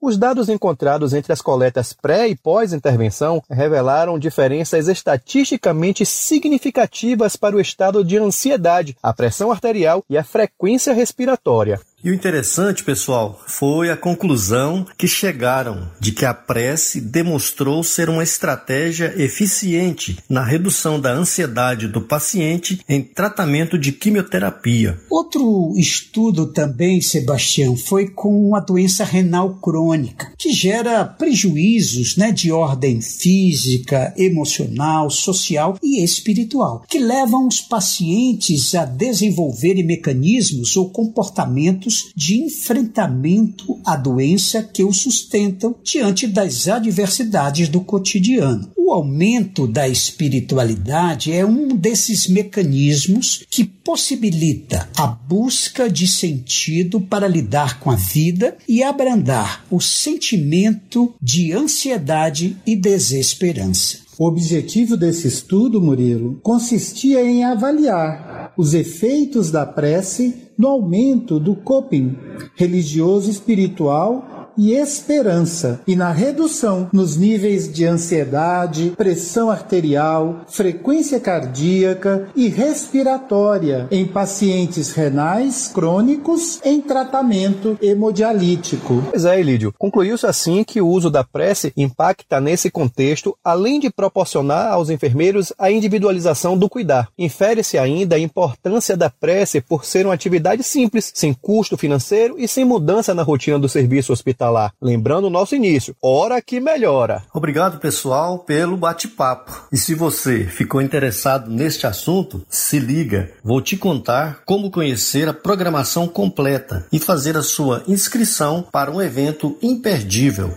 Os 0.00 0.16
dados 0.16 0.48
encontrados 0.48 1.12
entre 1.12 1.32
as 1.32 1.40
coletas 1.40 1.92
pré 1.92 2.28
e 2.28 2.36
pós-intervenção 2.36 3.42
revelaram 3.50 4.18
diferenças 4.18 4.88
estatisticamente 4.88 6.06
significativas 6.06 7.36
para 7.36 7.56
o 7.56 7.60
estado 7.60 8.04
de 8.04 8.18
ansiedade, 8.18 8.96
a 9.02 9.12
pressão 9.12 9.50
arterial 9.50 10.04
e 10.08 10.16
a 10.16 10.24
frequência 10.24 10.92
respiratória. 10.92 11.80
E 12.04 12.10
o 12.10 12.14
interessante, 12.14 12.82
pessoal, 12.82 13.40
foi 13.46 13.88
a 13.88 13.96
conclusão 13.96 14.84
que 14.98 15.06
chegaram 15.06 15.88
de 16.00 16.10
que 16.10 16.24
a 16.24 16.34
prece 16.34 17.00
demonstrou 17.00 17.84
ser 17.84 18.10
uma 18.10 18.24
estratégia 18.24 19.14
eficiente 19.16 20.18
na 20.28 20.42
redução 20.42 21.00
da 21.00 21.12
ansiedade 21.12 21.86
do 21.86 22.00
paciente 22.00 22.80
em 22.88 23.00
tratamento 23.00 23.78
de 23.78 23.92
quimioterapia. 23.92 24.98
Outro 25.08 25.74
estudo 25.76 26.46
também, 26.46 27.00
Sebastião, 27.00 27.76
foi 27.76 28.08
com 28.08 28.56
a 28.56 28.58
doença 28.58 29.04
renal 29.04 29.54
crônica, 29.60 30.32
que 30.36 30.52
gera 30.52 31.04
prejuízos 31.04 32.16
né, 32.16 32.32
de 32.32 32.50
ordem 32.50 33.00
física, 33.00 34.12
emocional, 34.16 35.08
social 35.08 35.78
e 35.80 36.02
espiritual, 36.02 36.82
que 36.88 36.98
levam 36.98 37.46
os 37.46 37.60
pacientes 37.60 38.74
a 38.74 38.84
desenvolverem 38.84 39.86
mecanismos 39.86 40.76
ou 40.76 40.90
comportamentos 40.90 41.91
de 42.14 42.38
enfrentamento 42.42 43.80
à 43.84 43.96
doença 43.96 44.62
que 44.62 44.84
o 44.84 44.92
sustentam 44.92 45.74
diante 45.82 46.26
das 46.26 46.68
adversidades 46.68 47.68
do 47.68 47.80
cotidiano. 47.80 48.70
O 48.76 48.92
aumento 48.92 49.66
da 49.66 49.88
espiritualidade 49.88 51.32
é 51.32 51.46
um 51.46 51.68
desses 51.68 52.26
mecanismos 52.26 53.44
que 53.48 53.64
possibilita 53.64 54.88
a 54.96 55.06
busca 55.06 55.88
de 55.88 56.06
sentido 56.06 57.00
para 57.00 57.28
lidar 57.28 57.78
com 57.78 57.90
a 57.90 57.96
vida 57.96 58.56
e 58.68 58.82
abrandar 58.82 59.64
o 59.70 59.80
sentimento 59.80 61.14
de 61.20 61.52
ansiedade 61.52 62.56
e 62.66 62.76
desesperança. 62.76 64.02
O 64.18 64.26
objetivo 64.26 64.96
desse 64.96 65.26
estudo, 65.26 65.80
Murilo, 65.80 66.38
consistia 66.42 67.24
em 67.24 67.44
avaliar 67.44 68.31
os 68.56 68.74
efeitos 68.74 69.50
da 69.50 69.64
prece 69.66 70.50
no 70.56 70.68
aumento 70.68 71.40
do 71.40 71.56
coping 71.56 72.16
religioso 72.56 73.30
espiritual 73.30 74.41
e 74.56 74.72
esperança, 74.72 75.80
e 75.86 75.96
na 75.96 76.12
redução 76.12 76.88
nos 76.92 77.16
níveis 77.16 77.72
de 77.72 77.84
ansiedade, 77.84 78.92
pressão 78.96 79.50
arterial, 79.50 80.42
frequência 80.48 81.18
cardíaca 81.18 82.28
e 82.36 82.48
respiratória 82.48 83.88
em 83.90 84.06
pacientes 84.06 84.92
renais 84.92 85.70
crônicos 85.72 86.60
em 86.64 86.80
tratamento 86.80 87.78
hemodialítico. 87.80 89.02
Pois 89.10 89.24
é, 89.24 89.40
Elídio. 89.40 89.72
Concluiu-se 89.78 90.26
assim 90.26 90.62
que 90.64 90.80
o 90.80 90.88
uso 90.88 91.10
da 91.10 91.24
prece 91.24 91.72
impacta 91.76 92.40
nesse 92.40 92.70
contexto, 92.70 93.36
além 93.42 93.80
de 93.80 93.90
proporcionar 93.90 94.72
aos 94.72 94.90
enfermeiros 94.90 95.52
a 95.58 95.70
individualização 95.70 96.58
do 96.58 96.68
cuidar. 96.68 97.08
Infere-se 97.18 97.78
ainda 97.78 98.16
a 98.16 98.20
importância 98.20 98.96
da 98.96 99.08
prece 99.08 99.60
por 99.60 99.84
ser 99.84 100.04
uma 100.06 100.14
atividade 100.14 100.62
simples, 100.62 101.10
sem 101.14 101.32
custo 101.32 101.76
financeiro 101.76 102.36
e 102.38 102.46
sem 102.46 102.64
mudança 102.64 103.14
na 103.14 103.22
rotina 103.22 103.58
do 103.58 103.68
serviço 103.68 104.12
hospitalar 104.12 104.41
hospitalar. 104.42 104.72
Lembrando 104.80 105.26
o 105.26 105.30
nosso 105.30 105.54
início, 105.54 105.94
hora 106.02 106.42
que 106.42 106.60
melhora. 106.60 107.22
Obrigado, 107.32 107.78
pessoal, 107.78 108.40
pelo 108.40 108.76
bate-papo. 108.76 109.68
E 109.70 109.76
se 109.76 109.94
você 109.94 110.44
ficou 110.44 110.82
interessado 110.82 111.50
neste 111.50 111.86
assunto, 111.86 112.44
se 112.48 112.78
liga. 112.78 113.30
Vou 113.44 113.60
te 113.60 113.76
contar 113.76 114.42
como 114.44 114.70
conhecer 114.70 115.28
a 115.28 115.34
programação 115.34 116.08
completa 116.08 116.86
e 116.92 116.98
fazer 116.98 117.36
a 117.36 117.42
sua 117.42 117.82
inscrição 117.86 118.66
para 118.70 118.90
um 118.90 119.00
evento 119.00 119.56
imperdível. 119.62 120.50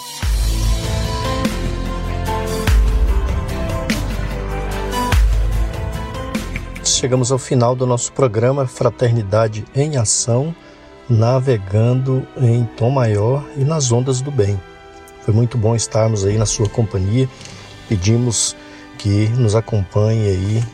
Chegamos 7.05 7.30
ao 7.30 7.38
final 7.38 7.76
do 7.76 7.86
nosso 7.86 8.11
programa 8.14 8.66
Fraternidade 8.66 9.62
em 9.74 9.98
Ação, 9.98 10.57
navegando 11.07 12.26
em 12.40 12.64
tom 12.78 12.88
maior 12.88 13.44
e 13.59 13.61
nas 13.62 13.92
ondas 13.92 14.22
do 14.22 14.30
bem. 14.30 14.59
Foi 15.20 15.34
muito 15.34 15.59
bom 15.59 15.76
estarmos 15.76 16.24
aí 16.24 16.38
na 16.38 16.46
sua 16.46 16.66
companhia 16.66 17.28
pedimos 17.90 18.57
que 18.96 19.28
nos 19.36 19.55
acompanhe 19.55 20.28
aí 20.28 20.64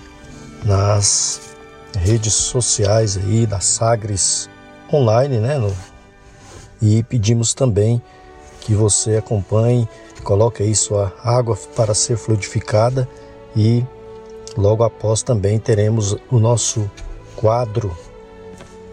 nas 0.65 1.57
redes 1.99 2.33
sociais 2.33 3.17
aí 3.17 3.45
da 3.45 3.59
Sagres 3.59 4.49
online, 4.93 5.39
né? 5.39 5.59
No, 5.59 5.77
e 6.81 7.03
pedimos 7.03 7.55
também 7.55 8.01
que 8.61 8.73
você 8.73 9.17
acompanhe, 9.17 9.89
coloque 10.23 10.63
aí 10.63 10.77
sua 10.77 11.13
água 11.25 11.59
para 11.75 11.93
ser 11.93 12.17
fluidificada 12.17 13.09
e 13.57 13.85
logo 14.57 14.83
após 14.83 15.23
também 15.23 15.59
teremos 15.59 16.17
o 16.31 16.39
nosso 16.39 16.91
quadro 17.37 17.97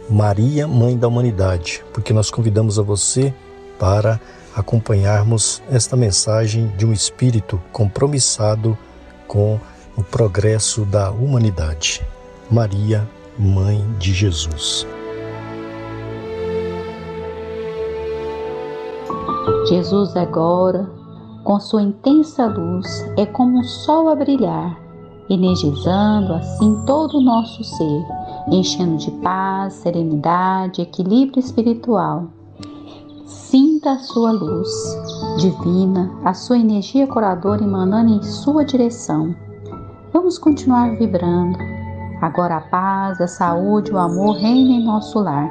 Maria, 0.10 0.68
Mãe 0.68 0.98
da 0.98 1.08
Humanidade, 1.08 1.84
porque 1.94 2.14
nós 2.14 2.32
convidamos 2.32 2.80
a 2.80 2.82
você 2.82 3.34
para 3.78 4.20
acompanharmos 4.56 5.62
esta 5.70 5.96
mensagem 5.96 6.68
de 6.78 6.86
um 6.86 6.94
espírito 6.94 7.62
compromissado 7.72 8.78
com 9.28 9.60
o 9.98 10.04
progresso 10.04 10.86
da 10.86 11.12
humanidade. 11.12 12.06
Maria, 12.50 13.08
Mãe 13.38 13.86
de 14.00 14.14
Jesus. 14.14 14.88
Jesus 19.68 20.16
agora, 20.16 20.90
com 21.44 21.60
sua 21.60 21.82
intensa 21.82 22.48
luz, 22.48 23.06
é 23.18 23.26
como 23.26 23.60
um 23.60 23.64
sol 23.64 24.08
a 24.08 24.16
brilhar, 24.16 24.87
energizando 25.30 26.34
assim 26.34 26.82
todo 26.86 27.18
o 27.18 27.22
nosso 27.22 27.64
ser, 27.64 28.06
enchendo 28.50 28.98
de 28.98 29.12
paz, 29.22 29.74
serenidade, 29.74 30.82
equilíbrio 30.82 31.40
espiritual. 31.40 32.28
Sinta 33.26 33.92
a 33.92 34.00
sua 34.00 34.32
luz 34.32 34.70
divina, 35.38 36.12
a 36.24 36.34
sua 36.34 36.58
energia 36.58 37.08
curadora 37.08 37.64
emanando 37.64 38.14
em 38.14 38.24
sua 38.24 38.64
direção. 38.64 39.36
Vamos 40.14 40.38
continuar 40.38 40.96
vibrando. 40.98 41.58
Agora 42.22 42.58
a 42.58 42.62
paz, 42.62 43.22
a 43.22 43.28
saúde, 43.28 43.92
o 43.92 43.98
amor 43.98 44.38
reinem 44.38 44.82
em 44.82 44.86
nosso 44.86 45.20
lar. 45.20 45.50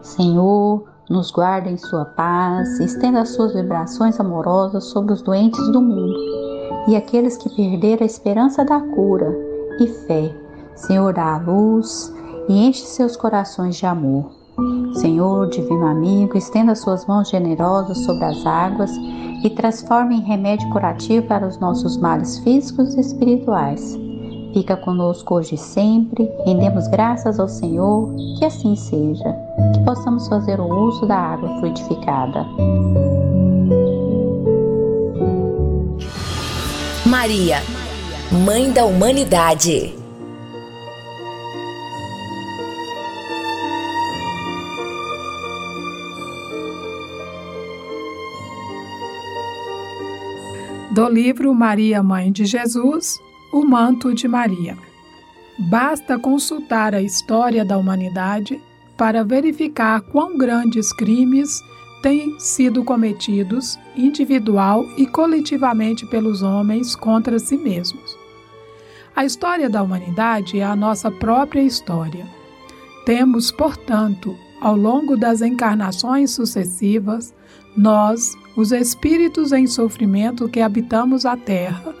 Senhor, 0.00 0.84
nos 1.10 1.30
guarda 1.30 1.68
em 1.68 1.76
sua 1.76 2.04
paz, 2.04 2.80
estenda 2.80 3.20
as 3.20 3.30
suas 3.30 3.52
vibrações 3.52 4.18
amorosas 4.18 4.84
sobre 4.84 5.12
os 5.12 5.22
doentes 5.22 5.70
do 5.70 5.82
mundo 5.82 6.47
e 6.88 6.96
aqueles 6.96 7.36
que 7.36 7.50
perderam 7.50 8.02
a 8.02 8.06
esperança 8.06 8.64
da 8.64 8.80
cura 8.80 9.36
e 9.78 9.86
fé. 9.86 10.34
Senhor, 10.74 11.12
dá 11.12 11.34
a 11.34 11.38
luz 11.38 12.12
e 12.48 12.66
enche 12.66 12.80
seus 12.80 13.14
corações 13.14 13.76
de 13.76 13.84
amor. 13.84 14.30
Senhor, 14.94 15.48
divino 15.48 15.86
amigo, 15.86 16.36
estenda 16.36 16.74
suas 16.74 17.06
mãos 17.06 17.28
generosas 17.28 17.98
sobre 17.98 18.24
as 18.24 18.44
águas 18.44 18.90
e 19.44 19.50
transforme 19.50 20.16
em 20.16 20.22
remédio 20.22 20.68
curativo 20.70 21.26
para 21.26 21.46
os 21.46 21.58
nossos 21.60 21.96
males 21.98 22.38
físicos 22.38 22.94
e 22.94 23.00
espirituais. 23.00 23.96
Fica 24.54 24.76
conosco 24.76 25.34
hoje 25.34 25.54
e 25.54 25.58
sempre, 25.58 26.28
rendemos 26.44 26.88
graças 26.88 27.38
ao 27.38 27.46
Senhor, 27.46 28.12
que 28.38 28.44
assim 28.44 28.74
seja, 28.74 29.36
que 29.74 29.84
possamos 29.84 30.26
fazer 30.26 30.58
o 30.58 30.66
uso 30.66 31.06
da 31.06 31.16
água 31.16 31.60
fluidificada. 31.60 32.46
Maria, 37.08 37.62
Mãe 38.44 38.70
da 38.70 38.84
Humanidade. 38.84 39.96
Do 50.90 51.08
livro 51.08 51.54
Maria, 51.54 52.02
Mãe 52.02 52.30
de 52.30 52.44
Jesus, 52.44 53.18
o 53.54 53.64
manto 53.64 54.12
de 54.12 54.28
Maria. 54.28 54.76
Basta 55.58 56.18
consultar 56.18 56.94
a 56.94 57.00
história 57.00 57.64
da 57.64 57.78
humanidade 57.78 58.60
para 58.98 59.24
verificar 59.24 60.02
quão 60.02 60.36
grandes 60.36 60.92
crimes 60.92 61.48
têm 62.02 62.38
sido 62.38 62.84
cometidos 62.84 63.78
individual 63.96 64.86
e 64.96 65.06
coletivamente 65.06 66.06
pelos 66.06 66.42
homens 66.42 66.94
contra 66.94 67.38
si 67.38 67.56
mesmos. 67.56 68.16
A 69.14 69.24
história 69.24 69.68
da 69.68 69.82
humanidade 69.82 70.60
é 70.60 70.64
a 70.64 70.76
nossa 70.76 71.10
própria 71.10 71.62
história. 71.62 72.26
Temos, 73.04 73.50
portanto, 73.50 74.36
ao 74.60 74.76
longo 74.76 75.16
das 75.16 75.40
encarnações 75.40 76.30
sucessivas, 76.30 77.34
nós, 77.76 78.36
os 78.56 78.72
espíritos 78.72 79.52
em 79.52 79.66
sofrimento 79.66 80.48
que 80.48 80.60
habitamos 80.60 81.24
a 81.24 81.36
Terra, 81.36 81.94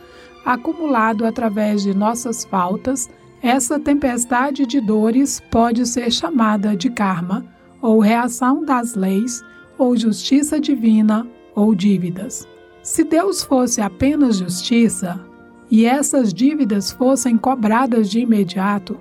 acumulado 0.44 1.24
através 1.24 1.82
de 1.82 1.94
nossas 1.94 2.44
faltas, 2.44 3.08
essa 3.42 3.78
tempestade 3.78 4.66
de 4.66 4.80
dores 4.80 5.40
pode 5.50 5.86
ser 5.86 6.10
chamada 6.10 6.76
de 6.76 6.90
karma, 6.90 7.44
ou 7.80 8.00
reação 8.00 8.64
das 8.64 8.94
leis, 8.94 9.42
ou 9.78 9.96
justiça 9.96 10.60
divina, 10.60 11.26
ou 11.54 11.74
dívidas. 11.74 12.46
Se 12.82 13.04
Deus 13.04 13.42
fosse 13.42 13.80
apenas 13.80 14.38
justiça, 14.38 15.24
e 15.70 15.84
essas 15.84 16.32
dívidas 16.32 16.90
fossem 16.90 17.36
cobradas 17.36 18.10
de 18.10 18.20
imediato, 18.20 18.98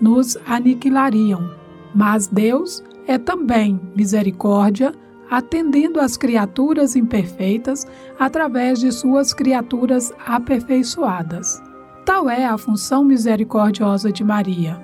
nos 0.00 0.36
aniquilariam. 0.46 1.50
Mas 1.94 2.26
Deus 2.26 2.82
é 3.06 3.16
também 3.16 3.80
misericórdia, 3.96 4.92
atendendo 5.30 6.00
às 6.00 6.16
criaturas 6.16 6.96
imperfeitas 6.96 7.86
através 8.18 8.80
de 8.80 8.90
suas 8.90 9.32
criaturas 9.32 10.12
aperfeiçoadas. 10.26 11.62
Tal 12.04 12.28
é 12.30 12.46
a 12.46 12.56
função 12.56 13.04
misericordiosa 13.04 14.10
de 14.10 14.24
Maria: 14.24 14.80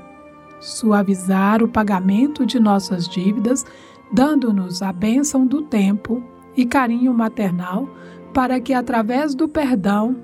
suavizar 0.61 1.63
o 1.63 1.69
pagamento 1.69 2.45
de 2.45 2.61
nossas 2.61 3.09
dívidas, 3.09 3.65
dando-nos 4.15 4.81
a 4.81 4.93
bênção 4.93 5.45
do 5.45 5.63
tempo 5.63 6.23
e 6.57 6.65
carinho 6.65 7.13
maternal, 7.13 7.89
para 8.33 8.61
que, 8.61 8.73
através 8.73 9.35
do 9.35 9.49
perdão 9.49 10.17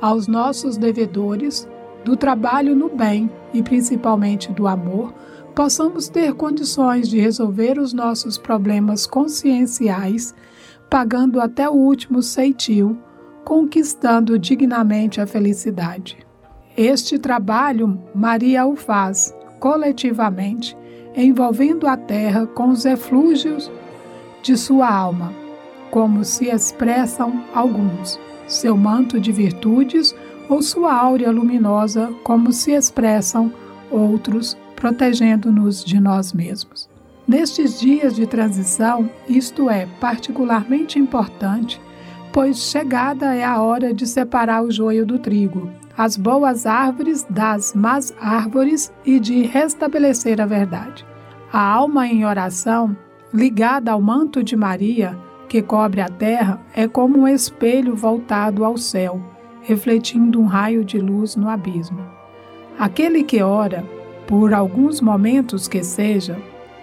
aos 0.00 0.26
nossos 0.26 0.78
devedores, 0.78 1.68
do 2.06 2.16
trabalho 2.16 2.74
no 2.74 2.88
bem 2.88 3.30
e 3.52 3.62
principalmente 3.62 4.50
do 4.50 4.66
amor, 4.66 5.12
possamos 5.54 6.08
ter 6.08 6.32
condições 6.32 7.06
de 7.06 7.20
resolver 7.20 7.78
os 7.78 7.92
nossos 7.92 8.38
problemas 8.38 9.06
conscienciais, 9.06 10.34
pagando 10.88 11.38
até 11.38 11.68
o 11.68 11.74
último 11.74 12.22
ceitil, 12.22 12.96
conquistando 13.44 14.38
dignamente 14.38 15.20
a 15.20 15.26
felicidade. 15.26 16.16
Este 16.74 17.18
trabalho 17.18 18.00
Maria 18.14 18.64
o 18.64 18.74
faz 18.74 19.34
coletivamente, 19.60 20.74
envolvendo 21.14 21.86
a 21.86 21.96
terra 21.96 22.46
com 22.46 22.68
os 22.68 22.84
eflúgios 22.84 23.70
de 24.42 24.56
sua 24.56 24.88
alma, 24.88 25.32
como 25.90 26.24
se 26.24 26.46
expressam 26.46 27.44
alguns, 27.54 28.18
seu 28.48 28.76
manto 28.76 29.20
de 29.20 29.30
virtudes 29.30 30.14
ou 30.48 30.62
sua 30.62 30.94
áurea 30.94 31.30
luminosa, 31.30 32.12
como 32.24 32.52
se 32.52 32.72
expressam 32.72 33.52
outros 33.90 34.56
protegendo-nos 34.74 35.84
de 35.84 36.00
nós 36.00 36.32
mesmos. 36.32 36.90
Nestes 37.26 37.78
dias 37.78 38.16
de 38.16 38.26
transição, 38.26 39.08
isto 39.28 39.70
é 39.70 39.86
particularmente 40.00 40.98
importante, 40.98 41.80
pois 42.32 42.58
chegada 42.58 43.34
é 43.34 43.44
a 43.44 43.62
hora 43.62 43.94
de 43.94 44.06
separar 44.06 44.64
o 44.64 44.70
joio 44.70 45.06
do 45.06 45.18
trigo, 45.18 45.70
as 46.02 46.16
boas 46.16 46.66
árvores 46.66 47.24
das 47.30 47.74
más 47.74 48.12
árvores 48.20 48.92
e 49.06 49.20
de 49.20 49.42
restabelecer 49.42 50.40
a 50.40 50.46
verdade. 50.46 51.06
A 51.52 51.60
alma 51.60 52.08
em 52.08 52.24
oração, 52.24 52.96
ligada 53.32 53.92
ao 53.92 54.02
manto 54.02 54.42
de 54.42 54.56
Maria, 54.56 55.16
que 55.48 55.62
cobre 55.62 56.00
a 56.00 56.08
terra, 56.08 56.60
é 56.74 56.88
como 56.88 57.20
um 57.20 57.28
espelho 57.28 57.94
voltado 57.94 58.64
ao 58.64 58.76
céu, 58.76 59.22
refletindo 59.60 60.40
um 60.40 60.46
raio 60.46 60.84
de 60.84 60.98
luz 60.98 61.36
no 61.36 61.48
abismo. 61.48 62.00
Aquele 62.76 63.22
que 63.22 63.40
ora, 63.40 63.84
por 64.26 64.52
alguns 64.52 65.00
momentos 65.00 65.68
que 65.68 65.84
seja, 65.84 66.36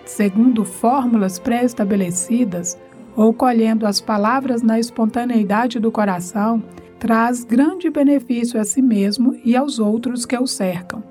segundo 0.05 0.63
fórmulas 0.63 1.37
pré-estabelecidas 1.37 2.79
ou 3.17 3.33
colhendo 3.33 3.85
as 3.85 3.99
palavras 3.99 4.61
na 4.61 4.79
espontaneidade 4.79 5.77
do 5.77 5.91
coração, 5.91 6.63
traz 6.99 7.43
grande 7.43 7.89
benefício 7.89 8.59
a 8.59 8.63
si 8.63 8.81
mesmo 8.81 9.39
e 9.43 9.55
aos 9.55 9.79
outros 9.79 10.25
que 10.25 10.37
o 10.37 10.45
cercam, 10.45 11.01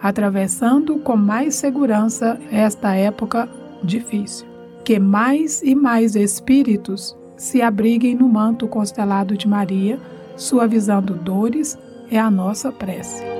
atravessando 0.00 0.98
com 0.98 1.16
mais 1.16 1.54
segurança 1.54 2.38
esta 2.52 2.94
época 2.94 3.48
difícil. 3.82 4.46
Que 4.84 4.98
mais 4.98 5.62
e 5.62 5.74
mais 5.74 6.14
espíritos 6.14 7.16
se 7.36 7.62
abriguem 7.62 8.14
no 8.14 8.28
manto 8.28 8.68
constelado 8.68 9.36
de 9.36 9.48
Maria, 9.48 9.98
suavizando 10.36 11.14
dores, 11.14 11.78
é 12.10 12.18
a 12.18 12.30
nossa 12.30 12.70
prece. 12.70 13.39